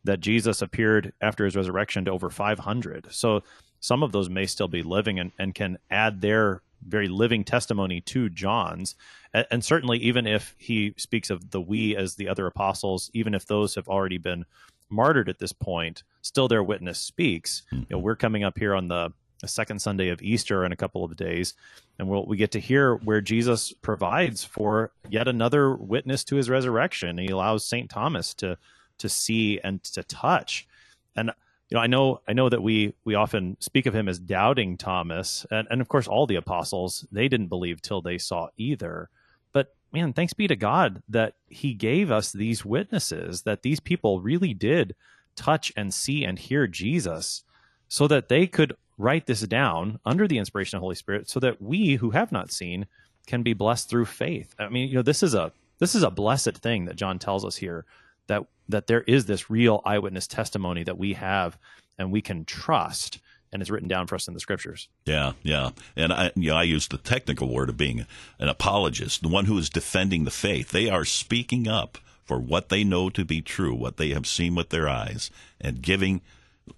that 0.04 0.20
Jesus 0.20 0.60
appeared 0.62 1.12
after 1.20 1.44
his 1.44 1.56
resurrection 1.56 2.04
to 2.04 2.10
over 2.10 2.28
500. 2.28 3.12
So 3.12 3.42
some 3.80 4.02
of 4.02 4.12
those 4.12 4.28
may 4.28 4.46
still 4.46 4.68
be 4.68 4.82
living 4.82 5.18
and, 5.18 5.32
and 5.38 5.54
can 5.54 5.78
add 5.90 6.20
their 6.20 6.62
very 6.86 7.08
living 7.08 7.44
testimony 7.44 8.00
to 8.02 8.28
John's. 8.28 8.94
And, 9.32 9.46
and, 9.50 9.64
certainly, 9.64 9.98
even 9.98 10.26
if 10.26 10.54
he 10.58 10.94
speaks 10.96 11.30
of 11.30 11.50
the 11.50 11.60
we 11.60 11.96
as 11.96 12.14
the 12.14 12.28
other 12.28 12.46
apostles, 12.46 13.10
even 13.14 13.34
if 13.34 13.46
those 13.46 13.74
have 13.74 13.88
already 13.88 14.18
been 14.18 14.44
martyred 14.90 15.28
at 15.28 15.38
this 15.38 15.52
point, 15.52 16.02
still 16.20 16.48
their 16.48 16.62
witness 16.62 16.98
speaks. 16.98 17.62
Mm-hmm. 17.66 17.78
You 17.78 17.86
know, 17.90 17.98
we're 17.98 18.16
coming 18.16 18.44
up 18.44 18.58
here 18.58 18.74
on 18.74 18.88
the 18.88 19.12
second 19.46 19.80
Sunday 19.80 20.08
of 20.08 20.22
Easter 20.22 20.64
in 20.64 20.72
a 20.72 20.76
couple 20.76 21.04
of 21.04 21.16
days, 21.16 21.54
and 21.98 22.08
we'll, 22.08 22.24
we 22.26 22.36
get 22.36 22.52
to 22.52 22.60
hear 22.60 22.96
where 22.96 23.20
Jesus 23.20 23.72
provides 23.72 24.44
for 24.44 24.92
yet 25.08 25.28
another 25.28 25.74
witness 25.74 26.24
to 26.24 26.36
his 26.36 26.48
resurrection. 26.48 27.18
He 27.18 27.28
allows 27.28 27.64
Saint 27.64 27.90
Thomas 27.90 28.34
to 28.34 28.58
to 28.98 29.08
see 29.08 29.58
and 29.64 29.82
to 29.82 30.02
touch, 30.04 30.68
and 31.16 31.32
you 31.72 31.76
know 31.76 31.82
I 31.82 31.86
know 31.86 32.20
I 32.28 32.32
know 32.34 32.48
that 32.50 32.62
we 32.62 32.94
we 33.04 33.14
often 33.14 33.56
speak 33.58 33.86
of 33.86 33.94
him 33.94 34.06
as 34.06 34.18
doubting 34.18 34.76
Thomas, 34.76 35.46
and, 35.50 35.66
and 35.70 35.80
of 35.80 35.88
course 35.88 36.06
all 36.06 36.26
the 36.26 36.36
apostles 36.36 37.06
they 37.10 37.28
didn't 37.28 37.46
believe 37.48 37.80
till 37.80 38.02
they 38.02 38.18
saw 38.18 38.48
either. 38.58 39.08
But 39.52 39.74
man, 39.90 40.12
thanks 40.12 40.34
be 40.34 40.46
to 40.48 40.56
God 40.56 41.02
that 41.08 41.34
He 41.48 41.72
gave 41.72 42.10
us 42.10 42.30
these 42.30 42.62
witnesses 42.64 43.42
that 43.42 43.62
these 43.62 43.80
people 43.80 44.20
really 44.20 44.52
did 44.52 44.94
touch 45.34 45.72
and 45.74 45.94
see 45.94 46.24
and 46.24 46.38
hear 46.38 46.66
Jesus, 46.66 47.42
so 47.88 48.06
that 48.06 48.28
they 48.28 48.46
could 48.46 48.74
write 48.98 49.26
this 49.26 49.40
down 49.40 49.98
under 50.04 50.28
the 50.28 50.36
inspiration 50.36 50.76
of 50.76 50.80
the 50.80 50.84
Holy 50.84 50.94
Spirit 50.94 51.30
so 51.30 51.40
that 51.40 51.62
we 51.62 51.94
who 51.94 52.10
have 52.10 52.30
not 52.30 52.52
seen 52.52 52.86
can 53.26 53.42
be 53.42 53.54
blessed 53.54 53.88
through 53.88 54.04
faith. 54.04 54.54
I 54.58 54.68
mean, 54.68 54.90
you 54.90 54.96
know, 54.96 55.02
this 55.02 55.22
is 55.22 55.34
a 55.34 55.52
this 55.78 55.94
is 55.94 56.02
a 56.02 56.10
blessed 56.10 56.58
thing 56.58 56.84
that 56.84 56.96
John 56.96 57.18
tells 57.18 57.46
us 57.46 57.56
here 57.56 57.86
that 58.26 58.44
that 58.72 58.86
there 58.86 59.02
is 59.02 59.26
this 59.26 59.48
real 59.48 59.80
eyewitness 59.84 60.26
testimony 60.26 60.84
that 60.84 60.98
we 60.98 61.14
have 61.14 61.56
and 61.98 62.12
we 62.12 62.20
can 62.20 62.44
trust 62.44 63.18
and 63.52 63.60
it's 63.60 63.70
written 63.70 63.88
down 63.88 64.06
for 64.06 64.14
us 64.14 64.28
in 64.28 64.34
the 64.34 64.40
scriptures. 64.40 64.88
Yeah, 65.04 65.32
yeah. 65.42 65.70
And 65.94 66.12
I 66.12 66.32
you 66.34 66.50
know, 66.50 66.56
I 66.56 66.62
use 66.62 66.88
the 66.88 66.96
technical 66.96 67.52
word 67.52 67.68
of 67.68 67.76
being 67.76 68.06
an 68.38 68.48
apologist, 68.48 69.22
the 69.22 69.28
one 69.28 69.44
who 69.44 69.58
is 69.58 69.68
defending 69.68 70.24
the 70.24 70.30
faith. 70.30 70.70
They 70.70 70.88
are 70.88 71.04
speaking 71.04 71.68
up 71.68 71.98
for 72.24 72.38
what 72.38 72.70
they 72.70 72.82
know 72.82 73.10
to 73.10 73.24
be 73.24 73.42
true, 73.42 73.74
what 73.74 73.98
they 73.98 74.10
have 74.10 74.26
seen 74.26 74.54
with 74.54 74.70
their 74.70 74.88
eyes, 74.88 75.30
and 75.60 75.82
giving, 75.82 76.22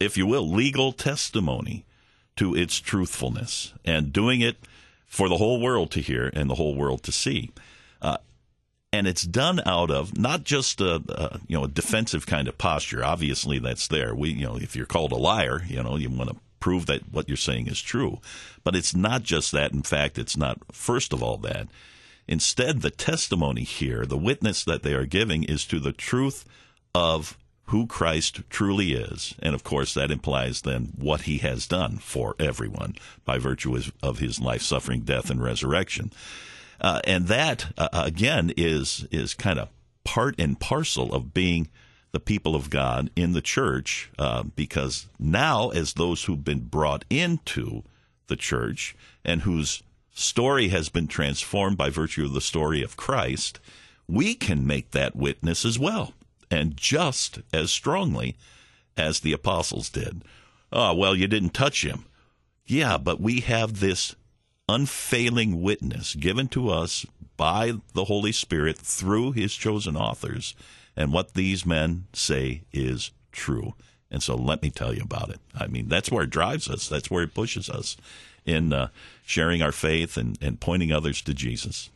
if 0.00 0.16
you 0.16 0.26
will, 0.26 0.50
legal 0.50 0.92
testimony 0.92 1.84
to 2.36 2.56
its 2.56 2.80
truthfulness 2.80 3.72
and 3.84 4.12
doing 4.12 4.40
it 4.40 4.56
for 5.06 5.28
the 5.28 5.36
whole 5.36 5.60
world 5.60 5.92
to 5.92 6.00
hear 6.00 6.30
and 6.34 6.50
the 6.50 6.56
whole 6.56 6.74
world 6.74 7.04
to 7.04 7.12
see. 7.12 7.52
And 8.94 9.08
it's 9.08 9.24
done 9.24 9.60
out 9.66 9.90
of 9.90 10.16
not 10.16 10.44
just 10.44 10.80
a, 10.80 11.02
a, 11.08 11.40
you 11.48 11.58
know 11.58 11.64
a 11.64 11.68
defensive 11.68 12.26
kind 12.26 12.46
of 12.46 12.56
posture. 12.56 13.04
Obviously, 13.04 13.58
that's 13.58 13.88
there. 13.88 14.14
We 14.14 14.30
you 14.30 14.46
know 14.46 14.56
if 14.56 14.76
you're 14.76 14.86
called 14.86 15.10
a 15.10 15.16
liar, 15.16 15.62
you 15.66 15.82
know 15.82 15.96
you 15.96 16.08
want 16.08 16.30
to 16.30 16.36
prove 16.60 16.86
that 16.86 17.12
what 17.12 17.28
you're 17.28 17.36
saying 17.36 17.66
is 17.66 17.82
true. 17.82 18.20
But 18.62 18.76
it's 18.76 18.94
not 18.94 19.24
just 19.24 19.50
that. 19.50 19.72
In 19.72 19.82
fact, 19.82 20.16
it's 20.16 20.36
not 20.36 20.60
first 20.70 21.12
of 21.12 21.24
all 21.24 21.38
that. 21.38 21.66
Instead, 22.28 22.82
the 22.82 22.90
testimony 22.90 23.64
here, 23.64 24.06
the 24.06 24.16
witness 24.16 24.62
that 24.62 24.84
they 24.84 24.94
are 24.94 25.06
giving, 25.06 25.42
is 25.42 25.66
to 25.66 25.80
the 25.80 25.92
truth 25.92 26.44
of 26.94 27.36
who 27.66 27.88
Christ 27.88 28.42
truly 28.48 28.92
is. 28.92 29.34
And 29.42 29.56
of 29.56 29.64
course, 29.64 29.92
that 29.94 30.12
implies 30.12 30.62
then 30.62 30.92
what 30.96 31.22
he 31.22 31.38
has 31.38 31.66
done 31.66 31.96
for 31.96 32.36
everyone 32.38 32.94
by 33.24 33.38
virtue 33.38 33.76
of 34.04 34.20
his 34.20 34.38
life, 34.38 34.62
suffering, 34.62 35.00
death, 35.00 35.30
and 35.30 35.42
resurrection. 35.42 36.12
Uh, 36.80 37.00
and 37.04 37.26
that, 37.28 37.72
uh, 37.78 37.88
again, 37.92 38.52
is, 38.56 39.06
is 39.10 39.34
kind 39.34 39.58
of 39.58 39.68
part 40.04 40.34
and 40.38 40.60
parcel 40.60 41.14
of 41.14 41.34
being 41.34 41.68
the 42.12 42.20
people 42.20 42.54
of 42.54 42.70
God 42.70 43.10
in 43.16 43.32
the 43.32 43.40
church, 43.40 44.10
uh, 44.18 44.44
because 44.44 45.08
now, 45.18 45.70
as 45.70 45.94
those 45.94 46.24
who've 46.24 46.44
been 46.44 46.60
brought 46.60 47.04
into 47.10 47.82
the 48.28 48.36
church 48.36 48.94
and 49.24 49.42
whose 49.42 49.82
story 50.12 50.68
has 50.68 50.88
been 50.88 51.08
transformed 51.08 51.76
by 51.76 51.90
virtue 51.90 52.24
of 52.24 52.32
the 52.32 52.40
story 52.40 52.82
of 52.82 52.96
Christ, 52.96 53.58
we 54.06 54.34
can 54.34 54.66
make 54.66 54.92
that 54.92 55.16
witness 55.16 55.64
as 55.64 55.78
well 55.78 56.14
and 56.50 56.76
just 56.76 57.40
as 57.52 57.70
strongly 57.70 58.36
as 58.96 59.20
the 59.20 59.32
apostles 59.32 59.88
did. 59.88 60.22
Oh, 60.72 60.94
well, 60.94 61.16
you 61.16 61.26
didn't 61.26 61.54
touch 61.54 61.84
him. 61.84 62.04
Yeah, 62.66 62.96
but 62.96 63.20
we 63.20 63.40
have 63.40 63.80
this 63.80 64.14
unfailing 64.68 65.62
witness 65.62 66.14
given 66.14 66.48
to 66.48 66.70
us 66.70 67.06
by 67.36 67.72
the 67.92 68.04
Holy 68.04 68.32
Spirit 68.32 68.78
through 68.78 69.32
his 69.32 69.54
chosen 69.54 69.96
authors. 69.96 70.54
And 70.96 71.12
what 71.12 71.34
these 71.34 71.66
men 71.66 72.06
say 72.12 72.62
is 72.72 73.10
true. 73.32 73.74
And 74.10 74.22
so 74.22 74.36
let 74.36 74.62
me 74.62 74.70
tell 74.70 74.94
you 74.94 75.02
about 75.02 75.30
it. 75.30 75.40
I 75.58 75.66
mean, 75.66 75.88
that's 75.88 76.10
where 76.10 76.24
it 76.24 76.30
drives 76.30 76.68
us, 76.70 76.88
that's 76.88 77.10
where 77.10 77.24
it 77.24 77.34
pushes 77.34 77.68
us 77.68 77.96
in 78.46 78.72
uh, 78.72 78.88
sharing 79.24 79.62
our 79.62 79.72
faith 79.72 80.16
and, 80.16 80.38
and 80.40 80.60
pointing 80.60 80.92
others 80.92 81.20
to 81.22 81.34
Jesus. 81.34 81.90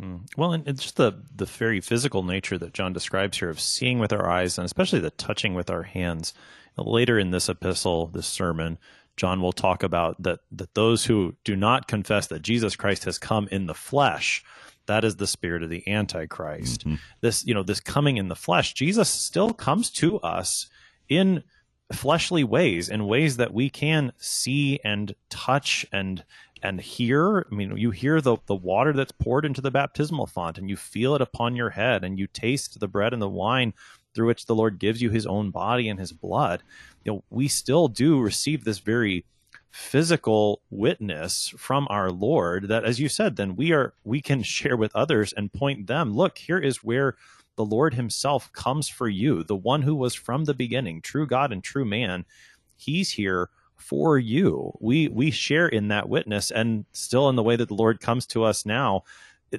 Mm. 0.00 0.22
Well, 0.36 0.52
and 0.52 0.66
it's 0.66 0.82
just 0.82 0.96
the 0.96 1.12
the 1.36 1.44
very 1.44 1.80
physical 1.80 2.22
nature 2.22 2.56
that 2.58 2.72
John 2.72 2.92
describes 2.92 3.38
here 3.38 3.50
of 3.50 3.60
seeing 3.60 3.98
with 3.98 4.12
our 4.12 4.28
eyes 4.28 4.56
and 4.56 4.64
especially 4.64 5.00
the 5.00 5.10
touching 5.10 5.54
with 5.54 5.70
our 5.70 5.82
hands. 5.82 6.32
Later 6.76 7.18
in 7.18 7.30
this 7.30 7.50
epistle, 7.50 8.06
this 8.06 8.26
sermon, 8.26 8.78
John 9.20 9.42
will 9.42 9.52
talk 9.52 9.82
about 9.82 10.22
that 10.22 10.40
that 10.50 10.72
those 10.72 11.04
who 11.04 11.36
do 11.44 11.54
not 11.54 11.86
confess 11.86 12.28
that 12.28 12.40
Jesus 12.40 12.74
Christ 12.74 13.04
has 13.04 13.18
come 13.18 13.48
in 13.52 13.66
the 13.66 13.74
flesh, 13.74 14.42
that 14.86 15.04
is 15.04 15.16
the 15.16 15.26
spirit 15.26 15.62
of 15.62 15.68
the 15.68 15.86
antichrist. 15.86 16.86
Mm-hmm. 16.86 16.94
This, 17.20 17.44
you 17.44 17.52
know, 17.52 17.62
this 17.62 17.80
coming 17.80 18.16
in 18.16 18.28
the 18.28 18.34
flesh, 18.34 18.72
Jesus 18.72 19.10
still 19.10 19.52
comes 19.52 19.90
to 19.90 20.18
us 20.20 20.70
in 21.10 21.42
fleshly 21.92 22.44
ways, 22.44 22.88
in 22.88 23.06
ways 23.06 23.36
that 23.36 23.52
we 23.52 23.68
can 23.68 24.12
see 24.16 24.80
and 24.84 25.14
touch 25.28 25.84
and 25.92 26.24
and 26.62 26.78
hear 26.78 27.46
i 27.50 27.54
mean 27.54 27.74
you 27.74 27.90
hear 27.90 28.20
the, 28.20 28.36
the 28.44 28.54
water 28.54 28.92
that's 28.92 29.12
poured 29.12 29.46
into 29.46 29.62
the 29.62 29.70
baptismal 29.70 30.26
font 30.26 30.58
and 30.58 30.68
you 30.68 30.76
feel 30.76 31.14
it 31.14 31.22
upon 31.22 31.56
your 31.56 31.70
head 31.70 32.04
and 32.04 32.18
you 32.18 32.26
taste 32.26 32.78
the 32.80 32.86
bread 32.86 33.14
and 33.14 33.22
the 33.22 33.28
wine 33.28 33.72
through 34.14 34.26
which 34.26 34.46
the 34.46 34.54
lord 34.54 34.78
gives 34.78 35.00
you 35.00 35.10
his 35.10 35.26
own 35.26 35.50
body 35.50 35.88
and 35.88 35.98
his 35.98 36.12
blood 36.12 36.62
you 37.04 37.12
know 37.12 37.24
we 37.30 37.48
still 37.48 37.88
do 37.88 38.20
receive 38.20 38.64
this 38.64 38.78
very 38.78 39.24
physical 39.70 40.60
witness 40.70 41.52
from 41.56 41.86
our 41.90 42.10
lord 42.10 42.68
that 42.68 42.84
as 42.84 42.98
you 42.98 43.08
said 43.08 43.36
then 43.36 43.54
we 43.54 43.72
are 43.72 43.94
we 44.04 44.20
can 44.20 44.42
share 44.42 44.76
with 44.76 44.94
others 44.94 45.32
and 45.36 45.52
point 45.52 45.86
them 45.86 46.12
look 46.12 46.38
here 46.38 46.58
is 46.58 46.82
where 46.82 47.16
the 47.56 47.64
lord 47.64 47.94
himself 47.94 48.52
comes 48.52 48.88
for 48.88 49.08
you 49.08 49.44
the 49.44 49.56
one 49.56 49.82
who 49.82 49.94
was 49.94 50.14
from 50.14 50.44
the 50.44 50.54
beginning 50.54 51.00
true 51.00 51.26
god 51.26 51.52
and 51.52 51.62
true 51.62 51.84
man 51.84 52.24
he's 52.76 53.10
here 53.10 53.48
for 53.80 54.18
you. 54.18 54.72
We 54.80 55.08
we 55.08 55.30
share 55.30 55.66
in 55.66 55.88
that 55.88 56.08
witness, 56.08 56.50
and 56.50 56.84
still 56.92 57.28
in 57.28 57.36
the 57.36 57.42
way 57.42 57.56
that 57.56 57.68
the 57.68 57.74
Lord 57.74 58.00
comes 58.00 58.26
to 58.28 58.44
us 58.44 58.64
now, 58.64 59.02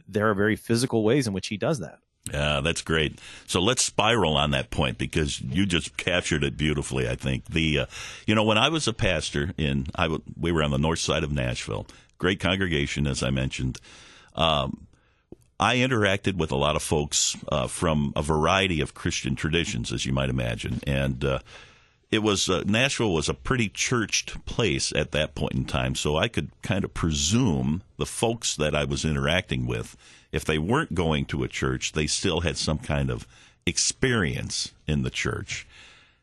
there 0.07 0.29
are 0.29 0.33
very 0.33 0.55
physical 0.55 1.03
ways 1.03 1.27
in 1.27 1.33
which 1.33 1.47
He 1.47 1.57
does 1.57 1.79
that. 1.79 1.99
Yeah, 2.31 2.61
that's 2.61 2.81
great. 2.81 3.19
So 3.47 3.59
let's 3.61 3.83
spiral 3.83 4.37
on 4.37 4.51
that 4.51 4.69
point 4.69 4.97
because 4.97 5.41
you 5.41 5.65
just 5.65 5.97
captured 5.97 6.43
it 6.43 6.55
beautifully. 6.55 7.09
I 7.09 7.15
think 7.15 7.45
the, 7.45 7.79
uh, 7.79 7.85
you 8.27 8.35
know, 8.35 8.43
when 8.43 8.59
I 8.59 8.69
was 8.69 8.87
a 8.87 8.93
pastor 8.93 9.53
in, 9.57 9.87
I 9.95 10.03
w- 10.03 10.21
we 10.39 10.51
were 10.51 10.61
on 10.61 10.71
the 10.71 10.77
north 10.77 10.99
side 10.99 11.23
of 11.23 11.31
Nashville, 11.31 11.87
great 12.19 12.39
congregation 12.39 13.07
as 13.07 13.23
I 13.23 13.31
mentioned. 13.31 13.79
Um, 14.35 14.85
I 15.59 15.77
interacted 15.77 16.35
with 16.37 16.51
a 16.51 16.55
lot 16.55 16.75
of 16.75 16.83
folks 16.83 17.35
uh, 17.51 17.67
from 17.67 18.13
a 18.15 18.21
variety 18.23 18.81
of 18.81 18.93
Christian 18.93 19.35
traditions, 19.35 19.91
as 19.91 20.05
you 20.05 20.13
might 20.13 20.29
imagine, 20.29 20.79
and 20.87 21.23
uh, 21.23 21.39
it 22.11 22.19
was 22.21 22.49
uh, 22.49 22.63
Nashville 22.65 23.13
was 23.13 23.29
a 23.29 23.33
pretty 23.33 23.69
churched 23.69 24.45
place 24.45 24.91
at 24.93 25.11
that 25.11 25.33
point 25.33 25.53
in 25.53 25.65
time, 25.65 25.95
so 25.95 26.17
I 26.17 26.27
could 26.27 26.51
kind 26.61 26.83
of 26.83 26.93
presume 26.93 27.83
the 27.97 28.05
folks 28.05 28.55
that 28.57 28.75
I 28.75 28.83
was 28.83 29.05
interacting 29.05 29.65
with, 29.65 29.95
if 30.31 30.43
they 30.43 30.57
weren't 30.57 30.93
going 30.93 31.25
to 31.25 31.43
a 31.43 31.47
church, 31.47 31.93
they 31.93 32.07
still 32.07 32.41
had 32.41 32.57
some 32.57 32.79
kind 32.79 33.09
of 33.09 33.25
experience 33.65 34.73
in 34.87 35.03
the 35.03 35.09
church, 35.09 35.65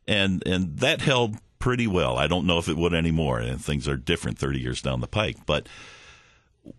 and 0.07 0.47
and 0.47 0.78
that 0.78 1.01
held 1.01 1.39
pretty 1.59 1.86
well. 1.86 2.18
I 2.18 2.26
don't 2.26 2.47
know 2.47 2.59
if 2.59 2.68
it 2.68 2.76
would 2.76 2.93
anymore, 2.93 3.41
and 3.41 3.59
things 3.64 3.89
are 3.89 3.97
different 3.97 4.39
thirty 4.39 4.61
years 4.61 4.82
down 4.82 5.01
the 5.01 5.07
pike. 5.07 5.39
But 5.47 5.68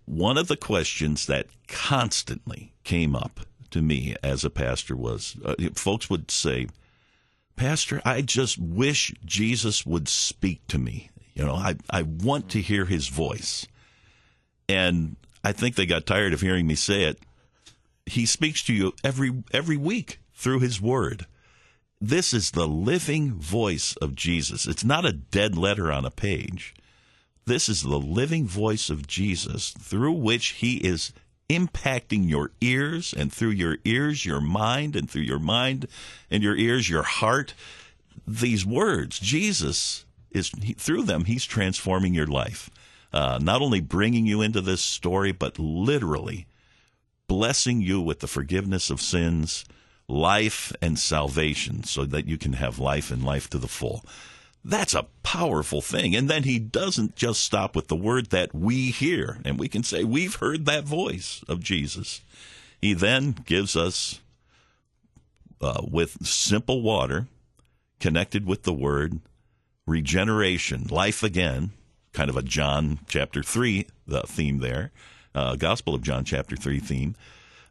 one 0.06 0.38
of 0.38 0.48
the 0.48 0.58
questions 0.58 1.26
that 1.26 1.48
constantly 1.68 2.74
came 2.84 3.16
up 3.16 3.40
to 3.72 3.82
me 3.82 4.16
as 4.24 4.44
a 4.44 4.50
pastor 4.52 4.96
was, 4.96 5.36
uh, 5.44 5.56
folks 5.74 6.10
would 6.12 6.30
say 6.30 6.68
Pastor, 7.60 8.02
I 8.06 8.22
just 8.22 8.58
wish 8.58 9.14
Jesus 9.26 9.86
would 9.86 10.08
speak 10.08 10.66
to 10.68 10.78
me. 10.78 11.10
You 11.34 11.44
know, 11.44 11.56
I, 11.56 11.76
I 11.90 12.04
want 12.04 12.48
to 12.52 12.62
hear 12.62 12.86
his 12.86 13.10
voice. 13.10 13.68
And 14.70 15.18
I 15.44 15.52
think 15.52 15.76
they 15.76 15.86
got 15.86 16.06
tired 16.06 16.32
of 16.32 16.40
hearing 16.40 16.68
me 16.68 16.76
say 16.76 17.04
it. 17.04 17.20
He 18.06 18.26
speaks 18.26 18.64
to 18.64 18.74
you 18.74 18.94
every 19.04 19.44
every 19.52 19.76
week 19.76 20.22
through 20.34 20.62
his 20.62 20.80
word. 20.80 21.26
This 22.00 22.34
is 22.34 22.52
the 22.52 22.66
living 22.66 23.34
voice 23.34 23.94
of 23.98 24.16
Jesus. 24.16 24.66
It's 24.66 24.86
not 24.86 25.04
a 25.04 25.12
dead 25.12 25.58
letter 25.58 25.92
on 25.92 26.06
a 26.06 26.12
page. 26.12 26.74
This 27.46 27.68
is 27.68 27.84
the 27.84 28.00
living 28.00 28.48
voice 28.48 28.90
of 28.90 29.06
Jesus 29.06 29.72
through 29.72 30.14
which 30.14 30.52
he 30.52 30.78
is 30.78 31.12
impacting 31.50 32.30
your 32.30 32.52
ears, 32.62 33.14
and 33.18 33.34
through 33.34 33.50
your 33.50 33.78
ears, 33.84 34.26
your 34.26 34.40
mind, 34.40 34.96
and 34.96 35.10
through 35.10 35.24
your 35.24 35.40
mind 35.40 35.88
and 36.30 36.44
your 36.44 36.56
ears, 36.56 36.90
your 36.90 37.04
heart. 37.04 37.54
These 38.28 38.66
words, 38.66 39.20
Jesus 39.20 40.06
is 40.32 40.50
through 40.78 41.04
them, 41.04 41.26
He's 41.26 41.46
transforming 41.46 42.14
your 42.14 42.28
life. 42.28 42.70
Uh, 43.12 43.40
not 43.42 43.62
only 43.62 43.80
bringing 43.80 44.28
you 44.28 44.42
into 44.42 44.62
this 44.62 44.82
story, 44.82 45.32
but 45.32 45.58
literally 45.58 46.46
blessing 47.28 47.82
you 47.82 48.00
with 48.00 48.20
the 48.20 48.28
forgiveness 48.28 48.90
of 48.90 49.02
sins, 49.02 49.66
life, 50.08 50.72
and 50.82 51.00
salvation 51.00 51.84
so 51.84 52.06
that 52.06 52.28
you 52.28 52.38
can 52.38 52.54
have 52.54 52.78
life 52.78 53.10
and 53.10 53.24
life 53.24 53.50
to 53.50 53.58
the 53.58 53.68
full. 53.68 54.04
That's 54.70 54.94
a 54.94 55.08
powerful 55.24 55.82
thing. 55.82 56.16
And 56.16 56.30
then 56.30 56.44
he 56.44 56.60
doesn't 56.60 57.16
just 57.16 57.42
stop 57.42 57.76
with 57.76 57.88
the 57.88 57.96
word 57.96 58.28
that 58.28 58.54
we 58.54 58.92
hear, 58.92 59.40
and 59.44 59.60
we 59.60 59.68
can 59.68 59.84
say, 59.84 60.04
We've 60.04 60.36
heard 60.36 60.66
that 60.66 60.84
voice 60.84 61.44
of 61.48 61.60
Jesus. 61.60 62.22
He 62.80 62.94
then 62.94 63.32
gives 63.46 63.76
us, 63.76 64.22
uh, 65.60 65.82
with 65.90 66.26
simple 66.26 66.82
water, 66.82 67.28
connected 68.00 68.46
with 68.46 68.64
the 68.64 68.74
word, 68.74 69.20
regeneration, 69.88 70.86
life 70.90 71.24
again, 71.24 71.72
kind 72.14 72.30
of 72.30 72.38
a 72.38 72.44
John 72.44 73.00
chapter 73.08 73.42
3 73.42 73.88
the 74.06 74.22
theme 74.22 74.60
there, 74.60 74.92
uh, 75.34 75.56
Gospel 75.56 75.96
of 75.96 76.04
John 76.04 76.24
chapter 76.24 76.56
3 76.56 76.80
theme 76.80 77.16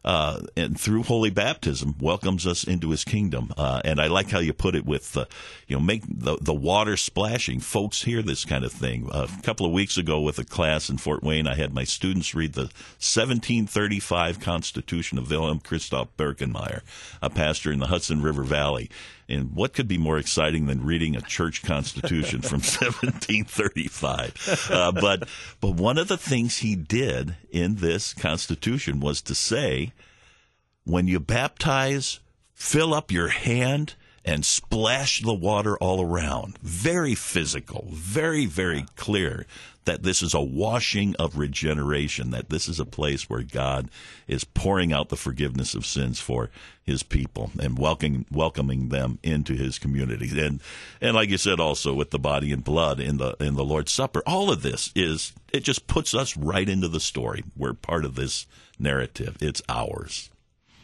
uh, 0.03 0.41
and 0.55 0.79
through 0.79 1.03
holy 1.03 1.29
baptism 1.29 1.95
welcomes 1.99 2.47
us 2.47 2.63
into 2.63 2.91
his 2.91 3.03
kingdom. 3.03 3.51
Uh, 3.57 3.81
and 3.83 3.99
I 3.99 4.07
like 4.07 4.29
how 4.29 4.39
you 4.39 4.53
put 4.53 4.75
it 4.75 4.85
with, 4.85 5.17
uh, 5.17 5.25
you 5.67 5.75
know, 5.75 5.81
make 5.81 6.03
the, 6.07 6.37
the 6.39 6.53
water 6.53 6.95
splashing. 6.95 7.59
Folks 7.59 8.03
hear 8.03 8.21
this 8.21 8.45
kind 8.45 8.63
of 8.63 8.71
thing. 8.71 9.09
a 9.13 9.27
couple 9.43 9.65
of 9.65 9.71
weeks 9.71 9.97
ago 9.97 10.21
with 10.21 10.39
a 10.39 10.45
class 10.45 10.89
in 10.89 10.97
Fort 10.97 11.23
Wayne, 11.23 11.47
I 11.47 11.55
had 11.55 11.73
my 11.73 11.83
students 11.83 12.33
read 12.33 12.53
the 12.53 12.71
1735 13.01 14.39
Constitution 14.39 15.17
of 15.17 15.29
Wilhelm 15.29 15.59
Christoph 15.59 16.15
Berkenmeyer, 16.17 16.81
a 17.21 17.29
pastor 17.29 17.71
in 17.71 17.79
the 17.79 17.87
Hudson 17.87 18.21
River 18.21 18.43
Valley. 18.43 18.89
And 19.29 19.53
what 19.53 19.73
could 19.73 19.87
be 19.87 19.97
more 19.97 20.17
exciting 20.17 20.65
than 20.65 20.83
reading 20.83 21.15
a 21.15 21.21
church 21.21 21.61
constitution 21.61 22.41
from 22.41 22.59
1735? 22.59 24.69
Uh, 24.71 24.91
but 24.91 25.29
but 25.61 25.75
one 25.75 25.97
of 25.97 26.07
the 26.07 26.17
things 26.17 26.57
he 26.57 26.75
did 26.75 27.35
in 27.51 27.75
this 27.75 28.13
constitution 28.13 28.99
was 28.99 29.21
to 29.21 29.35
say, 29.35 29.93
when 30.83 31.07
you 31.07 31.19
baptize 31.19 32.19
fill 32.59 32.93
up 32.93 33.09
your 33.09 33.29
hand 33.29 33.95
and 34.25 34.45
splash 34.45 35.21
the 35.21 35.33
water 35.33 35.77
all 35.77 36.01
around. 36.01 36.59
Very 36.59 37.15
physical, 37.15 37.87
very, 37.91 38.45
very 38.45 38.85
clear 38.97 39.45
that 39.89 40.03
this 40.03 40.21
is 40.21 40.35
a 40.35 40.39
washing 40.39 41.15
of 41.15 41.35
regeneration, 41.35 42.29
that 42.29 42.51
this 42.51 42.69
is 42.69 42.79
a 42.79 42.85
place 42.85 43.27
where 43.27 43.41
God 43.41 43.89
is 44.27 44.43
pouring 44.43 44.93
out 44.93 45.09
the 45.09 45.15
forgiveness 45.15 45.73
of 45.73 45.83
sins 45.83 46.19
for 46.19 46.51
his 46.83 47.01
people 47.01 47.49
and 47.59 47.79
welcoming 47.79 48.27
welcoming 48.31 48.89
them 48.89 49.17
into 49.23 49.55
his 49.55 49.79
community. 49.79 50.29
And 50.39 50.61
and 51.01 51.15
like 51.15 51.29
you 51.29 51.39
said 51.39 51.59
also 51.59 51.95
with 51.95 52.11
the 52.11 52.19
body 52.19 52.51
and 52.51 52.63
blood 52.63 52.99
in 52.99 53.17
the 53.17 53.35
in 53.39 53.55
the 53.55 53.65
Lord's 53.65 53.91
Supper, 53.91 54.21
all 54.27 54.51
of 54.51 54.61
this 54.61 54.91
is 54.95 55.33
it 55.51 55.63
just 55.63 55.87
puts 55.87 56.13
us 56.13 56.37
right 56.37 56.69
into 56.69 56.87
the 56.87 56.99
story. 56.99 57.43
We're 57.57 57.73
part 57.73 58.05
of 58.05 58.13
this 58.13 58.45
narrative. 58.77 59.37
It's 59.41 59.63
ours. 59.67 60.29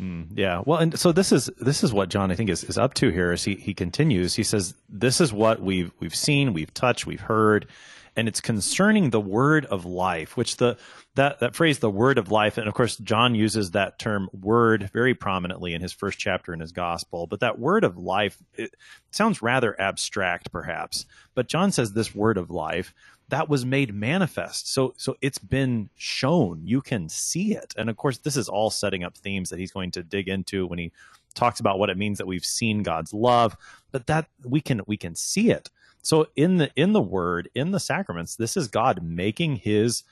Mm, 0.01 0.29
yeah. 0.33 0.63
Well, 0.65 0.79
and 0.79 0.97
so 0.97 1.11
this 1.11 1.31
is 1.31 1.51
this 1.59 1.83
is 1.83 1.93
what 1.93 2.09
John 2.09 2.31
I 2.31 2.35
think 2.35 2.49
is, 2.49 2.63
is 2.63 2.79
up 2.79 2.95
to 2.95 3.11
here. 3.11 3.31
Is 3.31 3.43
he 3.43 3.53
he 3.53 3.75
continues? 3.75 4.33
He 4.33 4.43
says 4.43 4.73
this 4.89 5.21
is 5.21 5.31
what 5.31 5.61
we've 5.61 5.91
we've 5.99 6.15
seen, 6.15 6.53
we've 6.53 6.73
touched, 6.73 7.05
we've 7.05 7.21
heard, 7.21 7.67
and 8.15 8.27
it's 8.27 8.41
concerning 8.41 9.09
the 9.09 9.19
word 9.19 9.65
of 9.65 9.85
life, 9.85 10.37
which 10.37 10.57
the 10.57 10.77
that 11.15 11.39
that 11.39 11.55
phrase, 11.55 11.79
the 11.79 11.89
word 11.89 12.17
of 12.17 12.31
life, 12.31 12.57
and 12.57 12.67
of 12.67 12.73
course 12.73 12.97
John 12.97 13.35
uses 13.35 13.71
that 13.71 13.99
term 13.99 14.29
word 14.33 14.89
very 14.93 15.13
prominently 15.13 15.73
in 15.73 15.81
his 15.81 15.93
first 15.93 16.17
chapter 16.19 16.53
in 16.53 16.59
his 16.59 16.71
gospel. 16.71 17.27
But 17.27 17.41
that 17.41 17.59
word 17.59 17.83
of 17.83 17.97
life 17.97 18.41
sounds 19.11 19.41
rather 19.41 19.79
abstract, 19.79 20.51
perhaps. 20.51 21.05
But 21.33 21.47
John 21.47 21.71
says 21.71 21.93
this 21.93 22.15
word 22.15 22.37
of 22.37 22.49
life 22.49 22.93
that 23.29 23.49
was 23.49 23.65
made 23.65 23.93
manifest. 23.93 24.71
So 24.71 24.93
so 24.97 25.15
it's 25.21 25.39
been 25.39 25.89
shown. 25.95 26.61
You 26.65 26.81
can 26.81 27.09
see 27.09 27.53
it. 27.53 27.73
And 27.77 27.89
of 27.89 27.97
course, 27.97 28.19
this 28.19 28.37
is 28.37 28.49
all 28.49 28.69
setting 28.69 29.03
up 29.03 29.17
themes 29.17 29.49
that 29.49 29.59
he's 29.59 29.71
going 29.71 29.91
to 29.91 30.03
dig 30.03 30.27
into 30.27 30.67
when 30.67 30.79
he 30.79 30.91
talks 31.33 31.59
about 31.59 31.79
what 31.79 31.89
it 31.89 31.97
means 31.97 32.17
that 32.17 32.27
we've 32.27 32.45
seen 32.45 32.83
God's 32.83 33.13
love, 33.13 33.57
but 33.91 34.07
that 34.07 34.27
we 34.43 34.61
can 34.61 34.81
we 34.87 34.97
can 34.97 35.15
see 35.15 35.51
it. 35.51 35.69
So 36.05 36.27
in 36.35 36.57
the 36.57 36.71
in 36.75 36.93
the 36.93 37.01
word, 37.01 37.49
in 37.55 37.71
the 37.71 37.79
sacraments, 37.79 38.35
this 38.35 38.55
is 38.55 38.67
God 38.67 39.01
making 39.01 39.55
his 39.55 40.03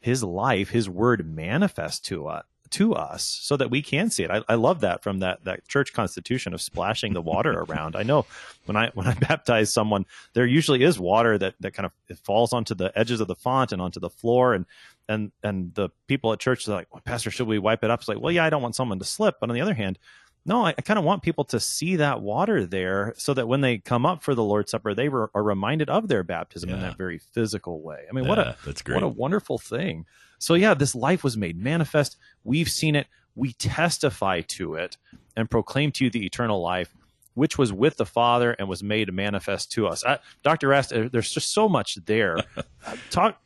his 0.00 0.24
life, 0.24 0.70
his 0.70 0.88
word 0.88 1.26
manifest 1.26 2.06
to 2.06 2.26
us 2.26 2.44
to 2.70 2.94
us 2.94 3.22
so 3.22 3.58
that 3.58 3.70
we 3.70 3.82
can 3.82 4.08
see 4.08 4.22
it. 4.22 4.30
I, 4.30 4.40
I, 4.48 4.54
love 4.54 4.80
that 4.80 5.02
from 5.02 5.18
that 5.18 5.44
that 5.44 5.68
church 5.68 5.92
constitution 5.92 6.54
of 6.54 6.62
splashing 6.62 7.12
the 7.12 7.20
water 7.20 7.52
around. 7.68 7.96
I 7.96 8.02
know 8.02 8.24
when 8.64 8.78
I 8.78 8.90
when 8.94 9.06
I 9.06 9.12
baptize 9.12 9.70
someone, 9.70 10.06
there 10.32 10.46
usually 10.46 10.82
is 10.82 10.98
water 10.98 11.36
that 11.36 11.54
that 11.60 11.74
kind 11.74 11.84
of 11.84 11.92
it 12.08 12.16
falls 12.20 12.54
onto 12.54 12.74
the 12.74 12.90
edges 12.98 13.20
of 13.20 13.28
the 13.28 13.34
font 13.34 13.72
and 13.72 13.82
onto 13.82 14.00
the 14.00 14.08
floor, 14.08 14.54
and 14.54 14.64
and 15.06 15.32
and 15.42 15.74
the 15.74 15.90
people 16.06 16.32
at 16.32 16.40
church 16.40 16.66
are 16.66 16.72
like, 16.72 16.88
well, 16.94 17.02
Pastor, 17.04 17.30
should 17.30 17.46
we 17.46 17.58
wipe 17.58 17.84
it 17.84 17.90
up? 17.90 18.00
It's 18.00 18.08
like, 18.08 18.20
well, 18.20 18.32
yeah, 18.32 18.46
I 18.46 18.48
don't 18.48 18.62
want 18.62 18.74
someone 18.74 19.00
to 19.00 19.04
slip, 19.04 19.36
but 19.38 19.50
on 19.50 19.54
the 19.54 19.60
other 19.60 19.74
hand. 19.74 19.98
No, 20.44 20.66
I, 20.66 20.74
I 20.76 20.82
kind 20.82 20.98
of 20.98 21.04
want 21.04 21.22
people 21.22 21.44
to 21.44 21.60
see 21.60 21.96
that 21.96 22.20
water 22.20 22.66
there 22.66 23.14
so 23.16 23.32
that 23.34 23.46
when 23.46 23.60
they 23.60 23.78
come 23.78 24.04
up 24.04 24.22
for 24.22 24.34
the 24.34 24.42
Lord's 24.42 24.72
Supper, 24.72 24.94
they 24.94 25.06
are 25.06 25.30
reminded 25.34 25.88
of 25.88 26.08
their 26.08 26.24
baptism 26.24 26.70
yeah. 26.70 26.76
in 26.76 26.82
that 26.82 26.96
very 26.96 27.18
physical 27.18 27.80
way. 27.80 28.04
I 28.08 28.12
mean, 28.12 28.24
yeah, 28.24 28.30
what 28.30 28.38
a 28.38 28.56
that's 28.64 28.82
great. 28.82 28.96
what 28.96 29.04
a 29.04 29.08
wonderful 29.08 29.58
thing. 29.58 30.06
So, 30.38 30.54
yeah, 30.54 30.74
this 30.74 30.94
life 30.94 31.22
was 31.22 31.36
made 31.36 31.56
manifest. 31.56 32.16
We've 32.42 32.68
seen 32.68 32.96
it. 32.96 33.06
We 33.36 33.52
testify 33.52 34.40
to 34.48 34.74
it 34.74 34.96
and 35.36 35.48
proclaim 35.48 35.92
to 35.92 36.04
you 36.04 36.10
the 36.10 36.26
eternal 36.26 36.60
life, 36.60 36.92
which 37.34 37.56
was 37.56 37.72
with 37.72 37.96
the 37.96 38.04
Father 38.04 38.50
and 38.52 38.68
was 38.68 38.82
made 38.82 39.12
manifest 39.12 39.70
to 39.72 39.86
us. 39.86 40.04
I, 40.04 40.18
Dr. 40.42 40.68
Rast, 40.68 40.90
there's 40.90 41.30
just 41.30 41.52
so 41.52 41.68
much 41.68 41.94
there. 42.06 42.38
talk. 43.10 43.40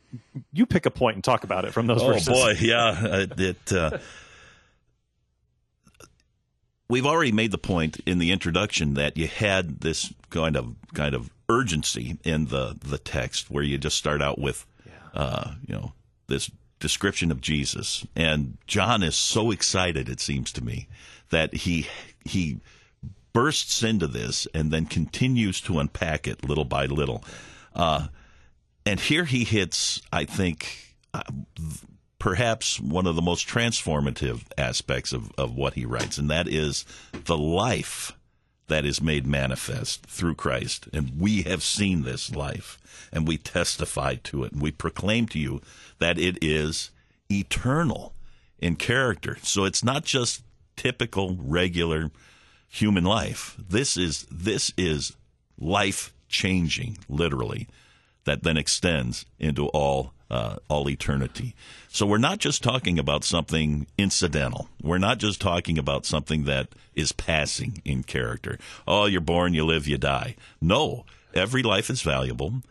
You 0.51 0.65
pick 0.65 0.87
a 0.87 0.91
point 0.91 1.15
and 1.15 1.23
talk 1.23 1.43
about 1.43 1.65
it 1.65 1.73
from 1.73 1.85
those 1.85 2.01
oh, 2.01 2.07
verses. 2.07 2.29
boy, 2.29 2.53
yeah. 2.59 3.25
It. 3.37 3.71
Uh, 3.71 3.99
we've 6.89 7.05
already 7.05 7.31
made 7.31 7.51
the 7.51 7.57
point 7.57 7.99
in 8.05 8.19
the 8.19 8.31
introduction 8.31 8.93
that 8.95 9.17
you 9.17 9.27
had 9.27 9.81
this 9.81 10.13
kind 10.29 10.55
of 10.55 10.75
kind 10.93 11.15
of 11.15 11.29
urgency 11.49 12.17
in 12.23 12.45
the 12.45 12.77
the 12.79 12.97
text 12.97 13.49
where 13.49 13.63
you 13.63 13.77
just 13.77 13.97
start 13.97 14.21
out 14.21 14.39
with, 14.39 14.65
yeah. 14.85 15.21
uh, 15.21 15.51
you 15.65 15.75
know, 15.75 15.93
this 16.27 16.51
description 16.79 17.31
of 17.31 17.41
Jesus. 17.41 18.05
And 18.15 18.57
John 18.67 19.03
is 19.03 19.15
so 19.15 19.51
excited, 19.51 20.09
it 20.09 20.19
seems 20.19 20.51
to 20.53 20.63
me, 20.63 20.87
that 21.29 21.53
he 21.53 21.87
he 22.23 22.59
bursts 23.33 23.83
into 23.83 24.07
this 24.07 24.47
and 24.53 24.71
then 24.71 24.85
continues 24.85 25.61
to 25.61 25.79
unpack 25.79 26.27
it 26.27 26.47
little 26.47 26.65
by 26.65 26.85
little. 26.85 27.23
Uh, 27.75 28.07
and 28.85 28.99
here 28.99 29.25
he 29.25 29.43
hits, 29.43 30.01
I 30.11 30.25
think, 30.25 30.95
uh, 31.13 31.21
perhaps 32.19 32.79
one 32.79 33.05
of 33.05 33.15
the 33.15 33.21
most 33.21 33.47
transformative 33.47 34.43
aspects 34.57 35.13
of, 35.13 35.31
of 35.37 35.55
what 35.55 35.75
he 35.75 35.85
writes, 35.85 36.17
and 36.17 36.29
that 36.29 36.47
is 36.47 36.85
the 37.25 37.37
life 37.37 38.13
that 38.67 38.85
is 38.85 39.01
made 39.01 39.25
manifest 39.25 40.05
through 40.05 40.35
Christ. 40.35 40.87
And 40.91 41.19
we 41.19 41.43
have 41.43 41.63
seen 41.63 42.03
this 42.03 42.35
life, 42.35 42.77
and 43.11 43.27
we 43.27 43.37
testify 43.37 44.15
to 44.15 44.43
it, 44.43 44.51
and 44.51 44.61
we 44.61 44.71
proclaim 44.71 45.27
to 45.27 45.39
you 45.39 45.61
that 45.99 46.17
it 46.17 46.37
is 46.41 46.91
eternal 47.31 48.13
in 48.59 48.75
character. 48.75 49.37
So 49.41 49.65
it's 49.65 49.83
not 49.83 50.03
just 50.03 50.43
typical, 50.75 51.37
regular 51.39 52.11
human 52.67 53.03
life. 53.03 53.55
This 53.57 53.97
is 53.97 54.27
this 54.29 54.71
is 54.77 55.15
life 55.57 56.13
changing, 56.27 56.97
literally, 57.07 57.67
that 58.25 58.43
then 58.43 58.57
extends 58.57 59.25
into 59.39 59.67
all 59.67 60.13
uh, 60.29 60.57
all 60.67 60.89
eternity. 60.89 61.55
So 61.89 62.05
we're 62.05 62.17
not 62.17 62.39
just 62.39 62.63
talking 62.63 62.99
about 62.99 63.23
something 63.23 63.87
incidental. 63.97 64.69
We're 64.81 64.97
not 64.97 65.17
just 65.17 65.41
talking 65.41 65.77
about 65.77 66.05
something 66.05 66.43
that 66.43 66.69
is 66.95 67.11
passing 67.11 67.81
in 67.85 68.03
character. 68.03 68.59
Oh, 68.87 69.05
you're 69.05 69.21
born, 69.21 69.53
you 69.53 69.65
live, 69.65 69.87
you 69.87 69.97
die. 69.97 70.35
No, 70.61 71.05
every 71.33 71.63
life 71.63 71.89
is 71.89 72.01
valuable. 72.01 72.61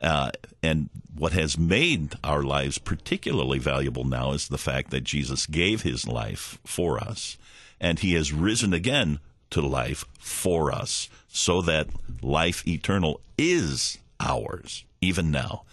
Uh, 0.00 0.30
and 0.62 0.88
what 1.14 1.32
has 1.32 1.58
made 1.58 2.14
our 2.24 2.42
lives 2.42 2.78
particularly 2.78 3.58
valuable 3.58 4.04
now 4.04 4.32
is 4.32 4.48
the 4.48 4.56
fact 4.56 4.90
that 4.90 5.04
Jesus 5.04 5.46
gave 5.46 5.82
his 5.82 6.08
life 6.08 6.58
for 6.64 6.98
us, 6.98 7.36
and 7.78 7.98
he 7.98 8.14
has 8.14 8.32
risen 8.32 8.72
again 8.72 9.18
to 9.50 9.60
life 9.60 10.04
for 10.18 10.72
us, 10.72 11.10
so 11.28 11.60
that 11.60 11.88
life 12.22 12.66
eternal 12.66 13.20
is 13.36 13.98
ours, 14.20 14.84
even 15.00 15.30
now. 15.30 15.64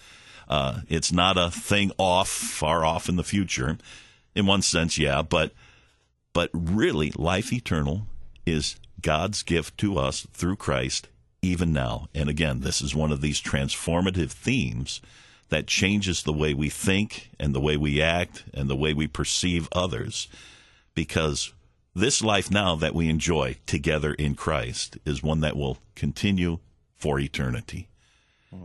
Uh, 0.48 0.82
it's 0.88 1.12
not 1.12 1.38
a 1.38 1.52
thing 1.52 1.91
off, 1.98 2.30
far 2.30 2.86
off 2.86 3.10
in 3.10 3.16
the 3.16 3.24
future. 3.24 3.78
In 4.36 4.45
one 4.45 4.62
sense, 4.62 4.98
yeah, 4.98 5.22
but 5.22 5.52
but 6.34 6.50
really, 6.54 7.12
life 7.16 7.52
eternal 7.52 8.08
is 8.45 8.76
God's 9.02 9.43
gift 9.43 9.78
to 9.80 9.98
us 9.98 10.28
through 10.32 10.58
Christ 10.58 11.10
even 11.41 11.74
now. 11.74 12.08
And 12.14 12.30
again, 12.30 12.62
this 12.62 12.82
is 12.82 12.95
one 12.95 13.12
of 13.12 13.22
these 13.22 13.41
transformative 13.41 14.32
themes 14.32 15.02
that 15.50 15.68
changes 15.68 16.24
the 16.24 16.34
way 16.34 16.54
we 16.54 16.70
think 16.70 17.30
and 17.39 17.56
the 17.56 17.62
way 17.62 17.78
we 17.78 18.02
act 18.02 18.43
and 18.54 18.70
the 18.70 18.76
way 18.76 18.93
we 18.93 19.08
perceive 19.08 19.70
others. 19.72 20.28
Because 20.93 21.54
this 21.95 22.22
life 22.22 22.52
now 22.52 22.76
that 22.76 22.93
we 22.93 23.10
enjoy 23.10 23.58
together 23.66 24.14
in 24.14 24.36
Christ 24.36 24.98
is 25.06 25.24
one 25.24 25.39
that 25.39 25.56
will 25.56 25.78
continue 25.95 26.60
for 26.95 27.20
eternity. 27.20 27.88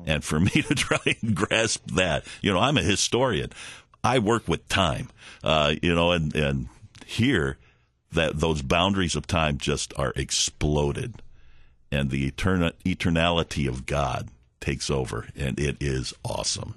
And 0.06 0.24
for 0.24 0.40
me 0.40 0.50
to 0.50 0.74
try 0.74 1.16
and 1.20 1.34
grasp 1.34 1.90
that, 1.92 2.24
you 2.40 2.52
know, 2.52 2.60
I'm 2.60 2.76
a 2.76 2.82
historian. 2.82 3.50
I 4.04 4.18
work 4.18 4.48
with 4.48 4.68
time, 4.68 5.10
uh, 5.44 5.74
you 5.80 5.94
know, 5.94 6.12
and, 6.12 6.34
and 6.34 6.68
here 7.06 7.58
that 8.12 8.40
those 8.40 8.62
boundaries 8.62 9.16
of 9.16 9.26
time 9.26 9.58
just 9.58 9.92
are 9.96 10.12
exploded 10.16 11.22
and 11.92 12.10
the 12.10 12.30
etern- 12.30 12.72
eternality 12.84 13.68
of 13.68 13.86
God 13.86 14.28
takes 14.60 14.90
over, 14.90 15.28
and 15.36 15.60
it 15.60 15.76
is 15.80 16.14
awesome. 16.24 16.74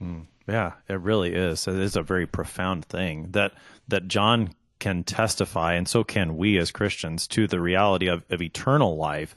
Mm, 0.00 0.26
yeah, 0.46 0.72
it 0.88 1.00
really 1.00 1.34
is. 1.34 1.66
It 1.66 1.78
is 1.78 1.96
a 1.96 2.02
very 2.02 2.26
profound 2.26 2.84
thing 2.84 3.32
that 3.32 3.52
that 3.88 4.08
John 4.08 4.54
can 4.78 5.02
testify, 5.02 5.74
and 5.74 5.88
so 5.88 6.04
can 6.04 6.36
we 6.36 6.56
as 6.56 6.70
Christians, 6.70 7.26
to 7.28 7.46
the 7.46 7.60
reality 7.60 8.06
of, 8.06 8.24
of 8.30 8.40
eternal 8.40 8.96
life 8.96 9.34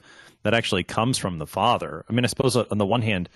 that 0.48 0.54
actually 0.54 0.82
comes 0.82 1.18
from 1.18 1.36
the 1.36 1.46
Father. 1.46 2.06
I 2.08 2.12
mean, 2.14 2.24
I 2.24 2.28
suppose 2.28 2.56
uh, 2.56 2.64
on 2.70 2.78
the 2.78 2.86
one 2.86 3.02
hand, 3.02 3.28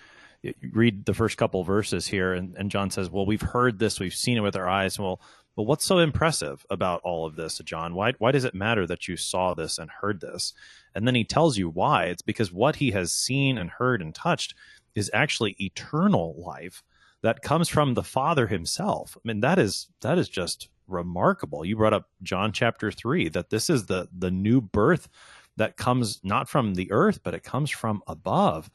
read 0.73 1.05
the 1.05 1.13
first 1.13 1.37
couple 1.37 1.63
verses 1.63 2.07
here, 2.07 2.33
and, 2.33 2.57
and 2.57 2.71
John 2.71 2.89
says, 2.89 3.11
"Well, 3.11 3.27
we've 3.27 3.43
heard 3.43 3.79
this, 3.79 4.01
we've 4.01 4.15
seen 4.15 4.39
it 4.39 4.41
with 4.41 4.57
our 4.57 4.67
eyes." 4.67 4.99
Well, 4.99 5.21
but 5.55 5.65
what's 5.65 5.85
so 5.85 5.99
impressive 5.99 6.65
about 6.71 7.03
all 7.05 7.27
of 7.27 7.37
this, 7.37 7.61
John? 7.67 7.95
Why 7.95 8.13
why 8.13 8.33
does 8.33 8.47
it 8.47 8.55
matter 8.55 8.87
that 8.87 9.09
you 9.09 9.19
saw 9.19 9.53
this 9.53 9.77
and 9.77 9.91
heard 9.91 10.23
this? 10.23 10.55
And 10.95 11.07
then 11.07 11.15
he 11.15 11.23
tells 11.23 11.59
you 11.59 11.69
why. 11.69 12.05
It's 12.05 12.23
because 12.23 12.51
what 12.51 12.77
he 12.77 12.93
has 12.93 13.13
seen 13.13 13.59
and 13.59 13.69
heard 13.69 14.01
and 14.01 14.15
touched 14.15 14.55
is 14.95 15.11
actually 15.13 15.55
eternal 15.61 16.35
life 16.39 16.83
that 17.21 17.43
comes 17.43 17.69
from 17.69 17.93
the 17.93 18.03
Father 18.03 18.47
himself. 18.47 19.19
I 19.19 19.21
mean, 19.29 19.41
that 19.41 19.59
is 19.59 19.89
that 20.01 20.17
is 20.17 20.31
just 20.31 20.71
remarkable. 20.89 21.63
You 21.63 21.77
brought 21.77 21.93
up 21.93 22.09
John 22.23 22.53
chapter 22.53 22.91
3 22.91 23.29
that 23.29 23.51
this 23.51 23.69
is 23.69 23.85
the 23.85 24.09
the 24.17 24.31
new 24.31 24.63
birth 24.63 25.11
that 25.57 25.77
comes 25.77 26.21
not 26.23 26.49
from 26.49 26.75
the 26.75 26.91
earth, 26.93 27.21
but 27.23 27.35
it 27.35 27.43
comes 27.43 27.71
from 27.71 28.03
above. 28.07 28.71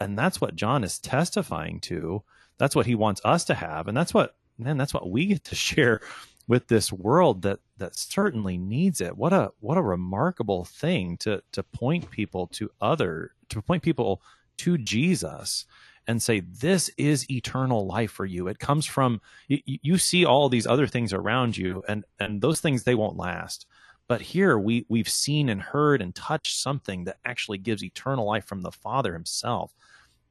And 0.00 0.18
that's 0.18 0.40
what 0.40 0.56
John 0.56 0.84
is 0.84 0.98
testifying 0.98 1.80
to. 1.80 2.22
That's 2.58 2.76
what 2.76 2.86
he 2.86 2.94
wants 2.94 3.20
us 3.24 3.44
to 3.44 3.54
have. 3.54 3.88
And 3.88 3.96
that's 3.96 4.12
what, 4.14 4.36
man, 4.58 4.76
that's 4.76 4.94
what 4.94 5.10
we 5.10 5.26
get 5.26 5.44
to 5.44 5.54
share 5.54 6.00
with 6.48 6.68
this 6.68 6.92
world 6.92 7.42
that 7.42 7.58
that 7.78 7.96
certainly 7.96 8.56
needs 8.56 9.00
it. 9.00 9.16
What 9.16 9.32
a 9.32 9.50
what 9.60 9.78
a 9.78 9.82
remarkable 9.82 10.64
thing 10.64 11.16
to 11.18 11.42
to 11.52 11.62
point 11.62 12.10
people 12.10 12.46
to 12.48 12.70
other 12.80 13.32
to 13.48 13.60
point 13.62 13.82
people 13.82 14.22
to 14.58 14.78
Jesus 14.78 15.66
and 16.06 16.22
say 16.22 16.40
this 16.40 16.88
is 16.96 17.28
eternal 17.30 17.86
life 17.86 18.12
for 18.12 18.24
you. 18.24 18.46
It 18.48 18.58
comes 18.58 18.86
from 18.86 19.20
you, 19.48 19.58
you 19.66 19.98
see 19.98 20.24
all 20.24 20.48
these 20.48 20.66
other 20.66 20.86
things 20.86 21.12
around 21.12 21.56
you 21.56 21.82
and 21.88 22.04
and 22.18 22.40
those 22.40 22.60
things 22.60 22.84
they 22.84 22.94
won't 22.94 23.16
last. 23.16 23.66
But 24.08 24.20
here 24.20 24.58
we 24.58 24.86
we've 24.88 25.08
seen 25.08 25.48
and 25.48 25.60
heard 25.60 26.00
and 26.00 26.14
touched 26.14 26.60
something 26.60 27.04
that 27.04 27.18
actually 27.24 27.58
gives 27.58 27.82
eternal 27.82 28.24
life 28.24 28.44
from 28.44 28.62
the 28.62 28.72
Father 28.72 29.12
himself. 29.12 29.74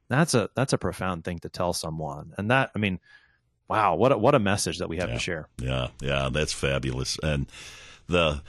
That's 0.08 0.34
a 0.34 0.50
that's 0.54 0.72
a 0.72 0.78
profound 0.78 1.24
thing 1.24 1.40
to 1.40 1.48
tell 1.48 1.72
someone. 1.72 2.32
And 2.38 2.50
that 2.50 2.70
I 2.74 2.78
mean 2.78 3.00
wow, 3.68 3.94
what 3.94 4.12
a, 4.12 4.18
what 4.18 4.34
a 4.34 4.38
message 4.38 4.78
that 4.78 4.88
we 4.88 4.98
have 4.98 5.08
yeah. 5.08 5.14
to 5.14 5.20
share. 5.20 5.48
Yeah, 5.60 5.88
yeah, 6.00 6.28
that's 6.32 6.52
fabulous. 6.52 7.18
And 7.22 7.46
the 8.06 8.42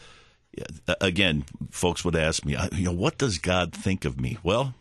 again, 1.01 1.45
folks 1.69 2.03
would 2.03 2.15
ask 2.15 2.45
me, 2.45 2.57
you 2.73 2.86
know, 2.86 2.91
what 2.91 3.17
does 3.17 3.38
God 3.38 3.73
think 3.73 4.05
of 4.05 4.19
me? 4.19 4.38
Well, 4.43 4.73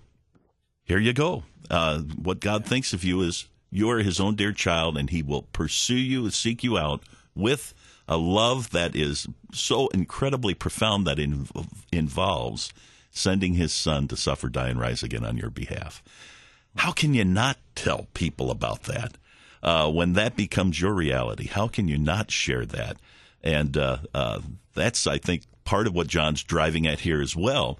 here 0.84 0.98
you 0.98 1.12
go. 1.12 1.44
Uh, 1.70 1.98
what 2.00 2.40
God 2.40 2.64
thinks 2.64 2.92
of 2.92 3.04
you 3.04 3.22
is 3.22 3.46
you 3.70 3.90
are 3.90 3.98
His 3.98 4.20
own 4.20 4.36
dear 4.36 4.52
child, 4.52 4.96
and 4.96 5.10
He 5.10 5.22
will 5.22 5.42
pursue 5.42 5.94
you 5.94 6.24
and 6.24 6.32
seek 6.32 6.62
you 6.62 6.78
out 6.78 7.02
with 7.34 7.74
a 8.08 8.16
love 8.16 8.70
that 8.70 8.94
is 8.94 9.26
so 9.52 9.88
incredibly 9.88 10.54
profound 10.54 11.06
that 11.06 11.18
in, 11.18 11.48
involves 11.92 12.72
sending 13.10 13.54
His 13.54 13.72
Son 13.72 14.08
to 14.08 14.16
suffer, 14.16 14.48
die, 14.48 14.68
and 14.68 14.80
rise 14.80 15.02
again 15.02 15.24
on 15.24 15.36
your 15.36 15.50
behalf. 15.50 16.02
How 16.76 16.92
can 16.92 17.14
you 17.14 17.24
not 17.24 17.56
tell 17.74 18.06
people 18.12 18.50
about 18.50 18.84
that? 18.84 19.16
uh, 19.66 19.90
when 19.90 20.12
that 20.14 20.36
becomes 20.36 20.80
your 20.80 20.94
reality, 20.94 21.48
how 21.48 21.68
can 21.68 21.88
you 21.88 21.98
not 21.98 22.30
share 22.30 22.64
that? 22.66 22.96
And 23.42 23.76
uh, 23.76 23.98
uh, 24.14 24.40
that's, 24.74 25.06
I 25.06 25.18
think, 25.18 25.42
part 25.64 25.86
of 25.86 25.94
what 25.94 26.06
John's 26.06 26.42
driving 26.42 26.86
at 26.86 27.00
here 27.00 27.20
as 27.20 27.34
well. 27.36 27.78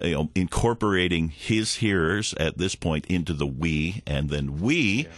You 0.00 0.14
know, 0.14 0.30
incorporating 0.34 1.28
his 1.28 1.76
hearers 1.76 2.34
at 2.34 2.58
this 2.58 2.74
point 2.74 3.06
into 3.06 3.32
the 3.32 3.46
we, 3.46 4.02
and 4.06 4.28
then 4.28 4.60
we. 4.60 5.04
Yeah 5.04 5.12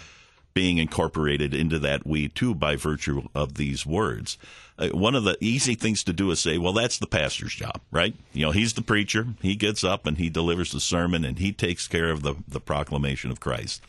being 0.55 0.78
incorporated 0.78 1.55
into 1.55 1.78
that 1.78 2.07
we 2.07 2.28
too 2.28 2.55
by 2.55 2.76
virtue 2.76 3.22
of 3.34 3.55
these 3.55 3.86
words. 3.86 4.38
Uh, 4.78 4.88
one 4.88 5.14
of 5.14 5.24
the 5.24 5.36
easy 5.40 5.74
things 5.74 6.03
to 6.05 6.12
do 6.12 6.30
is 6.30 6.40
say, 6.40 6.59
well, 6.59 6.72
that's 6.72 6.98
the 6.98 7.07
pastor's 7.07 7.55
job, 7.55 7.80
right? 7.90 8.14
You 8.32 8.46
know, 8.46 8.53
he's 8.53 8.72
the 8.74 8.82
preacher. 8.82 9.26
He 9.40 9.55
gets 9.55 9.84
up 9.84 10.07
and 10.07 10.18
he 10.18 10.28
delivers 10.28 10.72
the 10.72 10.80
sermon 10.80 11.24
and 11.24 11.38
he 11.38 11.53
takes 11.53 11.86
care 11.88 12.11
of 12.11 12.22
the, 12.22 12.34
the 12.48 12.61
proclamation 12.61 13.30
of 13.30 13.40
Christ. 13.40 13.82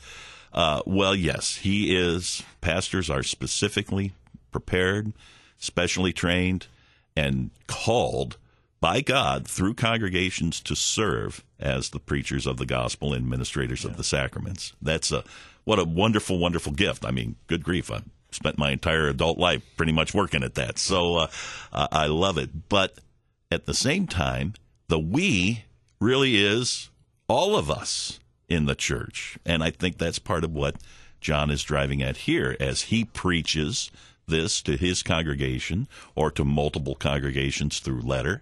Uh, 0.53 0.81
well, 0.85 1.15
yes, 1.15 1.57
he 1.57 1.95
is. 1.95 2.43
Pastors 2.61 3.09
are 3.09 3.23
specifically 3.23 4.13
prepared, 4.51 5.13
specially 5.57 6.13
trained, 6.13 6.67
and 7.15 7.49
called 7.67 8.37
by 8.79 9.01
God 9.01 9.47
through 9.47 9.73
congregations 9.75 10.59
to 10.61 10.75
serve 10.75 11.43
as 11.59 11.89
the 11.89 11.99
preachers 11.99 12.45
of 12.45 12.57
the 12.57 12.65
gospel 12.65 13.13
and 13.13 13.23
administrators 13.23 13.83
yeah. 13.83 13.91
of 13.91 13.97
the 13.97 14.03
sacraments. 14.03 14.73
That's 14.81 15.11
a 15.11 15.23
what 15.63 15.79
a 15.79 15.85
wonderful, 15.85 16.39
wonderful 16.39 16.73
gift. 16.73 17.05
I 17.05 17.11
mean, 17.11 17.35
good 17.47 17.63
grief, 17.63 17.91
I 17.91 18.01
spent 18.31 18.57
my 18.57 18.71
entire 18.71 19.07
adult 19.07 19.37
life 19.37 19.63
pretty 19.77 19.91
much 19.91 20.13
working 20.13 20.43
at 20.43 20.55
that, 20.55 20.77
so 20.77 21.15
uh, 21.15 21.27
I 21.71 22.07
love 22.07 22.37
it. 22.37 22.69
But 22.69 22.95
at 23.51 23.65
the 23.65 23.73
same 23.73 24.07
time, 24.07 24.53
the 24.87 24.99
we 24.99 25.65
really 25.99 26.43
is 26.43 26.89
all 27.27 27.55
of 27.55 27.71
us 27.71 28.19
in 28.49 28.65
the 28.65 28.75
church. 28.75 29.37
And 29.45 29.63
I 29.63 29.71
think 29.71 29.97
that's 29.97 30.19
part 30.19 30.43
of 30.43 30.53
what 30.53 30.75
John 31.21 31.49
is 31.49 31.63
driving 31.63 32.01
at 32.03 32.17
here 32.17 32.57
as 32.59 32.83
he 32.83 33.05
preaches 33.05 33.89
this 34.27 34.61
to 34.63 34.77
his 34.77 35.03
congregation 35.03 35.87
or 36.15 36.31
to 36.31 36.43
multiple 36.43 36.95
congregations 36.95 37.79
through 37.79 38.01
letter 38.01 38.41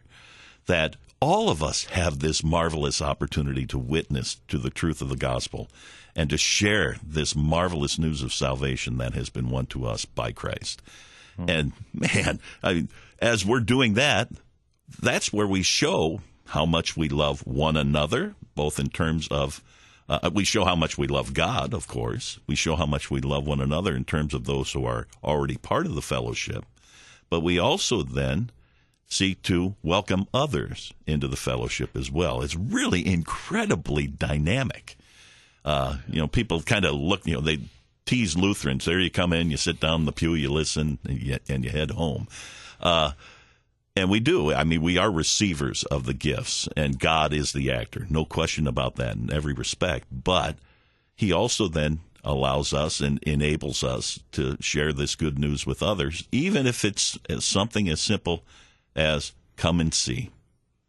that 0.68 0.96
all 1.20 1.50
of 1.50 1.62
us 1.62 1.86
have 1.86 2.20
this 2.20 2.44
marvelous 2.44 3.02
opportunity 3.02 3.66
to 3.68 3.78
witness 3.78 4.38
to 4.48 4.58
the 4.58 4.70
truth 4.70 5.02
of 5.02 5.10
the 5.10 5.16
gospel 5.16 5.70
and 6.16 6.30
to 6.30 6.38
share 6.38 6.98
this 7.06 7.36
marvelous 7.36 7.98
news 7.98 8.22
of 8.22 8.34
salvation 8.34 8.98
that 8.98 9.14
has 9.14 9.30
been 9.30 9.50
won 9.50 9.66
to 9.68 9.86
us 9.86 10.06
by 10.06 10.32
Christ. 10.32 10.82
Hmm. 11.38 11.50
And 11.50 11.72
man, 11.94 12.40
I 12.64 12.74
mean, 12.74 12.90
as 13.20 13.46
we're 13.46 13.60
doing 13.60 13.94
that, 13.96 14.30
that's 15.02 15.32
where 15.32 15.48
we 15.48 15.62
show 15.62 16.22
how 16.48 16.66
much 16.66 16.98
we 16.98 17.08
love 17.08 17.42
one 17.48 17.78
another, 17.78 18.36
both 18.56 18.80
in 18.80 18.90
terms 18.90 19.28
of 19.30 19.64
uh, 20.10 20.30
we 20.34 20.44
show 20.44 20.66
how 20.66 20.76
much 20.76 20.98
we 20.98 21.08
love 21.08 21.34
God, 21.34 21.74
of 21.74 21.88
course. 21.88 22.38
We 22.46 22.56
show 22.56 22.76
how 22.76 22.86
much 22.86 23.10
we 23.10 23.22
love 23.22 23.48
one 23.48 23.62
another 23.62 23.96
in 23.96 24.04
terms 24.04 24.34
of 24.34 24.44
those 24.44 24.74
who 24.74 24.86
are 24.86 25.08
already 25.24 25.56
part 25.56 25.86
of 25.86 25.96
the 25.96 26.02
fellowship. 26.02 26.66
But 27.30 27.40
we 27.40 27.58
also 27.58 28.04
then 28.04 28.52
seek 29.08 29.42
to 29.44 29.76
welcome 29.82 30.28
others 30.34 30.92
into 31.08 31.30
the 31.30 31.38
fellowship 31.38 31.96
as 31.96 32.12
well. 32.12 32.42
It's 32.42 32.56
really 32.56 33.06
incredibly 33.08 34.08
dynamic. 34.08 34.98
Uh, 35.64 35.98
you 36.08 36.20
know, 36.20 36.28
people 36.28 36.62
kind 36.62 36.86
of 36.86 36.96
look, 36.96 37.26
you 37.26 37.34
know, 37.34 37.42
they 37.42 37.60
tease 38.06 38.36
Lutherans. 38.36 38.86
There 38.86 39.00
you 39.00 39.12
come 39.12 39.34
in, 39.34 39.52
you 39.52 39.58
sit 39.58 39.80
down 39.80 40.02
in 40.02 40.06
the 40.06 40.12
pew, 40.12 40.34
you 40.34 40.52
listen, 40.52 40.98
and 41.08 41.22
you, 41.22 41.38
and 41.48 41.64
you 41.64 41.70
head 41.70 41.92
home. 41.92 42.28
Uh, 42.80 43.12
and 43.96 44.10
we 44.10 44.20
do. 44.20 44.54
I 44.54 44.64
mean, 44.64 44.82
we 44.82 44.98
are 44.98 45.12
receivers 45.12 45.84
of 45.84 46.06
the 46.06 46.14
gifts, 46.14 46.68
and 46.76 47.00
God 47.00 47.34
is 47.34 47.54
the 47.54 47.72
actor. 47.72 48.08
No 48.10 48.26
question 48.26 48.66
about 48.66 48.96
that 48.96 49.16
in 49.16 49.32
every 49.32 49.54
respect. 49.54 50.08
But 50.12 50.58
He 51.16 51.32
also 51.32 51.68
then 51.68 52.00
allows 52.24 52.74
us 52.74 53.00
and 53.00 53.22
enables 53.24 53.84
us 53.84 54.20
to 54.32 54.56
share 54.60 54.94
this 54.94 55.16
good 55.16 55.38
news 55.38 55.66
with 55.66 55.84
others, 55.84 56.28
even 56.32 56.68
if 56.68 56.86
it's 56.86 57.18
something 57.40 57.90
as 57.90 58.00
simple 58.00 58.44
as 58.96 59.34
come 59.58 59.80
and 59.80 59.94
see. 59.94 60.30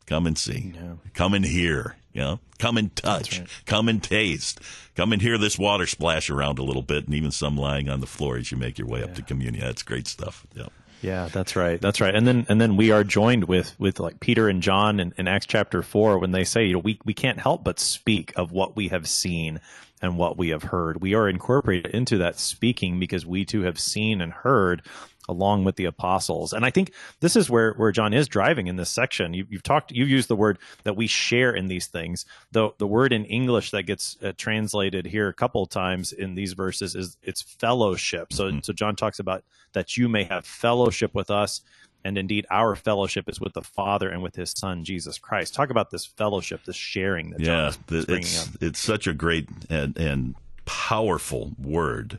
Come 0.07 0.27
and 0.27 0.37
see. 0.37 0.73
Yeah. 0.75 0.95
Come 1.15 1.35
and 1.35 1.45
hear. 1.45 1.97
You 2.13 2.21
know, 2.21 2.41
come 2.59 2.77
and 2.77 2.95
touch. 2.95 3.39
Right. 3.39 3.49
Come 3.67 3.89
and 3.89 4.03
taste. 4.03 4.61
Come 4.95 5.13
and 5.13 5.23
hear 5.23 5.39
this 5.39 5.59
water 5.59 5.87
splash 5.87 6.29
around 6.29 6.59
a 6.59 6.63
little 6.63 6.83
bit, 6.83 7.07
and 7.07 7.15
even 7.15 7.31
some 7.31 7.57
lying 7.57 7.89
on 7.89 8.01
the 8.01 8.07
floor 8.07 8.37
as 8.37 8.51
you 8.51 8.59
make 8.59 8.79
your 8.79 8.87
way 8.87 9.01
yeah. 9.01 9.07
up 9.07 9.15
to 9.15 9.23
communion. 9.23 9.65
That's 9.65 9.83
great 9.83 10.07
stuff. 10.07 10.47
Yeah. 10.55 10.67
Yeah, 11.03 11.29
that's 11.33 11.57
right. 11.57 11.81
That's 11.81 12.01
right. 12.01 12.15
And 12.15 12.29
then 12.29 12.47
and 12.49 12.61
then 12.61 12.77
we 12.77 12.93
are 12.93 13.03
joined 13.03 13.45
with 13.45 13.75
with 13.79 13.99
like 13.99 14.21
Peter 14.21 14.49
and 14.49 14.63
John 14.63 15.01
in, 15.01 15.13
in 15.19 15.27
Acts 15.27 15.47
chapter 15.47 15.83
four 15.83 16.19
when 16.19 16.31
they 16.31 16.45
say, 16.45 16.67
you 16.67 16.75
know, 16.75 16.79
we 16.79 17.01
we 17.05 17.13
can't 17.13 17.41
help 17.41 17.65
but 17.65 17.81
speak 17.81 18.33
of 18.37 18.53
what 18.53 18.77
we 18.77 18.89
have 18.89 19.09
seen 19.09 19.61
and 20.01 20.17
what 20.17 20.39
we 20.39 20.51
have 20.51 20.63
heard. 20.63 21.01
We 21.01 21.15
are 21.15 21.29
incorporated 21.29 21.93
into 21.93 22.19
that 22.19 22.39
speaking 22.39 23.01
because 23.01 23.27
we 23.27 23.45
too 23.45 23.63
have 23.63 23.81
seen 23.81 24.21
and 24.21 24.33
heard 24.33 24.83
along 25.29 25.65
with 25.65 25.77
the 25.77 25.85
apostles. 25.85 26.53
And 26.53 26.65
I 26.65 26.71
think 26.71 26.93
this 27.21 27.37
is 27.37 27.49
where, 27.49 27.75
where 27.75 27.93
John 27.93 28.13
is 28.13 28.29
driving 28.29 28.67
in 28.67 28.77
this 28.77 28.91
section. 28.91 29.35
You, 29.35 29.47
have 29.53 29.63
talked, 29.63 29.93
you 29.93 30.05
used 30.05 30.29
the 30.29 30.37
word 30.37 30.59
that 30.85 30.97
we 30.97 31.07
share 31.07 31.53
in 31.53 31.69
these 31.69 31.87
things. 31.87 32.27
The, 32.51 32.71
the 32.79 32.87
word 32.87 33.13
in 33.13 33.25
English 33.27 33.71
that 33.71 33.85
gets 33.85 34.17
uh, 34.23 34.33
translated 34.37 35.07
here 35.07 35.29
a 35.29 35.35
couple 35.35 35.63
of 35.63 35.71
times 35.71 36.13
in 36.13 36.35
these 36.35 36.53
verses 36.55 36.95
is 36.95 37.17
it's 37.23 37.43
fellowship. 37.43 38.33
So, 38.33 38.47
mm-hmm. 38.47 38.59
so 38.63 38.73
John 38.73 38.97
talks 38.97 39.19
about 39.19 39.45
that 39.73 39.97
you 39.97 40.09
may 40.09 40.25
have 40.25 40.45
fellowship 40.45 41.15
with 41.15 41.31
us. 41.31 41.61
And 42.05 42.19
indeed, 42.19 42.47
our 42.51 42.75
fellowship 42.75 43.29
is 43.29 43.41
with 43.41 43.53
the 43.53 43.63
Father 43.63 44.09
and 44.09 44.25
with 44.25 44.35
His 44.35 44.51
Son 44.51 44.83
Jesus 44.83 45.19
Christ. 45.19 45.55
Talk 45.55 45.71
about 45.71 45.91
this 45.91 46.05
fellowship, 46.05 46.65
this 46.65 46.75
sharing 46.75 47.31
that 47.31 47.41
John 47.41 47.47
yeah, 47.47 47.69
is 47.69 48.07
bringing 48.07 48.23
it's, 48.25 48.49
up. 48.49 48.55
It's 48.61 48.81
such 48.81 49.07
a 49.07 49.15
great 49.15 49.49
and, 49.71 49.97
and 49.97 50.35
powerful 50.65 51.53
word. 51.63 52.19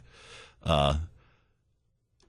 Uh, 0.63 0.99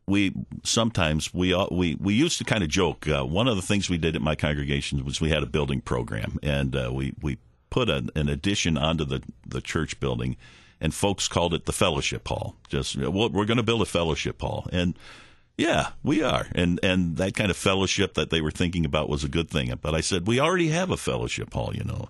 we 0.07 0.33
sometimes 0.63 1.33
we 1.33 1.55
we 1.71 1.97
we 1.97 2.15
used 2.15 2.39
to 2.39 2.45
kind 2.45 2.63
of 2.63 2.69
joke. 2.69 3.09
Uh, 3.09 3.25
one 3.25 3.49
of 3.49 3.57
the 3.57 3.63
things 3.63 3.89
we 3.89 3.99
did 3.99 4.17
at 4.17 4.23
my 4.23 4.35
congregation 4.35 5.05
was 5.05 5.21
we 5.21 5.31
had 5.31 5.43
a 5.43 5.47
building 5.47 5.81
program, 5.81 6.39
and 6.43 6.77
uh, 6.77 6.91
we 6.93 7.15
we 7.21 7.39
put 7.71 7.89
an, 7.89 8.11
an 8.15 8.29
addition 8.29 8.77
onto 8.77 9.05
the 9.05 9.23
the 9.47 9.61
church 9.61 9.99
building, 10.01 10.37
and 10.81 10.95
folks 10.95 11.29
called 11.29 11.55
it 11.55 11.65
the 11.65 11.73
fellowship 11.73 12.29
hall. 12.29 12.57
Just 12.69 12.97
well, 12.97 13.31
we're 13.31 13.47
going 13.47 13.57
to 13.57 13.63
build 13.63 13.83
a 13.83 13.87
fellowship 13.87 14.41
hall, 14.41 14.67
and 14.73 14.95
yeah, 15.57 15.91
we 16.03 16.23
are, 16.23 16.47
and 16.55 16.81
and 16.83 17.17
that 17.17 17.35
kind 17.35 17.51
of 17.51 17.57
fellowship 17.57 18.15
that 18.15 18.31
they 18.31 18.41
were 18.41 18.51
thinking 18.51 18.85
about 18.85 19.09
was 19.09 19.25
a 19.25 19.29
good 19.29 19.49
thing. 19.49 19.73
But 19.81 19.95
I 19.95 20.01
said 20.01 20.27
we 20.27 20.41
already 20.41 20.69
have 20.69 20.91
a 20.91 20.97
fellowship 20.97 21.53
hall, 21.53 21.73
you 21.75 21.85
know. 21.85 22.09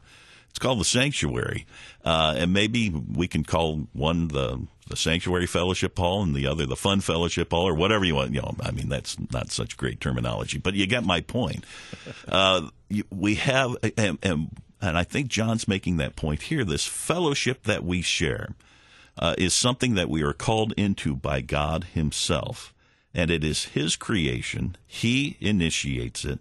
It's 0.50 0.60
called 0.60 0.78
the 0.78 0.84
Sanctuary, 0.84 1.66
uh, 2.04 2.34
and 2.36 2.52
maybe 2.52 2.88
we 2.88 3.26
can 3.26 3.42
call 3.42 3.88
one 3.92 4.28
the 4.28 4.68
the 4.88 4.96
Sanctuary 4.96 5.46
Fellowship 5.46 5.96
Hall 5.98 6.22
and 6.22 6.34
the 6.34 6.46
other 6.46 6.66
the 6.66 6.76
Fun 6.76 7.00
Fellowship 7.00 7.50
Hall 7.50 7.66
or 7.66 7.74
whatever 7.74 8.04
you 8.04 8.14
want. 8.16 8.34
You 8.34 8.42
know, 8.42 8.54
I 8.60 8.70
mean 8.70 8.88
that's 8.88 9.16
not 9.32 9.50
such 9.50 9.76
great 9.76 10.00
terminology, 10.00 10.58
but 10.58 10.74
you 10.74 10.86
get 10.86 11.04
my 11.04 11.20
point. 11.20 11.64
Uh, 12.26 12.68
we 13.10 13.36
have, 13.36 13.76
and, 13.96 14.18
and, 14.22 14.50
and 14.80 14.98
I 14.98 15.04
think 15.04 15.28
John's 15.28 15.68
making 15.68 15.98
that 15.98 16.16
point 16.16 16.42
here. 16.42 16.64
This 16.64 16.86
fellowship 16.86 17.64
that 17.64 17.84
we 17.84 18.02
share 18.02 18.54
uh, 19.18 19.34
is 19.38 19.54
something 19.54 19.94
that 19.94 20.08
we 20.08 20.22
are 20.22 20.32
called 20.32 20.72
into 20.76 21.14
by 21.16 21.40
God 21.40 21.84
Himself, 21.94 22.74
and 23.12 23.30
it 23.30 23.44
is 23.44 23.66
His 23.66 23.96
creation. 23.96 24.76
He 24.86 25.36
initiates 25.40 26.24
it. 26.24 26.40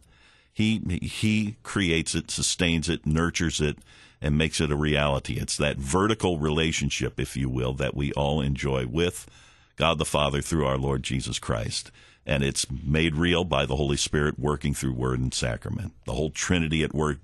He 0.54 0.80
he 1.02 1.56
creates 1.64 2.16
it, 2.16 2.30
sustains 2.32 2.88
it, 2.88 3.06
nurtures 3.06 3.60
it, 3.60 3.78
and 4.22 4.38
makes 4.38 4.62
it 4.62 4.72
a 4.72 4.76
reality. 4.76 5.38
It's 5.40 5.58
that 5.58 5.78
vertical 5.78 6.38
relationship, 6.38 7.20
if 7.20 7.36
you 7.36 7.50
will, 7.50 7.74
that 7.74 7.96
we 7.96 8.14
all 8.14 8.40
enjoy 8.40 8.86
with 8.86 9.28
God 9.76 9.98
the 9.98 10.06
Father 10.06 10.42
through 10.42 10.66
our 10.66 10.78
Lord 10.78 11.04
Jesus 11.04 11.40
Christ. 11.40 11.92
and 12.26 12.44
it's 12.44 12.66
made 12.72 13.16
real 13.16 13.44
by 13.44 13.66
the 13.66 13.76
Holy 13.76 13.98
Spirit 13.98 14.40
working 14.40 14.74
through 14.74 14.94
Word 14.94 15.20
and 15.20 15.34
Sacrament. 15.34 15.94
The 16.06 16.14
whole 16.14 16.30
Trinity 16.30 16.84
at 16.84 16.94
work 16.94 17.18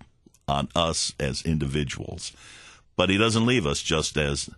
on 0.48 0.68
us 0.76 1.14
as 1.20 1.42
individuals. 1.44 2.34
But 2.96 3.10
He 3.10 3.18
doesn't 3.18 3.46
leave 3.46 3.66
us 3.66 3.82
just 3.82 4.18
as 4.18 4.50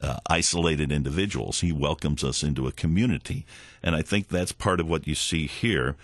uh, 0.00 0.18
isolated 0.28 0.92
individuals. 0.92 1.60
He 1.60 1.72
welcomes 1.72 2.22
us 2.22 2.42
into 2.44 2.68
a 2.68 2.72
community. 2.72 3.44
And 3.82 3.96
I 3.96 4.02
think 4.02 4.28
that's 4.28 4.52
part 4.52 4.78
of 4.78 4.88
what 4.88 5.08
you 5.08 5.16
see 5.16 5.46
here, 5.46 5.96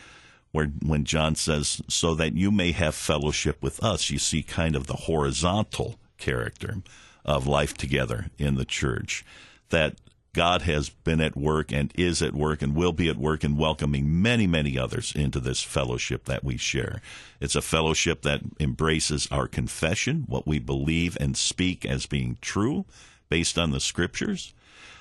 where 0.55 0.69
when 0.87 1.03
John 1.03 1.35
says, 1.35 1.83
so 1.89 2.15
that 2.15 2.37
you 2.37 2.53
may 2.53 2.71
have 2.71 2.95
fellowship 2.95 3.61
with 3.61 3.83
us, 3.83 4.09
you 4.09 4.21
see 4.21 4.45
kind 4.45 4.77
of 4.77 4.87
the 4.87 4.93
horizontal 4.95 5.97
character 6.17 6.77
of 7.25 7.49
life 7.49 7.75
together 7.75 8.27
in 8.39 8.55
the 8.55 8.65
church. 8.65 9.25
That 9.71 9.97
God 10.33 10.63
has 10.63 10.91
been 10.91 11.21
at 11.21 11.37
work 11.37 11.73
and 11.73 11.93
is 11.97 12.23
at 12.23 12.35
work 12.35 12.63
and 12.63 12.77
will 12.77 12.93
be 12.93 13.09
at 13.09 13.17
work 13.17 13.43
in 13.43 13.57
welcoming 13.57 14.23
many, 14.23 14.47
many 14.47 14.79
others 14.79 15.13
into 15.17 15.41
this 15.41 15.61
fellowship 15.61 16.27
that 16.27 16.45
we 16.45 16.57
share. 16.57 17.03
It's 17.41 17.57
a 17.57 17.61
fellowship 17.61 18.23
that 18.23 18.43
embraces 18.61 19.27
our 19.33 19.49
confession, 19.49 20.23
what 20.29 20.47
we 20.47 20.61
believe 20.61 21.17
and 21.19 21.37
speak 21.37 21.85
as 21.85 22.07
being 22.07 22.39
true 22.41 22.85
based 23.29 23.59
on 23.59 23.73
the 23.73 23.81
scriptures. 23.81 24.55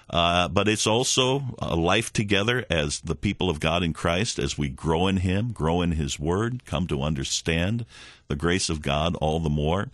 Uh, 0.09 0.47
but 0.47 0.67
it's 0.67 0.85
also 0.85 1.55
a 1.59 1.75
life 1.75 2.11
together 2.13 2.65
as 2.69 2.99
the 3.01 3.15
people 3.15 3.49
of 3.49 3.59
God 3.59 3.83
in 3.83 3.93
Christ, 3.93 4.37
as 4.37 4.57
we 4.57 4.69
grow 4.69 5.07
in 5.07 5.17
Him, 5.17 5.51
grow 5.51 5.81
in 5.81 5.93
His 5.93 6.19
Word, 6.19 6.65
come 6.65 6.87
to 6.87 7.01
understand 7.01 7.85
the 8.27 8.35
grace 8.35 8.69
of 8.69 8.81
God 8.81 9.15
all 9.15 9.39
the 9.39 9.49
more, 9.49 9.89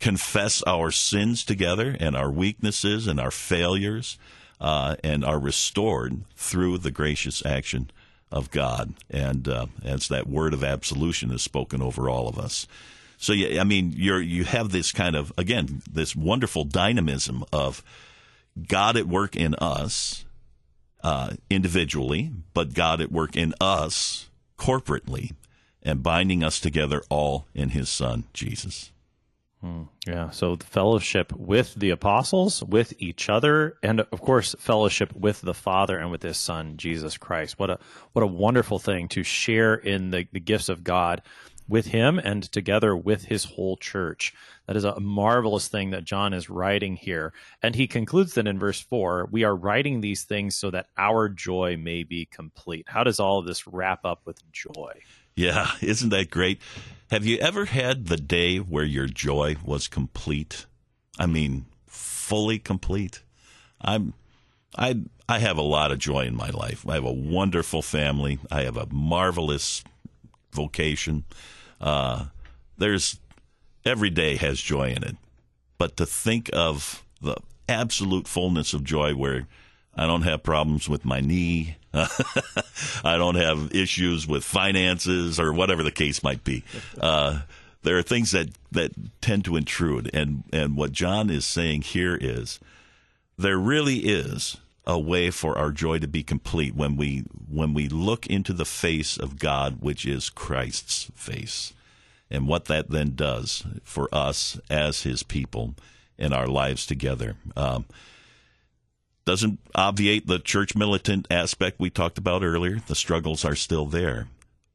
confess 0.00 0.62
our 0.64 0.90
sins 0.90 1.44
together 1.44 1.96
and 2.00 2.16
our 2.16 2.30
weaknesses 2.30 3.06
and 3.06 3.20
our 3.20 3.30
failures 3.30 4.18
uh, 4.60 4.96
and 5.02 5.24
are 5.24 5.38
restored 5.38 6.22
through 6.36 6.78
the 6.78 6.90
gracious 6.90 7.44
action 7.44 7.90
of 8.30 8.50
God, 8.50 8.94
and 9.10 9.46
uh, 9.46 9.66
as 9.84 10.08
that 10.08 10.26
word 10.26 10.54
of 10.54 10.64
absolution 10.64 11.30
is 11.30 11.42
spoken 11.42 11.82
over 11.82 12.08
all 12.08 12.28
of 12.28 12.38
us. 12.38 12.66
So, 13.18 13.32
yeah, 13.32 13.60
I 13.60 13.64
mean, 13.64 13.92
you're 13.94 14.20
you 14.20 14.44
have 14.44 14.70
this 14.70 14.90
kind 14.90 15.14
of 15.14 15.32
again 15.36 15.82
this 15.90 16.16
wonderful 16.16 16.64
dynamism 16.64 17.44
of 17.52 17.84
God 18.68 18.96
at 18.96 19.06
work 19.06 19.36
in 19.36 19.54
us 19.56 20.24
uh, 21.02 21.32
individually, 21.50 22.30
but 22.54 22.74
God 22.74 23.00
at 23.00 23.10
work 23.10 23.36
in 23.36 23.54
us 23.60 24.28
corporately, 24.58 25.32
and 25.82 26.02
binding 26.02 26.44
us 26.44 26.60
together 26.60 27.02
all 27.08 27.46
in 27.54 27.70
His 27.70 27.88
Son 27.88 28.24
Jesus. 28.32 28.92
Hmm. 29.60 29.82
Yeah. 30.06 30.30
So 30.30 30.56
the 30.56 30.66
fellowship 30.66 31.32
with 31.32 31.74
the 31.74 31.90
apostles, 31.90 32.64
with 32.64 32.94
each 32.98 33.28
other, 33.28 33.76
and 33.82 34.00
of 34.00 34.20
course 34.20 34.56
fellowship 34.58 35.14
with 35.14 35.40
the 35.40 35.54
Father 35.54 35.96
and 35.96 36.10
with 36.10 36.22
His 36.22 36.36
Son 36.36 36.76
Jesus 36.76 37.16
Christ. 37.16 37.58
What 37.60 37.70
a 37.70 37.78
what 38.12 38.22
a 38.22 38.26
wonderful 38.26 38.80
thing 38.80 39.08
to 39.08 39.22
share 39.22 39.74
in 39.74 40.10
the, 40.10 40.26
the 40.32 40.40
gifts 40.40 40.68
of 40.68 40.82
God 40.82 41.22
with 41.68 41.86
Him 41.86 42.18
and 42.18 42.42
together 42.50 42.96
with 42.96 43.24
His 43.24 43.44
whole 43.44 43.76
church. 43.76 44.32
That 44.66 44.76
is 44.76 44.84
a 44.84 45.00
marvelous 45.00 45.68
thing 45.68 45.90
that 45.90 46.04
John 46.04 46.32
is 46.32 46.48
writing 46.48 46.96
here, 46.96 47.32
and 47.62 47.74
he 47.74 47.86
concludes 47.86 48.34
that 48.34 48.46
in 48.46 48.58
verse 48.58 48.80
four, 48.80 49.28
we 49.30 49.44
are 49.44 49.56
writing 49.56 50.00
these 50.00 50.22
things 50.24 50.56
so 50.56 50.70
that 50.70 50.86
our 50.96 51.28
joy 51.28 51.76
may 51.76 52.04
be 52.04 52.26
complete. 52.26 52.86
How 52.88 53.04
does 53.04 53.20
all 53.20 53.38
of 53.38 53.46
this 53.46 53.66
wrap 53.66 54.04
up 54.04 54.22
with 54.24 54.40
joy? 54.52 55.00
Yeah, 55.34 55.70
isn't 55.80 56.10
that 56.10 56.30
great? 56.30 56.60
Have 57.10 57.26
you 57.26 57.38
ever 57.38 57.66
had 57.66 58.06
the 58.06 58.16
day 58.16 58.58
where 58.58 58.84
your 58.84 59.06
joy 59.06 59.56
was 59.64 59.88
complete? 59.88 60.66
I 61.18 61.26
mean, 61.26 61.66
fully 61.86 62.58
complete. 62.58 63.22
I'm 63.80 64.14
I 64.76 65.02
I 65.28 65.38
have 65.38 65.58
a 65.58 65.62
lot 65.62 65.92
of 65.92 65.98
joy 65.98 66.20
in 66.20 66.36
my 66.36 66.50
life. 66.50 66.88
I 66.88 66.94
have 66.94 67.04
a 67.04 67.12
wonderful 67.12 67.82
family. 67.82 68.38
I 68.50 68.62
have 68.62 68.76
a 68.76 68.86
marvelous 68.90 69.84
vocation. 70.52 71.24
Uh, 71.80 72.26
there's 72.78 73.18
every 73.84 74.10
day 74.10 74.36
has 74.36 74.60
joy 74.60 74.90
in 74.90 75.02
it, 75.02 75.16
but 75.78 75.96
to 75.96 76.06
think 76.06 76.50
of 76.52 77.02
the 77.20 77.36
absolute 77.68 78.28
fullness 78.28 78.74
of 78.74 78.84
joy 78.84 79.14
where 79.14 79.46
I 79.94 80.06
don't 80.06 80.22
have 80.22 80.42
problems 80.42 80.88
with 80.88 81.04
my 81.04 81.20
knee. 81.20 81.76
I 81.94 83.16
don't 83.16 83.34
have 83.34 83.74
issues 83.74 84.26
with 84.26 84.44
finances 84.44 85.38
or 85.38 85.52
whatever 85.52 85.82
the 85.82 85.90
case 85.90 86.22
might 86.22 86.44
be. 86.44 86.64
Uh, 86.98 87.42
there 87.82 87.98
are 87.98 88.02
things 88.02 88.30
that, 88.30 88.48
that 88.70 88.92
tend 89.20 89.44
to 89.44 89.56
intrude. 89.56 90.10
And, 90.14 90.44
and 90.52 90.76
what 90.76 90.92
John 90.92 91.28
is 91.28 91.44
saying 91.44 91.82
here 91.82 92.16
is 92.18 92.58
there 93.36 93.58
really 93.58 93.98
is 93.98 94.56
a 94.84 94.98
way 94.98 95.30
for 95.30 95.56
our 95.56 95.70
joy 95.70 95.98
to 95.98 96.08
be 96.08 96.22
complete 96.22 96.74
when 96.74 96.96
we, 96.96 97.24
when 97.48 97.72
we 97.72 97.88
look 97.88 98.26
into 98.26 98.52
the 98.52 98.64
face 98.64 99.16
of 99.16 99.38
God, 99.38 99.78
which 99.80 100.04
is 100.04 100.30
Christ's 100.30 101.10
face, 101.14 101.72
and 102.30 102.48
what 102.48 102.64
that 102.64 102.90
then 102.90 103.14
does 103.14 103.64
for 103.84 104.08
us 104.12 104.58
as 104.70 105.02
his 105.02 105.22
people 105.22 105.74
in 106.18 106.32
our 106.32 106.46
lives 106.46 106.86
together. 106.86 107.36
Um, 107.56 107.84
doesn't 109.24 109.60
obviate 109.74 110.26
the 110.26 110.38
church 110.38 110.74
militant 110.74 111.26
aspect 111.30 111.78
we 111.78 111.90
talked 111.90 112.18
about 112.18 112.42
earlier. 112.42 112.80
The 112.86 112.94
struggles 112.94 113.44
are 113.44 113.54
still 113.54 113.86
there. 113.86 114.28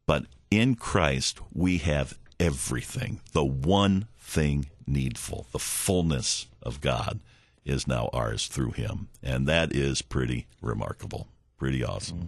But 0.06 0.26
in 0.50 0.76
Christ, 0.76 1.40
we 1.54 1.80
have 1.80 2.18
everything. 2.40 3.20
The 3.34 3.44
one 3.44 4.08
thing 4.18 4.68
needful, 4.86 5.48
the 5.52 5.60
fullness 5.60 6.48
of 6.62 6.80
God, 6.80 7.20
is 7.68 7.88
now 7.88 8.10
ours 8.14 8.48
through 8.48 8.72
Him. 8.72 9.10
And 9.22 9.48
that 9.48 9.74
is 9.74 10.02
pretty 10.02 10.48
remarkable, 10.62 11.28
pretty 11.58 11.84
awesome. 11.84 12.20
Mm. 12.20 12.28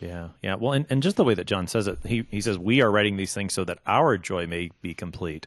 Yeah, 0.00 0.28
yeah. 0.42 0.56
Well, 0.56 0.72
and, 0.72 0.86
and 0.90 1.02
just 1.02 1.16
the 1.16 1.24
way 1.24 1.34
that 1.34 1.46
John 1.46 1.66
says 1.66 1.86
it, 1.86 1.98
he, 2.04 2.26
he 2.30 2.40
says, 2.40 2.58
We 2.58 2.82
are 2.82 2.90
writing 2.90 3.16
these 3.16 3.32
things 3.32 3.54
so 3.54 3.64
that 3.64 3.78
our 3.86 4.18
joy 4.18 4.46
may 4.46 4.70
be 4.82 4.92
complete 4.92 5.46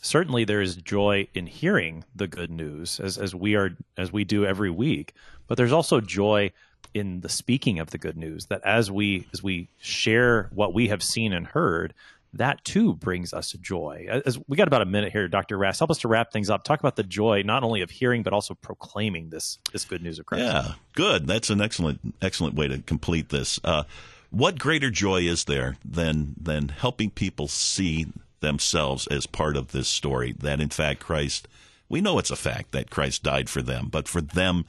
certainly 0.00 0.44
there 0.44 0.60
is 0.60 0.76
joy 0.76 1.26
in 1.34 1.46
hearing 1.46 2.04
the 2.14 2.28
good 2.28 2.50
news 2.50 3.00
as, 3.00 3.18
as 3.18 3.34
we 3.34 3.54
are 3.56 3.76
as 3.96 4.12
we 4.12 4.24
do 4.24 4.44
every 4.44 4.70
week 4.70 5.12
but 5.46 5.56
there's 5.56 5.72
also 5.72 6.00
joy 6.00 6.50
in 6.94 7.20
the 7.20 7.28
speaking 7.28 7.78
of 7.78 7.90
the 7.90 7.98
good 7.98 8.16
news 8.16 8.46
that 8.46 8.62
as 8.64 8.90
we 8.90 9.26
as 9.32 9.42
we 9.42 9.68
share 9.78 10.48
what 10.54 10.72
we 10.72 10.88
have 10.88 11.02
seen 11.02 11.32
and 11.32 11.48
heard 11.48 11.92
that 12.36 12.64
too 12.64 12.94
brings 12.94 13.32
us 13.32 13.52
joy. 13.52 14.06
As 14.24 14.38
we 14.48 14.56
got 14.56 14.68
about 14.68 14.82
a 14.82 14.86
minute 14.86 15.12
here 15.12 15.28
dr 15.28 15.56
Rast, 15.56 15.80
help 15.80 15.90
us 15.90 15.98
to 15.98 16.08
wrap 16.08 16.32
things 16.32 16.50
up. 16.50 16.64
Talk 16.64 16.80
about 16.80 16.96
the 16.96 17.02
joy 17.02 17.42
not 17.44 17.62
only 17.62 17.80
of 17.82 17.90
hearing 17.90 18.22
but 18.22 18.32
also 18.32 18.54
proclaiming 18.54 19.30
this 19.30 19.58
this 19.72 19.84
good 19.84 20.02
news 20.02 20.18
of 20.18 20.26
christ. 20.26 20.44
Yeah 20.44 20.72
good. 20.96 21.28
That's 21.28 21.50
an 21.50 21.60
excellent 21.60 22.00
excellent 22.20 22.56
way 22.56 22.66
to 22.66 22.78
complete 22.80 23.28
this. 23.28 23.60
Uh, 23.62 23.84
what 24.30 24.58
greater 24.58 24.90
joy 24.90 25.20
is 25.20 25.44
there 25.44 25.76
than 25.84 26.34
than 26.40 26.70
helping 26.70 27.10
people 27.10 27.46
see 27.46 28.06
themselves 28.40 29.06
as 29.06 29.26
part 29.26 29.56
of 29.56 29.70
this 29.70 29.86
story. 29.86 30.34
That 30.36 30.60
in 30.60 30.70
fact, 30.70 31.00
Christ, 31.00 31.46
we 31.88 32.00
know 32.00 32.18
it's 32.18 32.32
a 32.32 32.36
fact 32.36 32.72
that 32.72 32.90
Christ 32.90 33.22
died 33.22 33.48
for 33.48 33.62
them, 33.62 33.88
but 33.88 34.08
for 34.08 34.20
them 34.20 34.64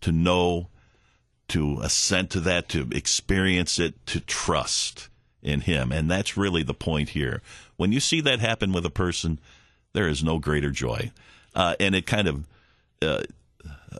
to 0.00 0.10
know, 0.10 0.68
to 1.48 1.78
assent 1.82 2.30
to 2.30 2.40
that, 2.40 2.70
to 2.70 2.88
experience 2.92 3.78
it, 3.78 3.94
to 4.06 4.20
trust 4.20 5.08
in 5.42 5.62
Him. 5.62 5.92
And 5.92 6.10
that's 6.10 6.36
really 6.36 6.62
the 6.62 6.74
point 6.74 7.10
here. 7.10 7.42
When 7.76 7.92
you 7.92 8.00
see 8.00 8.20
that 8.22 8.40
happen 8.40 8.72
with 8.72 8.86
a 8.86 8.90
person, 8.90 9.38
there 9.92 10.08
is 10.08 10.22
no 10.22 10.38
greater 10.38 10.70
joy. 10.70 11.10
Uh, 11.54 11.74
and 11.80 11.94
it 11.94 12.06
kind 12.06 12.28
of, 12.28 12.46
uh, 13.02 13.22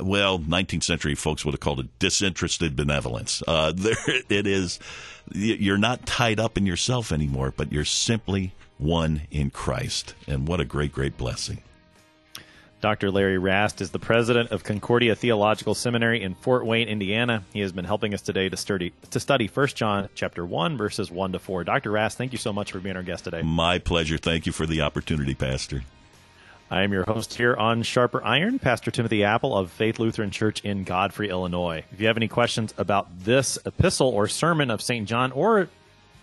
well, 0.01 0.39
19th 0.39 0.85
century 0.85 1.15
folks 1.15 1.45
would 1.45 1.53
have 1.53 1.61
called 1.61 1.81
it 1.81 1.99
disinterested 1.99 2.77
benevolence. 2.77 3.43
Uh, 3.47 3.73
there 3.77 3.97
it 4.29 4.47
is. 4.47 4.79
You're 5.33 5.79
not 5.79 6.07
tied 6.07 6.41
up 6.41 6.57
in 6.57 6.67
yourself 6.67 7.13
anymore, 7.13 7.53
but 7.57 7.73
you're 7.73 7.85
simply 7.85 8.53
one 8.79 9.23
in 9.31 9.51
Christ. 9.51 10.15
And 10.27 10.49
what 10.49 10.61
a 10.61 10.65
great, 10.65 10.93
great 10.93 11.17
blessing. 11.17 11.63
Dr. 12.83 13.13
Larry 13.13 13.39
Rast 13.39 13.81
is 13.81 13.93
the 13.93 14.01
president 14.01 14.51
of 14.51 14.65
Concordia 14.65 15.15
Theological 15.15 15.73
Seminary 15.73 16.21
in 16.21 16.35
Fort 16.35 16.67
Wayne, 16.67 16.89
Indiana. 16.89 17.45
He 17.53 17.61
has 17.61 17.71
been 17.71 17.85
helping 17.85 18.13
us 18.13 18.23
today 18.23 18.49
to 18.49 18.57
study 18.57 18.93
to 19.13 19.21
study 19.21 19.47
1 19.47 19.69
John 19.69 20.09
chapter 20.17 20.45
1 20.45 20.77
verses 20.77 21.09
1 21.09 21.31
to 21.31 21.39
4. 21.39 21.63
Dr. 21.63 21.93
Rast, 21.93 22.19
thank 22.19 22.33
you 22.33 22.39
so 22.39 22.53
much 22.53 22.73
for 22.73 22.81
being 22.81 22.97
our 22.97 23.05
guest 23.05 23.23
today. 23.23 23.41
My 23.43 23.79
pleasure. 23.79 24.19
Thank 24.19 24.47
you 24.47 24.53
for 24.53 24.67
the 24.67 24.81
opportunity, 24.81 25.33
Pastor. 25.33 25.85
I 26.73 26.83
am 26.83 26.93
your 26.93 27.05
host 27.05 27.35
here 27.35 27.55
on 27.55 27.85
Sharper 27.85 28.25
Iron, 28.25 28.59
Pastor 28.59 28.91
Timothy 28.91 29.23
Appel 29.23 29.57
of 29.57 29.71
Faith 29.71 30.01
Lutheran 30.01 30.33
Church 30.33 30.65
in 30.65 30.83
Godfrey, 30.83 31.29
Illinois. 31.29 31.85
If 31.93 32.01
you 32.01 32.09
have 32.09 32.17
any 32.17 32.27
questions 32.27 32.75
about 32.79 33.07
this 33.21 33.59
epistle 33.65 34.09
or 34.09 34.27
sermon 34.27 34.73
of 34.73 34.83
St. 34.83 35.07
John 35.07 35.31
or 35.31 35.69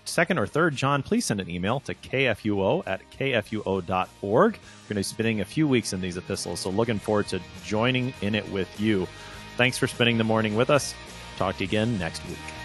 second 0.09 0.37
or 0.37 0.47
third 0.47 0.75
John, 0.75 1.03
please 1.03 1.25
send 1.25 1.39
an 1.39 1.49
email 1.49 1.79
to 1.81 1.93
kfuo 1.93 2.83
at 2.85 3.01
kfuo.org. 3.11 4.13
We're 4.21 4.49
going 4.49 4.57
to 4.87 4.95
be 4.95 5.03
spending 5.03 5.41
a 5.41 5.45
few 5.45 5.67
weeks 5.67 5.93
in 5.93 6.01
these 6.01 6.17
epistles, 6.17 6.59
so 6.59 6.69
looking 6.69 6.99
forward 6.99 7.27
to 7.27 7.39
joining 7.65 8.13
in 8.21 8.35
it 8.35 8.49
with 8.51 8.79
you. 8.79 9.07
Thanks 9.57 9.77
for 9.77 9.87
spending 9.87 10.17
the 10.17 10.23
morning 10.23 10.55
with 10.55 10.69
us. 10.69 10.93
Talk 11.37 11.57
to 11.57 11.63
you 11.63 11.69
again 11.69 11.97
next 11.97 12.25
week. 12.27 12.58